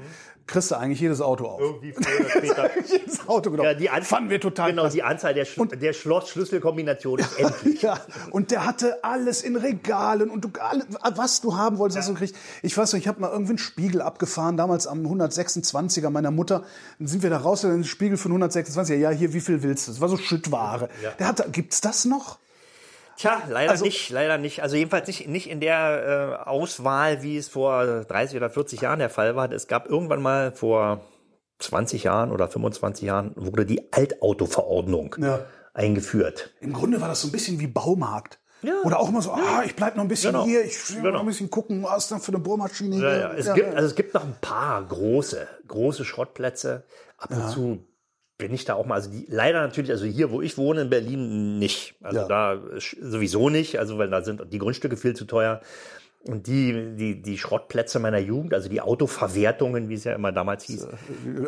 kriegst 0.46 0.70
du 0.70 0.76
eigentlich 0.76 1.00
jedes 1.00 1.20
Auto 1.20 1.46
auf. 1.46 1.60
Irgendwie 1.60 1.92
früher 1.92 2.70
jedes 2.86 3.28
Auto 3.28 3.50
genommen. 3.50 3.68
Ja, 3.68 3.74
die 3.74 3.90
An- 3.90 4.02
Fanden 4.02 4.30
wir 4.30 4.40
total 4.40 4.61
Genau, 4.66 4.82
klasse. 4.82 4.96
die 4.96 5.02
Anzahl 5.02 5.34
der, 5.34 5.44
Schl 5.44 5.66
der 5.68 5.92
Schloss-Schlüsselkombination 5.92 7.18
ist 7.18 7.38
endlich. 7.38 7.82
Ja, 7.82 7.98
und 8.30 8.50
der 8.50 8.64
hatte 8.64 9.02
alles 9.02 9.42
in 9.42 9.56
Regalen 9.56 10.30
und 10.30 10.44
du, 10.44 10.50
alle, 10.60 10.84
was 11.16 11.40
du 11.40 11.56
haben 11.56 11.78
wolltest, 11.78 11.98
hast 11.98 12.08
du 12.08 12.12
gekriegt. 12.14 12.36
Ich 12.62 12.76
weiß 12.76 12.92
noch, 12.92 13.00
ich 13.00 13.08
habe 13.08 13.20
mal 13.20 13.30
irgendwie 13.30 13.50
einen 13.52 13.58
Spiegel 13.58 14.00
abgefahren, 14.02 14.56
damals 14.56 14.86
am 14.86 15.04
126er 15.04 16.10
meiner 16.10 16.30
Mutter. 16.30 16.62
Dann 16.98 17.08
sind 17.08 17.22
wir 17.22 17.30
da 17.30 17.38
raus, 17.38 17.62
dann 17.62 17.82
Spiegel 17.84 18.16
für 18.16 18.28
126er. 18.28 18.94
Ja, 18.94 19.10
hier, 19.10 19.32
wie 19.32 19.40
viel 19.40 19.62
willst 19.62 19.88
du? 19.88 19.92
Das 19.92 20.00
war 20.00 20.08
so 20.08 20.16
Schüttware. 20.16 20.88
Der 21.18 21.26
hatte, 21.26 21.48
gibt's 21.50 21.80
das 21.80 22.04
noch? 22.04 22.38
Tja, 23.16 23.42
leider 23.48 23.72
Also- 23.72 23.84
nicht, 23.84 24.10
leider 24.10 24.38
nicht. 24.38 24.62
Also 24.62 24.76
jedenfalls 24.76 25.06
nicht, 25.06 25.28
nicht 25.28 25.50
in 25.50 25.60
der 25.60 26.38
äh, 26.44 26.48
Auswahl, 26.48 27.22
wie 27.22 27.36
es 27.36 27.48
vor 27.48 28.04
30 28.04 28.36
oder 28.36 28.48
40 28.50 28.80
Jahren 28.80 29.00
der 29.00 29.10
Fall 29.10 29.36
war. 29.36 29.50
Es 29.52 29.66
gab 29.66 29.88
irgendwann 29.88 30.22
mal 30.22 30.52
vor 30.52 31.00
20 31.62 32.04
Jahren 32.04 32.30
oder 32.32 32.48
25 32.48 33.04
Jahren 33.06 33.32
wurde 33.36 33.64
die 33.66 33.92
Altautoverordnung 33.92 35.16
Ja. 35.18 35.40
eingeführt. 35.74 36.50
Im 36.60 36.72
Grunde 36.72 37.00
war 37.00 37.08
das 37.08 37.20
so 37.22 37.28
ein 37.28 37.32
bisschen 37.32 37.60
wie 37.60 37.66
Baumarkt. 37.66 38.38
Ja. 38.62 38.74
Oder 38.84 39.00
auch 39.00 39.08
immer 39.08 39.20
so, 39.22 39.32
ah, 39.32 39.62
ich 39.66 39.74
bleib 39.74 39.96
noch 39.96 40.04
ein 40.04 40.08
bisschen 40.08 40.32
Genau. 40.32 40.44
hier, 40.44 40.64
ich 40.64 40.88
will 40.90 40.98
noch 40.98 41.02
Genau. 41.04 41.20
ein 41.20 41.26
bisschen 41.26 41.50
gucken, 41.50 41.82
was 41.82 42.04
ist 42.04 42.12
da 42.12 42.18
für 42.20 42.28
eine 42.28 42.38
Bohrmaschine 42.38 42.94
Ja, 42.96 43.00
hier. 43.10 43.18
ja. 43.20 43.32
Es, 43.32 43.46
Ja, 43.46 43.54
gibt. 43.54 43.74
Also 43.74 43.88
es 43.88 43.94
gibt 43.96 44.14
noch 44.14 44.22
ein 44.24 44.36
paar 44.40 44.84
große, 44.86 45.48
große 45.66 46.04
Schrottplätze. 46.04 46.84
Ab 47.18 47.30
und 47.32 47.48
zu 47.50 47.84
bin 48.38 48.52
ich 48.54 48.64
da 48.64 48.74
auch 48.74 48.86
mal, 48.86 48.94
also 48.96 49.10
die, 49.10 49.26
leider 49.28 49.60
natürlich, 49.62 49.90
also 49.90 50.04
hier, 50.04 50.30
wo 50.30 50.42
ich 50.42 50.58
wohne 50.58 50.82
in 50.82 50.90
Berlin, 50.90 51.58
nicht. 51.58 51.94
Also 52.02 52.26
da 52.28 52.60
sowieso 53.00 53.48
nicht, 53.50 53.78
also 53.80 53.98
weil 53.98 54.10
da 54.10 54.22
sind 54.22 54.42
die 54.52 54.58
Grundstücke 54.58 54.96
viel 54.96 55.14
zu 55.14 55.24
teuer. 55.24 55.60
Und 56.24 56.46
die, 56.46 56.94
die, 56.96 57.20
die 57.20 57.36
Schrottplätze 57.36 57.98
meiner 57.98 58.18
Jugend, 58.18 58.54
also 58.54 58.68
die 58.68 58.80
Autoverwertungen, 58.80 59.88
wie 59.88 59.94
es 59.94 60.04
ja 60.04 60.14
immer 60.14 60.30
damals 60.30 60.64
hieß. 60.64 60.86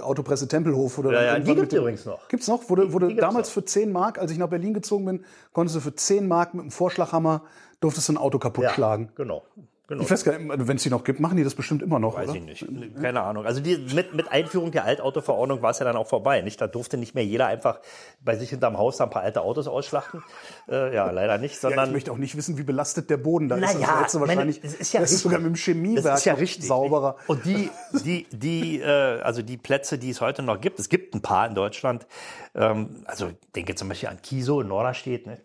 Autopresse 0.03 0.49
Tempelhof 0.49 0.99
oder 0.99 1.13
Ja, 1.13 1.23
ja, 1.23 1.39
die 1.39 1.55
gibt's 1.55 1.69
dem- 1.71 1.79
übrigens 1.81 2.05
noch. 2.07 2.27
Gibt's 2.29 2.49
noch? 2.49 2.69
Wurde, 2.69 2.93
wurde 2.93 3.07
die 3.07 3.15
gibt's 3.15 3.25
damals 3.29 3.49
noch. 3.49 3.55
für 3.55 3.65
10 3.65 3.93
Mark, 3.93 4.19
als 4.19 4.33
ich 4.33 4.39
nach 4.39 4.49
Berlin 4.49 4.75
gezogen 4.75 5.05
bin, 5.05 5.25
konntest 5.53 5.77
du 5.77 5.81
für 5.81 5.95
10 5.95 6.27
Mark 6.27 6.55
mit 6.55 6.63
einem 6.63 6.71
Vorschlaghammer 6.73 7.43
durftest 7.81 8.09
du 8.09 8.15
ein 8.15 8.17
Auto 8.17 8.39
kaputt 8.41 8.71
schlagen. 8.73 9.11
Genau. 9.15 9.45
Genau. 9.87 10.03
Ich 10.03 10.11
weiß 10.11 10.25
gar 10.25 10.39
nicht, 10.39 10.69
wenn 10.69 10.77
es 10.77 10.83
die 10.83 10.91
noch 10.91 11.05
gibt, 11.05 11.21
machen 11.21 11.37
die 11.37 11.45
das 11.45 11.55
bestimmt 11.55 11.83
immer 11.83 11.99
noch, 11.99 12.17
Weiß 12.17 12.31
oder? 12.31 12.39
ich 12.39 12.43
nicht. 12.45 12.67
Keine 13.01 13.23
Ahnung. 13.23 13.47
Also 13.47 13.61
die, 13.61 13.77
mit, 13.95 14.15
mit 14.15 14.31
Einführung 14.31 14.71
der 14.71 14.85
Altautoverordnung 14.85 15.63
war 15.63 15.71
es 15.71 15.79
ja 15.79 15.85
dann 15.85 15.97
auch 15.97 16.07
vorbei. 16.07 16.41
Nicht? 16.43 16.61
Da 16.61 16.67
durfte 16.67 16.97
nicht 16.97 17.15
mehr 17.15 17.25
jeder 17.25 17.47
einfach 17.47 17.81
bei 18.25 18.37
sich 18.37 18.51
hinterm 18.51 18.79
Haus 18.79 19.01
ein 19.01 19.11
paar 19.11 19.23
alte 19.23 19.43
Autos 19.43 19.69
ausschlachten. 19.69 20.23
Äh, 20.69 20.95
ja, 20.95 21.11
leider 21.11 21.39
nicht, 21.39 21.55
Ja, 21.55 21.61
sondern 21.61 21.89
ich 21.89 21.93
möchte 21.93 22.13
auch 22.13 22.19
nicht 22.19 22.37
wissen, 22.37 22.59
wie 22.59 22.63
belastet 22.63 23.11
der 23.11 23.17
Boden 23.19 23.49
da 23.49 23.57
ist. 23.57 23.61
Naja, 23.75 24.01
das 24.03 24.13
du 24.13 24.19
meine, 24.19 24.29
wahrscheinlich, 24.29 24.61
das 24.61 24.75
ist 24.75 24.93
ja 24.93 25.01
das 25.01 25.13
ist 25.13 25.21
sogar 25.21 25.39
mit 25.39 25.49
dem 25.49 25.57
Chemiewerk 25.57 26.05
Das 26.05 26.21
ist 26.21 26.25
ja 26.27 26.35
richtig. 26.35 26.67
sauberer. 26.67 27.17
Und 27.27 27.45
die, 27.45 27.71
die, 28.05 28.27
die, 28.31 28.81
äh, 28.81 29.21
also 29.21 29.43
die 29.43 29.57
Plätze, 29.57 29.99
die 29.99 30.11
es 30.11 30.21
heute 30.21 30.43
noch 30.43 30.61
gibt, 30.61 30.79
es 30.79 30.89
gibt 30.89 31.15
ein 31.15 31.23
paar 31.23 31.47
in 31.47 31.55
Deutschland. 31.55 32.07
Ähm, 32.55 33.03
also 33.05 33.29
ich 33.29 33.53
denke 33.55 33.75
zum 33.75 33.89
Beispiel 33.89 34.09
an 34.09 34.21
Kiso 34.23 34.61
in 34.61 34.69
Norderstedt. 34.69 35.27
Ne? 35.27 35.39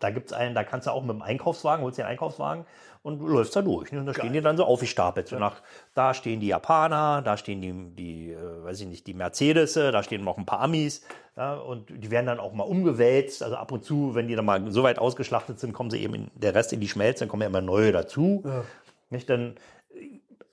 Da 0.00 0.10
gibt's 0.10 0.32
einen, 0.32 0.54
da 0.54 0.64
kannst 0.64 0.88
du 0.88 0.90
auch 0.90 1.02
mit 1.02 1.10
dem 1.10 1.22
Einkaufswagen, 1.22 1.84
holst 1.84 1.96
dir 1.96 2.02
einen 2.02 2.12
Einkaufswagen 2.12 2.66
und 3.02 3.18
du 3.18 3.26
läufst 3.26 3.54
da 3.56 3.62
durch. 3.62 3.90
Ne? 3.92 4.00
Und 4.00 4.06
da 4.06 4.14
stehen 4.14 4.32
die 4.32 4.40
dann 4.40 4.56
so 4.56 4.64
aufgestapelt. 4.64 5.28
So 5.28 5.38
nach, 5.38 5.60
da 5.94 6.14
stehen 6.14 6.40
die 6.40 6.48
Japaner, 6.48 7.20
da 7.22 7.36
stehen 7.36 7.60
die, 7.60 7.94
die 7.94 8.32
äh, 8.32 8.64
weiß 8.64 8.80
ich 8.80 8.86
nicht, 8.86 9.06
die 9.06 9.14
Mercedes, 9.14 9.74
da 9.74 10.02
stehen 10.02 10.22
noch 10.24 10.38
ein 10.38 10.46
paar 10.46 10.60
Amis. 10.60 11.02
Ja? 11.36 11.54
Und 11.54 11.90
die 11.90 12.10
werden 12.10 12.26
dann 12.26 12.38
auch 12.38 12.52
mal 12.52 12.64
umgewälzt. 12.64 13.42
Also 13.42 13.56
ab 13.56 13.72
und 13.72 13.84
zu, 13.84 14.14
wenn 14.14 14.28
die 14.28 14.36
dann 14.36 14.44
mal 14.44 14.70
so 14.70 14.84
weit 14.84 14.98
ausgeschlachtet 14.98 15.58
sind, 15.58 15.72
kommen 15.72 15.90
sie 15.90 15.98
eben 15.98 16.14
in, 16.14 16.30
der 16.34 16.54
Rest 16.54 16.72
in 16.72 16.80
die 16.80 16.88
Schmelze, 16.88 17.20
dann 17.20 17.28
kommen 17.28 17.42
ja 17.42 17.48
immer 17.48 17.60
neue 17.60 17.90
dazu. 17.90 18.42
Ja. 18.44 18.64
Nicht? 19.10 19.28
Dann, 19.28 19.56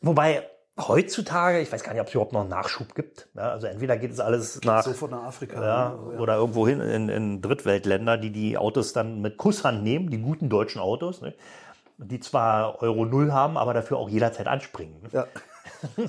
wobei, 0.01 0.43
heutzutage, 0.87 1.59
ich 1.59 1.71
weiß 1.71 1.83
gar 1.83 1.93
nicht, 1.93 2.01
ob 2.01 2.07
es 2.07 2.13
überhaupt 2.13 2.33
noch 2.33 2.41
einen 2.41 2.49
Nachschub 2.49 2.95
gibt. 2.95 3.27
Ja, 3.35 3.51
also 3.51 3.67
entweder 3.67 3.97
geht 3.97 4.11
es 4.11 4.19
alles 4.19 4.59
nach, 4.63 4.83
Sofort 4.83 5.11
nach 5.11 5.23
Afrika. 5.23 5.63
Ja, 5.63 5.99
oder 6.17 6.37
irgendwo 6.37 6.67
hin 6.67 6.79
in, 6.81 7.09
in 7.09 7.41
Drittweltländer, 7.41 8.17
die 8.17 8.31
die 8.31 8.57
Autos 8.57 8.93
dann 8.93 9.21
mit 9.21 9.37
Kusshand 9.37 9.83
nehmen, 9.83 10.09
die 10.09 10.17
guten 10.17 10.49
deutschen 10.49 10.81
Autos, 10.81 11.21
ne? 11.21 11.33
Die 11.99 12.19
zwar 12.19 12.81
Euro 12.81 13.05
Null 13.05 13.31
haben, 13.31 13.57
aber 13.57 13.73
dafür 13.73 13.97
auch 13.97 14.09
jederzeit 14.09 14.47
anspringen. 14.47 15.01
Ne? 15.03 15.09
Ja. 15.11 15.27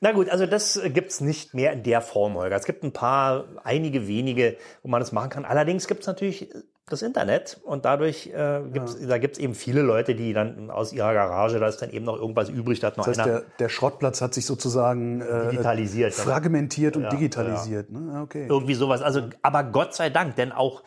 Na 0.00 0.12
gut, 0.12 0.28
also 0.28 0.46
das 0.46 0.80
gibt's 0.86 1.20
nicht 1.20 1.54
mehr 1.54 1.72
in 1.72 1.82
der 1.82 2.00
Form, 2.00 2.34
Holger. 2.34 2.54
Es 2.54 2.66
gibt 2.66 2.84
ein 2.84 2.92
paar, 2.92 3.46
einige 3.64 4.06
wenige, 4.06 4.56
wo 4.82 4.88
man 4.88 5.00
das 5.00 5.10
machen 5.10 5.30
kann. 5.30 5.44
Allerdings 5.44 5.88
gibt's 5.88 6.06
natürlich 6.06 6.50
das 6.86 7.02
Internet 7.02 7.60
und 7.64 7.84
dadurch 7.84 8.28
äh, 8.28 8.60
gibt's, 8.72 8.96
da 9.06 9.18
gibt's 9.18 9.38
eben 9.38 9.54
viele 9.54 9.82
Leute, 9.82 10.14
die 10.14 10.32
dann 10.32 10.70
aus 10.70 10.92
ihrer 10.92 11.12
Garage, 11.12 11.58
da 11.58 11.66
ist 11.66 11.82
dann 11.82 11.90
eben 11.90 12.04
noch 12.04 12.16
irgendwas 12.16 12.48
übrig, 12.48 12.80
da 12.80 12.86
hat 12.88 12.96
noch 12.96 13.04
Das 13.04 13.18
heißt, 13.18 13.28
einer 13.28 13.40
der, 13.40 13.48
der 13.58 13.68
Schrottplatz 13.68 14.20
hat 14.22 14.34
sich 14.34 14.46
sozusagen 14.46 15.20
äh, 15.20 15.50
digitalisiert. 15.50 16.16
ja. 16.16 16.22
fragmentiert 16.24 16.96
und 16.96 17.02
Ja, 17.02 17.08
digitalisiert. 17.10 17.90
Ne? 17.90 18.12
Ja, 18.12 18.22
Okay. 18.22 18.46
Irgendwie 18.48 18.74
sowas. 18.74 19.02
Also, 19.02 19.22
aber 19.42 19.64
Gott 19.64 19.94
sei 19.94 20.10
Dank, 20.10 20.36
denn 20.36 20.52
auch 20.52 20.82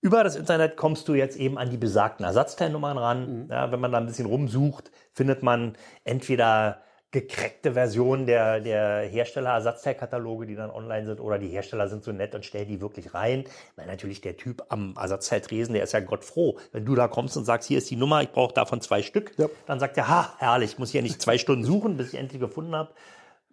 über 0.00 0.22
das 0.24 0.36
Internet 0.36 0.76
kommst 0.76 1.08
du 1.08 1.14
jetzt 1.14 1.36
eben 1.36 1.58
an 1.58 1.70
die 1.70 1.76
besagten 1.76 2.24
Ersatzteilnummern 2.24 2.98
ran. 2.98 3.44
Mhm. 3.44 3.50
Ja, 3.50 3.72
wenn 3.72 3.80
man 3.80 3.92
da 3.92 3.98
ein 3.98 4.06
bisschen 4.06 4.26
rumsucht, 4.26 4.90
findet 5.12 5.42
man 5.42 5.74
entweder 6.04 6.82
gecrackte 7.10 7.72
Versionen 7.72 8.26
der, 8.26 8.60
der 8.60 9.00
Hersteller-Ersatzteilkataloge, 9.08 10.46
die 10.46 10.54
dann 10.54 10.70
online 10.70 11.06
sind, 11.06 11.20
oder 11.20 11.38
die 11.38 11.48
Hersteller 11.48 11.88
sind 11.88 12.04
so 12.04 12.12
nett 12.12 12.34
und 12.34 12.44
stellen 12.44 12.68
die 12.68 12.82
wirklich 12.82 13.14
rein. 13.14 13.44
Weil 13.76 13.86
natürlich 13.86 14.20
der 14.20 14.36
Typ 14.36 14.62
am 14.68 14.94
Ersatzteiltresen, 14.94 15.72
der 15.72 15.84
ist 15.84 15.92
ja 15.92 16.00
Gott 16.00 16.22
froh. 16.24 16.58
Wenn 16.70 16.84
du 16.84 16.94
da 16.94 17.08
kommst 17.08 17.36
und 17.38 17.46
sagst, 17.46 17.66
hier 17.66 17.78
ist 17.78 17.90
die 17.90 17.96
Nummer, 17.96 18.20
ich 18.22 18.30
brauche 18.30 18.52
davon 18.52 18.82
zwei 18.82 19.02
Stück, 19.02 19.32
Ja. 19.38 19.46
dann 19.66 19.80
sagt 19.80 19.96
er, 19.96 20.08
ha, 20.08 20.34
herrlich, 20.38 20.72
ich 20.72 20.78
muss 20.78 20.90
hier 20.90 21.00
nicht 21.02 21.20
zwei 21.22 21.38
Stunden 21.38 21.64
suchen, 21.64 21.96
bis 21.96 22.12
ich 22.12 22.18
endlich 22.18 22.40
gefunden 22.40 22.76
habe. 22.76 22.90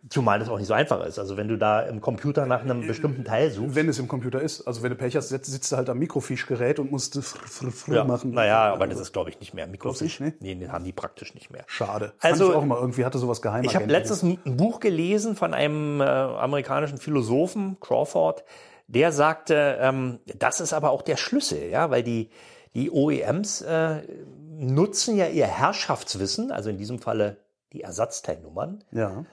Zumal 0.10 0.38
das 0.38 0.50
auch 0.50 0.58
nicht 0.60 0.68
so 0.68 0.74
einfach 0.76 1.04
ist. 1.06 1.18
Also 1.18 1.36
wenn 1.36 1.48
du 1.48 1.58
da 1.58 1.82
im 1.82 2.00
Computer 2.00 2.46
nach 2.46 2.62
einem 2.62 2.86
bestimmten 2.86 3.24
Teil 3.24 3.50
suchst, 3.50 3.74
Wenn 3.76 3.90
es 3.90 3.98
im 3.98 4.08
Computer 4.08 4.40
ist. 4.40 4.68
Also 4.68 4.84
wenn 4.84 4.92
du 4.92 4.96
Pech 4.96 5.16
hast, 5.16 5.30
sitzt, 5.30 5.52
sitzt 5.52 5.72
du 5.72 5.78
halt 5.78 5.90
am 5.90 5.98
Mikrofischgerät 5.98 6.78
und 6.80 6.92
musst 6.92 7.16
fr, 7.16 7.22
fr, 7.48 7.72
fr 7.72 7.94
Ja, 7.96 8.04
machen. 8.04 8.32
naja, 8.32 8.72
aber 8.72 8.86
das 8.88 9.00
ist, 9.00 9.14
glaube 9.14 9.32
ich, 9.32 9.40
nicht 9.40 9.54
mehr 9.56 9.66
Mikrofisch. 9.66 10.20
Du 10.20 10.32
Nee, 10.42 10.54
den 10.56 10.72
haben 10.72 10.84
die 10.84 10.92
praktisch 10.94 11.34
nicht 11.34 11.50
mehr. 11.52 11.64
Schade. 11.68 12.14
Also- 12.20 12.44
Fand 12.46 12.52
ich 12.52 12.58
auch 12.58 12.64
immer 12.64 12.80
irgendwie 12.80 13.04
hatte 13.06 13.18
sowas 13.18 13.42
geheim. 13.42 13.64
Ich 13.64 13.76
habe 13.76 13.86
letztens 13.86 14.22
ein 14.24 14.38
ein 14.46 14.58
Buch 14.58 14.80
gelesen 14.80 15.36
von 15.36 15.54
einem 15.56 16.02
äh, 16.02 16.04
amerikanischen 16.04 16.98
Philosophen, 17.00 17.78
Crawford, 17.80 18.44
der 18.88 19.12
sagte, 19.12 19.78
ähm, 19.80 20.20
das 20.38 20.60
ist 20.60 20.74
aber 20.74 20.92
auch 20.92 21.02
der 21.02 21.18
Schlüssel, 21.18 21.70
ja, 21.70 21.90
weil 21.90 22.04
die, 22.04 22.30
die 22.76 22.92
OEMs 22.92 23.62
äh, 23.62 24.02
nutzen 24.58 25.18
ja 25.18 25.26
ihr 25.28 25.48
Herrschaftswissen, 25.48 26.52
also 26.52 26.70
in 26.70 26.78
diesem 26.78 27.00
Falle 27.00 27.38
die 27.74 27.82
Ersatzteilnummern, 27.82 28.84
Ja. 28.92 29.26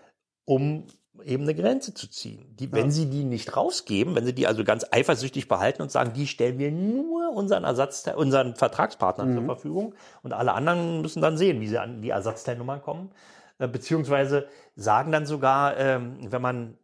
Um 0.52 0.86
eben 1.24 1.44
eine 1.44 1.54
Grenze 1.54 1.94
zu 1.94 2.10
ziehen. 2.10 2.54
Die, 2.58 2.70
wenn 2.72 2.90
sie 2.90 3.08
die 3.08 3.24
nicht 3.24 3.56
rausgeben, 3.56 4.14
wenn 4.14 4.26
sie 4.26 4.34
die 4.34 4.46
also 4.46 4.64
ganz 4.64 4.84
eifersüchtig 4.90 5.48
behalten 5.48 5.80
und 5.80 5.90
sagen, 5.90 6.12
die 6.12 6.26
stellen 6.26 6.58
wir 6.58 6.70
nur 6.70 7.30
unseren 7.30 7.64
Ersatzteil, 7.64 8.16
unseren 8.16 8.54
Vertragspartnern 8.54 9.34
zur 9.34 9.44
Verfügung 9.44 9.94
und 10.22 10.34
alle 10.34 10.52
anderen 10.52 11.00
müssen 11.00 11.22
dann 11.22 11.38
sehen, 11.38 11.60
wie 11.60 11.68
sie 11.68 11.78
an 11.78 12.02
die 12.02 12.10
Ersatzteilnummern 12.10 12.82
kommen, 12.82 13.12
äh, 13.58 13.68
beziehungsweise 13.68 14.46
sagen 14.76 15.10
dann 15.10 15.24
sogar, 15.24 15.78
ähm, 15.78 16.18
wenn 16.30 16.42
man 16.42 16.76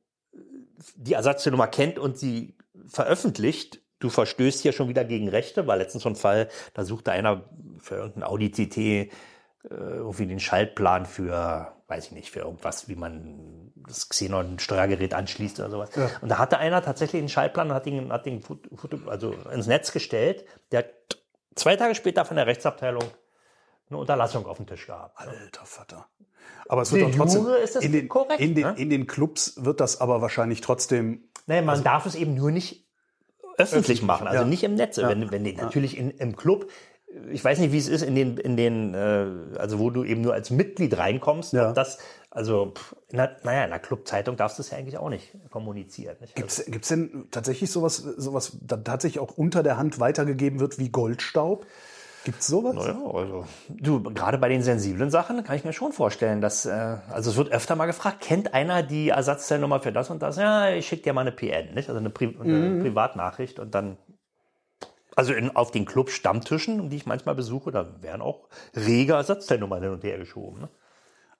die 0.94 1.12
Ersatzteilnummer 1.12 1.66
kennt 1.66 1.98
und 1.98 2.16
sie 2.16 2.56
veröffentlicht, 2.86 3.82
du 3.98 4.08
verstößt 4.08 4.62
hier 4.62 4.72
schon 4.72 4.88
wieder 4.88 5.04
gegen 5.04 5.28
Rechte, 5.28 5.66
war 5.66 5.76
letztens 5.76 6.04
so 6.04 6.08
ein 6.08 6.16
Fall, 6.16 6.48
da 6.72 6.84
suchte 6.84 7.12
einer 7.12 7.44
für 7.80 7.96
irgendein 7.96 8.22
Audi 8.22 8.50
TT 8.50 8.78
äh, 8.78 9.08
irgendwie 9.64 10.26
den 10.26 10.40
Schaltplan 10.40 11.04
für, 11.04 11.77
weiß 11.88 12.06
ich 12.06 12.12
nicht, 12.12 12.30
für 12.30 12.40
irgendwas, 12.40 12.88
wie 12.88 12.96
man 12.96 13.72
das 13.74 14.08
Xenon-Steuergerät 14.08 15.14
anschließt 15.14 15.58
oder 15.60 15.70
sowas. 15.70 15.90
Und 16.20 16.28
da 16.28 16.38
hatte 16.38 16.58
einer 16.58 16.82
tatsächlich 16.82 17.20
einen 17.20 17.30
Schaltplan 17.30 17.70
und 17.70 17.74
hat 17.74 17.86
den, 17.86 18.12
hat 18.12 18.28
Foto, 18.76 18.98
also 19.06 19.32
ins 19.52 19.66
Netz 19.66 19.92
gestellt. 19.92 20.44
Der 20.70 20.80
hat 20.80 20.90
zwei 21.54 21.76
Tage 21.76 21.94
später 21.94 22.24
von 22.24 22.36
der 22.36 22.46
Rechtsabteilung 22.46 23.04
eine 23.88 23.98
Unterlassung 23.98 24.46
auf 24.46 24.58
dem 24.58 24.66
Tisch 24.66 24.86
gehabt. 24.86 25.18
Alter 25.18 25.64
Vater. 25.64 26.06
Aber 26.68 26.82
es 26.82 26.92
wird 26.92 27.02
doch 27.02 27.16
trotzdem 27.16 27.46
in 27.80 27.92
den, 27.92 28.08
korrekt, 28.08 28.40
in 28.40 28.54
den, 28.54 28.64
ne? 28.64 28.74
in 28.76 28.90
den 28.90 29.06
Clubs 29.06 29.54
wird 29.64 29.80
das 29.80 30.00
aber 30.00 30.20
wahrscheinlich 30.20 30.60
trotzdem 30.60 31.28
Nee, 31.48 31.62
man 31.62 31.82
darf 31.82 32.04
es 32.04 32.14
eben 32.14 32.34
nur 32.34 32.50
nicht 32.50 32.86
öffentlich 33.56 34.02
machen, 34.02 34.26
also 34.28 34.42
ja. 34.42 34.46
nicht 34.46 34.62
im 34.62 34.74
Netz. 34.74 34.98
Wenn, 34.98 35.30
wenn 35.30 35.44
die 35.44 35.54
natürlich 35.54 35.96
in, 35.96 36.10
im 36.10 36.36
Club, 36.36 36.70
ich 37.32 37.42
weiß 37.44 37.58
nicht, 37.58 37.72
wie 37.72 37.78
es 37.78 37.88
ist 37.88 38.02
in 38.02 38.14
den, 38.14 38.36
in 38.36 38.56
den, 38.56 38.94
äh, 38.94 39.26
also 39.58 39.78
wo 39.78 39.90
du 39.90 40.04
eben 40.04 40.20
nur 40.20 40.34
als 40.34 40.50
Mitglied 40.50 40.96
reinkommst, 40.98 41.52
Ja. 41.52 41.70
ob 41.70 41.74
das, 41.74 41.98
also, 42.30 42.72
pff, 42.76 42.94
in 43.10 43.16
der, 43.16 43.36
naja, 43.42 43.64
in 43.64 43.70
der 43.70 43.78
Clubzeitung 43.78 44.36
darfst 44.36 44.58
du 44.58 44.62
es 44.62 44.70
ja 44.70 44.78
eigentlich 44.78 44.98
auch 44.98 45.08
nicht 45.08 45.34
kommunizieren. 45.50 46.16
Nicht? 46.20 46.36
Also, 46.36 46.42
Gibt's, 46.42 46.64
gibt's 46.70 46.88
denn 46.88 47.26
tatsächlich 47.30 47.70
sowas, 47.70 47.96
sowas 47.96 48.58
da 48.60 48.76
tatsächlich 48.76 49.20
auch 49.20 49.36
unter 49.36 49.62
der 49.62 49.78
Hand 49.78 49.98
weitergegeben 50.00 50.60
wird 50.60 50.78
wie 50.78 50.90
Goldstaub? 50.90 51.66
Gibt's 52.24 52.46
sowas? 52.48 52.74
Ja, 52.86 52.98
also, 53.14 53.46
du, 53.70 54.02
gerade 54.02 54.36
bei 54.36 54.48
den 54.50 54.62
sensiblen 54.62 55.10
Sachen 55.10 55.42
kann 55.44 55.56
ich 55.56 55.64
mir 55.64 55.72
schon 55.72 55.92
vorstellen, 55.92 56.40
dass, 56.42 56.66
äh, 56.66 56.96
also 57.10 57.30
es 57.30 57.36
wird 57.36 57.50
öfter 57.52 57.74
mal 57.74 57.86
gefragt, 57.86 58.20
kennt 58.20 58.52
einer 58.52 58.82
die 58.82 59.08
Ersatzteilnummer 59.08 59.80
für 59.80 59.92
das 59.92 60.10
und 60.10 60.20
das? 60.20 60.36
Ja, 60.36 60.68
ich 60.70 60.86
schicke 60.86 61.04
dir 61.04 61.12
mal 61.14 61.22
eine 61.22 61.32
PN, 61.32 61.74
nicht? 61.74 61.88
Also 61.88 61.98
eine, 62.00 62.10
Pri 62.10 62.36
eine 62.38 62.82
Privatnachricht 62.82 63.58
und 63.60 63.74
dann, 63.74 63.96
also 65.18 65.32
in, 65.32 65.56
auf 65.56 65.72
den 65.72 65.84
Club-Stammtischen, 65.84 66.90
die 66.90 66.96
ich 66.96 67.04
manchmal 67.04 67.34
besuche, 67.34 67.72
da 67.72 68.00
werden 68.02 68.22
auch 68.22 68.46
rege 68.76 69.14
Ersatzteilnummern 69.14 69.82
hin 69.82 69.90
und 69.90 70.04
her 70.04 70.16
geschoben. 70.16 70.60
Ne? 70.60 70.68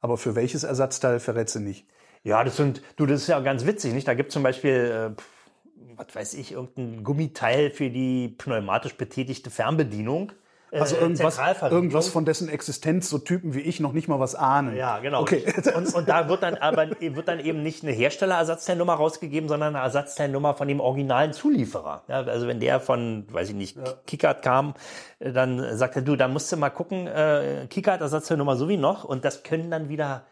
Aber 0.01 0.18
für 0.18 0.35
welches 0.35 0.64
Ersatzteil 0.64 1.20
verrätst 1.20 1.55
du 1.55 1.61
nicht? 1.61 1.87
Ja, 2.24 2.43
das 2.43 2.57
sind, 2.57 2.83
du, 2.97 3.07
das 3.07 3.20
ist 3.20 3.29
ja 3.29 3.39
ganz 3.39 3.66
witzig, 3.66 3.95
nicht? 3.95 4.09
Da 4.09 4.14
gibt 4.14 4.33
zum 4.33 4.43
Beispiel, 4.43 5.14
äh, 5.16 5.95
was 5.95 6.12
weiß 6.12 6.35
ich, 6.35 6.51
irgendein 6.51 7.05
Gummiteil 7.05 7.70
für 7.70 7.89
die 7.89 8.35
pneumatisch 8.37 8.97
betätigte 8.97 9.49
Fernbedienung. 9.49 10.33
Äh, 10.71 10.81
Also 10.81 10.97
irgendwas, 10.97 11.39
irgendwas 11.71 12.09
von 12.09 12.25
dessen 12.25 12.49
Existenz 12.49 13.09
so 13.09 13.19
Typen 13.19 13.55
wie 13.55 13.61
ich 13.61 13.81
noch 13.81 13.93
nicht 13.93 14.09
mal 14.09 14.21
was 14.21 14.35
ahnen. 14.35 14.77
Ja, 14.77 14.99
genau. 14.99 15.23
Okay. 15.23 15.45
Und, 15.75 15.95
und 15.95 16.09
da 16.09 16.29
wird 16.29 16.43
dann 16.43 16.57
aber 16.57 16.89
wird 17.01 17.29
dann 17.29 17.41
eben 17.41 17.62
nicht 17.62 17.83
eine 17.83 17.93
Herstellerersatzteilnummer 17.93 18.95
rausgegeben, 18.95 19.49
sondern 19.49 19.75
eine 19.75 19.85
Ersatzteilnummer 19.85 20.55
von 20.55 20.69
dem 20.69 20.81
originalen 20.81 21.33
Zulieferer. 21.33 22.03
Ja, 22.09 22.23
also 22.23 22.47
wenn 22.47 22.61
der 22.61 22.81
von, 22.81 23.27
weiß 23.31 23.51
ich 23.51 23.55
nicht, 23.55 23.79
Kickert 24.07 24.43
kam, 24.43 24.75
äh, 25.19 25.33
dann 25.33 25.77
sagt 25.77 25.97
er, 25.97 26.03
du, 26.03 26.16
da 26.16 26.29
musst 26.29 26.53
du 26.53 26.57
mal 26.57 26.71
gucken, 26.71 27.07
äh, 27.07 27.66
Kickert 27.71 28.01
Ersatzteilnummer 28.01 28.57
so 28.57 28.69
wie 28.69 28.77
noch 28.77 29.05
und 29.05 29.25
das 29.25 29.43
können 29.43 29.71
dann 29.71 29.89
wieder 29.89 30.25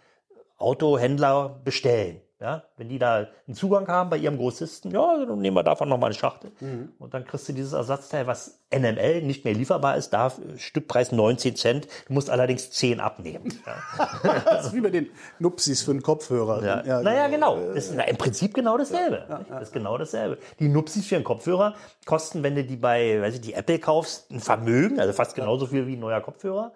Autohändler 0.59 1.61
bestellen. 1.65 2.21
Ja, 2.39 2.65
wenn 2.77 2.91
die 2.91 2.99
da 2.99 3.29
einen 3.47 3.57
Zugang 3.57 3.89
haben 3.89 4.11
bei 4.11 4.19
ihrem 4.19 4.37
Großisten, 4.37 4.91
ja, 4.91 5.25
dann 5.25 5.39
nehmen 5.39 5.57
wir 5.57 5.63
davon 5.63 5.89
nochmal 5.89 6.09
eine 6.09 6.15
Schachtel. 6.19 6.53
Und 6.99 7.15
dann 7.15 7.25
kriegst 7.25 7.49
du 7.49 7.55
dieses 7.55 7.73
Ersatzteil, 7.73 8.27
was 8.27 8.61
NML 8.71 9.23
nicht 9.23 9.47
mehr 9.47 9.55
lieferbar 9.55 9.97
ist, 9.97 10.11
darf 10.11 10.39
Stückpreis 10.59 11.13
19 11.13 11.57
Cent. 11.57 11.89
Du 12.07 12.13
musst 12.13 12.29
allerdings 12.29 12.71
10 12.73 13.01
abnehmen. 13.01 13.59
Ja. 13.65 14.43
Das 14.45 14.67
ist 14.67 14.75
wie 14.75 14.81
bei 14.83 14.91
den 14.91 15.09
Nupsis 15.39 15.83
für 15.83 15.93
den 15.93 16.03
Kopfhörer. 16.03 16.63
Ja. 16.85 17.03
naja, 17.03 17.29
genau. 17.29 17.59
Das 17.73 17.87
ist 17.87 17.95
na, 17.97 18.05
im 18.05 18.17
Prinzip 18.19 18.53
genau 18.53 18.77
dasselbe. 18.77 19.45
Das 19.49 19.69
ist 19.69 19.73
genau 19.73 19.97
dasselbe. 19.97 20.39
Die 20.59 20.69
Nupsis 20.69 21.07
für 21.07 21.17
einen 21.17 21.25
Kopfhörer 21.25 21.75
kosten, 22.05 22.43
wenn 22.43 22.55
du 22.55 22.65
die 22.65 22.77
bei, 22.77 23.21
weiß 23.23 23.37
ich, 23.37 23.41
die 23.41 23.55
Apple 23.55 23.79
kaufst, 23.79 24.31
ein 24.31 24.41
Vermögen, 24.41 25.01
also 25.01 25.13
fast 25.13 25.35
genauso 25.37 25.67
viel 25.67 25.87
wie 25.87 25.97
ein 25.97 26.01
neuer 26.01 26.21
Kopfhörer. 26.21 26.73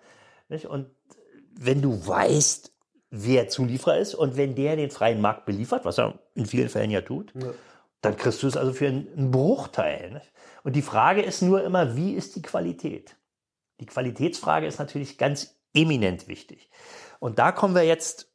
Nicht? 0.49 0.67
Und 0.67 0.87
wenn 1.55 1.83
du 1.83 2.07
weißt, 2.07 2.73
wer 3.11 3.49
Zulieferer 3.49 3.99
ist 3.99 4.15
und 4.15 4.37
wenn 4.37 4.55
der 4.55 4.77
den 4.77 4.91
freien 4.91 5.21
Markt 5.21 5.45
beliefert, 5.45 5.85
was 5.85 5.99
er 5.99 6.19
in 6.35 6.47
vielen 6.47 6.69
Fällen 6.69 6.91
ja 6.91 7.01
tut, 7.01 7.33
dann 8.01 8.17
kriegst 8.17 8.43
du 8.43 8.47
es 8.47 8.57
also 8.57 8.73
für 8.73 8.87
einen 8.87 9.31
Bruchteil. 9.31 10.23
Und 10.63 10.77
die 10.77 10.83
Frage 10.83 11.23
ist 11.23 11.43
nur 11.43 11.63
immer, 11.65 11.97
wie 11.97 12.15
ist 12.15 12.37
die 12.37 12.43
Qualität? 12.43 13.17
Die 13.81 13.87
Qualitätsfrage 13.87 14.67
ist 14.67 14.79
natürlich 14.79 15.19
ganz 15.19 15.57
eminent 15.75 16.29
wichtig. 16.29 16.71
Und 17.19 17.39
da 17.39 17.53
kommen 17.53 17.75
wir 17.75 17.83
jetzt 17.83 18.31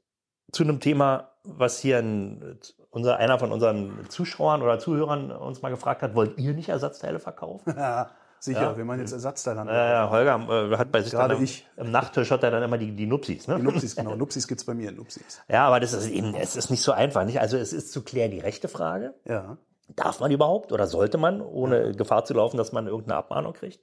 zu 0.51 0.63
einem 0.63 0.79
Thema, 0.79 1.31
was 1.43 1.79
hier 1.79 1.99
ein, 1.99 2.59
unser, 2.89 3.17
einer 3.17 3.39
von 3.39 3.51
unseren 3.51 4.09
Zuschauern 4.09 4.61
oder 4.61 4.79
Zuhörern 4.79 5.31
uns 5.31 5.61
mal 5.61 5.69
gefragt 5.69 6.01
hat, 6.01 6.15
wollt 6.15 6.37
ihr 6.37 6.53
nicht 6.53 6.69
Ersatzteile 6.69 7.19
verkaufen? 7.19 7.75
Ja, 8.45 8.53
sicher, 8.53 8.77
wir 8.77 8.85
meinen 8.85 9.01
jetzt 9.01 9.11
Ersatzteilhandel. 9.11 9.75
Äh, 9.75 10.09
Holger 10.09 10.71
äh, 10.71 10.77
hat 10.77 10.91
bei 10.91 11.01
sich 11.01 11.11
Gerade 11.11 11.29
dann 11.29 11.37
im, 11.37 11.43
ich. 11.43 11.65
im 11.77 11.91
Nachttisch 11.91 12.31
hat 12.31 12.43
er 12.43 12.51
dann 12.51 12.63
immer 12.63 12.77
die, 12.77 12.91
die 12.91 13.05
Nupsis. 13.05 13.47
Ne? 13.47 13.57
Die 13.57 13.63
Nupsis, 13.63 13.95
genau. 13.95 14.15
Nupsis 14.15 14.47
gibt's 14.47 14.65
bei 14.65 14.73
mir, 14.73 14.91
Nupsis. 14.91 15.41
Ja, 15.47 15.67
aber 15.67 15.79
das 15.79 15.93
ist 15.93 16.07
eben, 16.07 16.35
es 16.35 16.55
ist 16.55 16.69
nicht 16.69 16.81
so 16.81 16.91
einfach. 16.91 17.25
Nicht? 17.25 17.39
Also 17.39 17.57
es 17.57 17.73
ist 17.73 17.91
zu 17.91 18.03
klären 18.03 18.31
die 18.31 18.39
rechte 18.39 18.67
Frage. 18.67 19.13
Ja. 19.25 19.57
Darf 19.95 20.19
man 20.19 20.31
überhaupt 20.31 20.71
oder 20.71 20.87
sollte 20.87 21.19
man, 21.19 21.41
ohne 21.41 21.91
Gefahr 21.93 22.25
zu 22.25 22.33
laufen, 22.33 22.57
dass 22.57 22.71
man 22.71 22.87
irgendeine 22.87 23.17
Abmahnung 23.17 23.53
kriegt? 23.53 23.79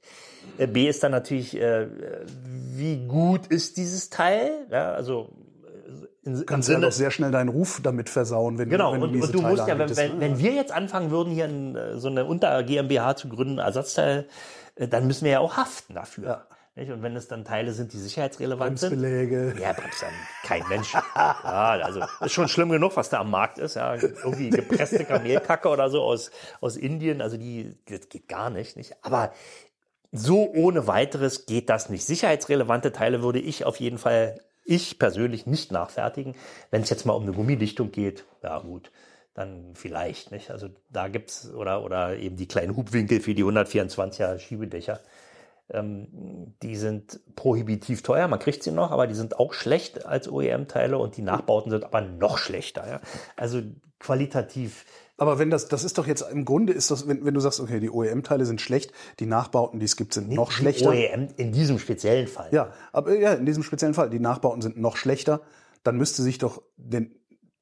Äh, 0.59 0.67
B 0.67 0.89
ist 0.89 1.03
dann 1.03 1.13
natürlich, 1.13 1.57
äh, 1.57 1.89
wie 2.75 3.07
gut 3.07 3.47
ist 3.47 3.77
dieses 3.77 4.11
Teil? 4.11 4.67
Ja, 4.71 4.93
also 4.93 5.31
in, 6.25 6.35
du 6.35 6.45
kannst 6.45 6.69
ja 6.69 6.79
doch 6.79 6.93
sehr 6.93 7.11
schnell 7.11 7.31
deinen 7.31 7.49
Ruf 7.49 7.81
damit 7.83 8.09
versauen, 8.09 8.59
wenn 8.59 8.69
genau. 8.69 8.93
du 8.93 9.01
Genau, 9.01 9.13
und, 9.13 9.23
und, 9.23 9.35
du 9.35 9.43
musst 9.43 9.67
ja, 9.67 9.79
wenn, 9.79 9.97
wenn, 9.97 10.13
ne? 10.15 10.21
wenn, 10.21 10.39
wir 10.39 10.53
jetzt 10.53 10.73
anfangen 10.73 11.11
würden, 11.11 11.33
hier 11.33 11.45
ein, 11.45 11.77
äh, 11.77 11.99
so 11.99 12.09
eine 12.09 12.25
Unter 12.25 12.63
GmbH 12.63 13.17
zu 13.17 13.29
gründen, 13.29 13.59
Ersatzteil, 13.59 14.29
äh, 14.77 14.89
dann 14.89 15.07
müssen 15.07 15.25
wir 15.25 15.33
ja 15.33 15.39
auch 15.41 15.57
haften 15.57 15.95
dafür. 15.95 16.25
Ja. 16.25 16.47
Nicht? 16.75 16.91
Und 16.91 17.03
wenn 17.03 17.15
es 17.17 17.29
dann 17.29 17.45
Teile 17.45 17.73
sind, 17.73 17.93
die 17.93 17.99
sicherheitsrelevant 17.99 18.79
sind. 18.79 18.99
Ja, 19.03 19.73
bremst 19.75 20.03
dann 20.03 20.15
kein 20.43 20.67
Mensch. 20.69 20.95
ja, 21.15 21.81
also 21.83 22.01
ist 22.21 22.33
schon 22.33 22.49
schlimm 22.49 22.71
genug, 22.71 22.97
was 22.97 23.11
da 23.11 23.21
am 23.21 23.31
Markt 23.31 23.59
ist. 23.59 23.75
Ja, 23.75 23.95
irgendwie 23.95 24.49
gepresste 24.49 25.05
Kamelkacke 25.05 25.69
oder 25.69 25.91
so 25.91 26.01
aus, 26.01 26.31
aus 26.63 26.77
Indien. 26.77 27.21
Also 27.21 27.37
die, 27.37 27.77
das 27.87 28.09
geht 28.09 28.27
gar 28.27 28.49
nicht, 28.49 28.79
nicht. 28.79 28.97
Aber 29.03 29.33
so 30.13 30.51
ohne 30.51 30.87
weiteres 30.87 31.45
geht 31.45 31.69
das 31.69 31.91
nicht. 31.91 32.07
Sicherheitsrelevante 32.07 32.93
Teile 32.93 33.23
würde 33.23 33.41
ich 33.41 33.67
auf 33.67 33.77
jeden 33.77 33.99
Fall, 33.99 34.41
ich 34.75 34.99
persönlich 34.99 35.47
nicht 35.47 35.73
nachfertigen. 35.73 36.35
Wenn 36.71 36.83
es 36.83 36.91
jetzt 36.91 37.07
mal 37.07 37.15
um 37.15 37.23
eine 37.23 37.33
Gummidichtung 37.33 37.91
geht, 37.93 38.25
ja 38.43 38.59
gut 38.59 38.91
dann 39.35 39.75
vielleicht, 39.75 40.31
nicht? 40.31 40.51
Also 40.51 40.69
da 40.91 41.09
gibt's 41.09 41.51
oder 41.51 41.85
oder 41.85 42.17
eben 42.19 42.37
die 42.37 42.49
kleinen 42.49 42.77
Hubwinkel 42.77 43.21
für 43.21 43.35
die 43.35 43.45
124er 43.45 44.39
Schiebedächer. 44.39 45.01
Ähm, 45.71 46.55
die 46.63 46.77
sind 46.77 47.21
prohibitiv 47.35 48.03
teuer, 48.03 48.29
man 48.29 48.39
kriegt 48.39 48.63
sie 48.63 48.73
noch, 48.73 48.91
aber 48.91 49.07
die 49.07 49.15
sind 49.15 49.39
auch 49.39 49.55
schlecht 49.55 50.05
als 50.05 50.29
OEM-Teile 50.29 50.99
und 50.99 51.17
die 51.17 51.23
Nachbauten 51.23 51.71
sind 51.71 51.85
aber 51.85 52.03
noch 52.03 52.37
schlechter. 52.37 52.87
Ja? 52.87 53.01
Also 53.37 53.63
qualitativ. 53.99 54.85
Aber 55.23 55.39
wenn 55.39 55.51
das, 55.51 55.69
das 55.69 55.85
ist 55.85 55.99
doch 55.99 56.09
jetzt 56.09 56.23
im 56.33 56.45
Grunde 56.45 56.73
ist 56.73 56.91
das, 56.91 57.07
wenn, 57.07 57.25
wenn 57.25 57.33
du 57.33 57.39
sagst, 57.39 57.61
okay, 57.61 57.79
die 57.79 57.91
OEM-Teile 57.91 58.45
sind 58.45 58.61
schlecht, 58.61 58.93
die 59.21 59.27
Nachbauten, 59.27 59.79
die 59.79 59.85
es 59.85 59.95
gibt, 59.95 60.15
sind 60.15 60.29
noch 60.31 60.51
schlechter. 60.51 60.89
OEM 60.89 61.29
in 61.37 61.53
diesem 61.53 61.79
speziellen 61.79 62.27
Fall. 62.27 62.49
Ja, 62.51 62.73
aber 62.93 63.17
ja, 63.17 63.35
in 63.35 63.47
diesem 63.47 63.63
speziellen 63.63 63.95
Fall, 63.95 64.11
die 64.11 64.19
Nachbauten 64.19 64.63
sind 64.63 64.79
noch 64.79 64.97
schlechter, 64.97 65.43
dann 65.85 65.97
müsste 65.97 66.23
sich 66.23 66.39
doch 66.39 66.61
den, 66.77 67.15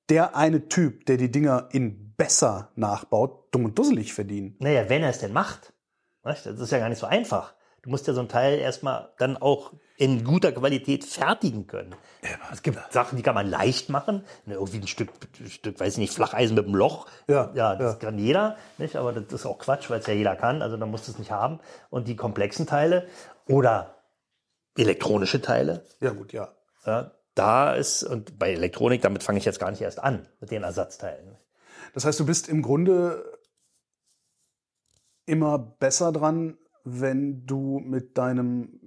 der 0.08 0.36
eine 0.36 0.68
Typ, 0.68 1.04
der 1.04 1.18
die 1.18 1.30
Dinger 1.30 1.68
in 1.70 2.14
besser 2.16 2.70
nachbaut, 2.76 3.54
dumm 3.54 3.66
und 3.66 3.78
dusselig 3.78 4.14
verdienen. 4.14 4.56
Naja, 4.58 4.88
wenn 4.88 5.02
er 5.02 5.10
es 5.10 5.18
denn 5.18 5.34
macht. 5.34 5.74
Das 6.22 6.46
ist 6.46 6.72
ja 6.72 6.78
gar 6.78 6.88
nicht 6.88 6.96
so 6.96 7.06
einfach. 7.06 7.54
Du 7.82 7.90
musst 7.90 8.06
ja 8.06 8.12
so 8.12 8.20
ein 8.20 8.28
Teil 8.28 8.58
erstmal 8.58 9.10
dann 9.18 9.36
auch 9.36 9.72
in 9.96 10.24
guter 10.24 10.52
Qualität 10.52 11.04
fertigen 11.04 11.66
können. 11.66 11.94
Es 12.52 12.62
gibt 12.62 12.78
Sachen, 12.92 13.16
die 13.16 13.22
kann 13.22 13.34
man 13.34 13.48
leicht 13.48 13.88
machen. 13.88 14.24
Ne, 14.46 14.54
irgendwie 14.54 14.78
ein 14.78 14.86
Stück, 14.86 15.10
Stück, 15.48 15.80
weiß 15.80 15.94
ich 15.94 15.98
nicht, 15.98 16.12
Flacheisen 16.12 16.54
mit 16.54 16.66
einem 16.66 16.74
Loch. 16.74 17.06
Ja, 17.26 17.50
ja 17.54 17.76
das 17.76 17.94
ja. 17.94 17.98
kann 17.98 18.18
jeder, 18.18 18.56
nicht? 18.78 18.96
Aber 18.96 19.12
das 19.12 19.32
ist 19.32 19.46
auch 19.46 19.58
Quatsch, 19.58 19.88
weil 19.88 20.00
es 20.00 20.06
ja 20.06 20.14
jeder 20.14 20.36
kann. 20.36 20.62
Also 20.62 20.76
dann 20.76 20.90
musst 20.90 21.08
du 21.08 21.12
es 21.12 21.18
nicht 21.18 21.30
haben. 21.30 21.60
Und 21.88 22.08
die 22.08 22.16
komplexen 22.16 22.66
Teile 22.66 23.06
oder 23.46 23.96
elektronische 24.76 25.40
Teile. 25.40 25.84
Ja, 26.00 26.10
gut, 26.10 26.32
ja. 26.32 26.48
ja 26.84 27.12
da 27.34 27.74
ist, 27.74 28.02
und 28.02 28.38
bei 28.38 28.52
Elektronik, 28.52 29.02
damit 29.02 29.22
fange 29.22 29.38
ich 29.38 29.44
jetzt 29.44 29.60
gar 29.60 29.70
nicht 29.70 29.80
erst 29.80 29.98
an, 29.98 30.26
mit 30.40 30.50
den 30.50 30.62
Ersatzteilen. 30.62 31.36
Das 31.94 32.04
heißt, 32.04 32.20
du 32.20 32.26
bist 32.26 32.48
im 32.48 32.62
Grunde 32.62 33.38
immer 35.26 35.58
besser 35.58 36.12
dran, 36.12 36.58
wenn 36.84 37.46
du 37.46 37.80
mit 37.84 38.16
deinem 38.18 38.80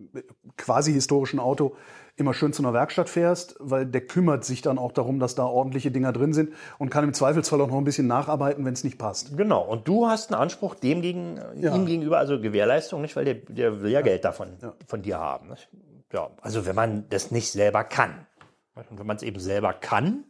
quasi 0.58 0.94
historischen 0.94 1.40
Auto 1.40 1.76
immer 2.16 2.34
schön 2.34 2.54
zu 2.54 2.62
einer 2.62 2.74
Werkstatt 2.74 3.10
fährst, 3.10 3.56
weil 3.60 3.86
der 3.86 4.02
kümmert 4.02 4.46
sich 4.46 4.62
dann 4.62 4.78
auch 4.78 4.92
darum, 4.92 5.20
dass 5.20 5.34
da 5.34 5.46
ordentliche 5.46 5.90
Dinger 5.90 6.14
drin 6.14 6.34
sind 6.34 6.54
und 6.78 6.90
kann 6.90 7.04
im 7.04 7.14
Zweifelsfall 7.14 7.60
auch 7.62 7.68
noch 7.68 7.78
ein 7.78 7.84
bisschen 7.84 8.06
nacharbeiten, 8.06 8.66
wenn 8.66 8.74
es 8.74 8.84
nicht 8.84 9.00
passt. 9.00 9.36
Genau. 9.36 9.64
Und 9.64 9.88
du 9.88 10.08
hast 10.08 10.32
einen 10.32 10.42
Anspruch 10.42 10.76
dem 10.76 11.02
gegen, 11.02 11.40
ja. 11.56 11.76
ihm 11.76 11.86
gegenüber, 11.86 12.20
also 12.20 12.40
Gewährleistung, 12.40 13.02
nicht, 13.02 13.16
weil 13.16 13.26
der, 13.26 13.36
der 13.36 13.82
will 13.82 13.92
ja, 13.92 14.00
ja. 14.00 14.06
Geld 14.06 14.26
davon 14.26 14.50
ja. 14.62 14.74
von 14.86 15.02
dir 15.02 15.20
haben. 15.20 15.50
Nicht? 15.50 15.70
Ja. 16.12 16.30
Also 16.42 16.66
wenn 16.68 16.76
man 16.76 17.06
das 17.10 17.32
nicht 17.32 17.52
selber 17.52 17.84
kann. 17.84 18.28
Und 18.76 19.00
wenn 19.00 19.08
man 19.08 19.18
es 19.18 19.24
eben 19.24 19.40
selber 19.40 19.74
kann, 19.74 20.24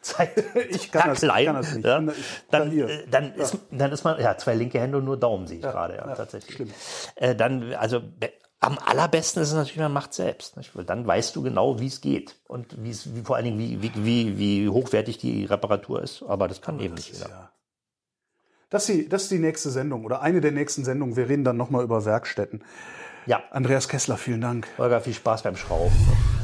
Zeit, 0.00 0.30
ich 0.70 0.90
kann, 0.92 1.10
das, 1.10 1.20
klein, 1.20 1.40
ich 1.40 1.46
kann 1.46 1.56
das 1.56 1.74
nicht. 1.74 1.84
Ja, 1.84 2.00
dann, 2.50 2.78
äh, 2.78 3.06
dann, 3.10 3.34
ist, 3.34 3.58
dann 3.70 3.92
ist 3.92 4.04
man, 4.04 4.20
ja, 4.20 4.36
zwei 4.36 4.54
linke 4.54 4.80
Hände 4.80 4.98
und 4.98 5.04
nur 5.04 5.18
Daumen 5.18 5.46
sehe 5.46 5.58
ich 5.58 5.64
ja, 5.64 5.72
gerade, 5.72 5.96
ja, 5.96 6.06
ja, 6.06 6.14
tatsächlich. 6.14 6.70
Äh, 7.16 7.34
dann, 7.34 7.74
also 7.74 8.02
am 8.62 8.78
allerbesten 8.78 9.42
ist 9.42 9.48
es 9.48 9.54
natürlich, 9.54 9.78
man 9.78 9.92
macht 9.92 10.14
selbst. 10.14 10.56
Nicht? 10.56 10.74
Weil 10.76 10.84
dann 10.84 11.04
weißt 11.06 11.34
du 11.34 11.42
genau, 11.42 11.80
wie 11.80 11.88
es 11.88 12.00
geht 12.00 12.36
und 12.46 12.82
wie 12.82 12.90
es, 12.90 13.14
wie, 13.14 13.22
vor 13.22 13.36
allen 13.36 13.44
Dingen, 13.44 13.58
wie, 13.58 13.82
wie, 13.82 13.92
wie, 14.04 14.38
wie 14.38 14.68
hochwertig 14.68 15.18
die 15.18 15.44
Reparatur 15.44 16.00
ist. 16.00 16.22
Aber 16.22 16.46
das 16.46 16.62
kann 16.62 16.78
eben 16.78 16.94
nicht 16.94 17.12
jeder. 17.12 17.50
Das 18.70 18.88
ist, 18.88 18.94
die, 18.94 19.08
das 19.08 19.24
ist 19.24 19.32
die 19.32 19.40
nächste 19.40 19.70
Sendung 19.70 20.04
oder 20.04 20.22
eine 20.22 20.40
der 20.40 20.52
nächsten 20.52 20.84
Sendungen. 20.84 21.16
Wir 21.16 21.28
reden 21.28 21.44
dann 21.44 21.56
nochmal 21.56 21.82
über 21.82 22.04
Werkstätten. 22.04 22.62
Ja. 23.26 23.42
Andreas 23.50 23.88
Kessler, 23.88 24.16
vielen 24.16 24.40
Dank. 24.40 24.68
Holger, 24.78 25.00
viel 25.00 25.14
Spaß 25.14 25.42
beim 25.42 25.56
Schrauben. 25.56 25.92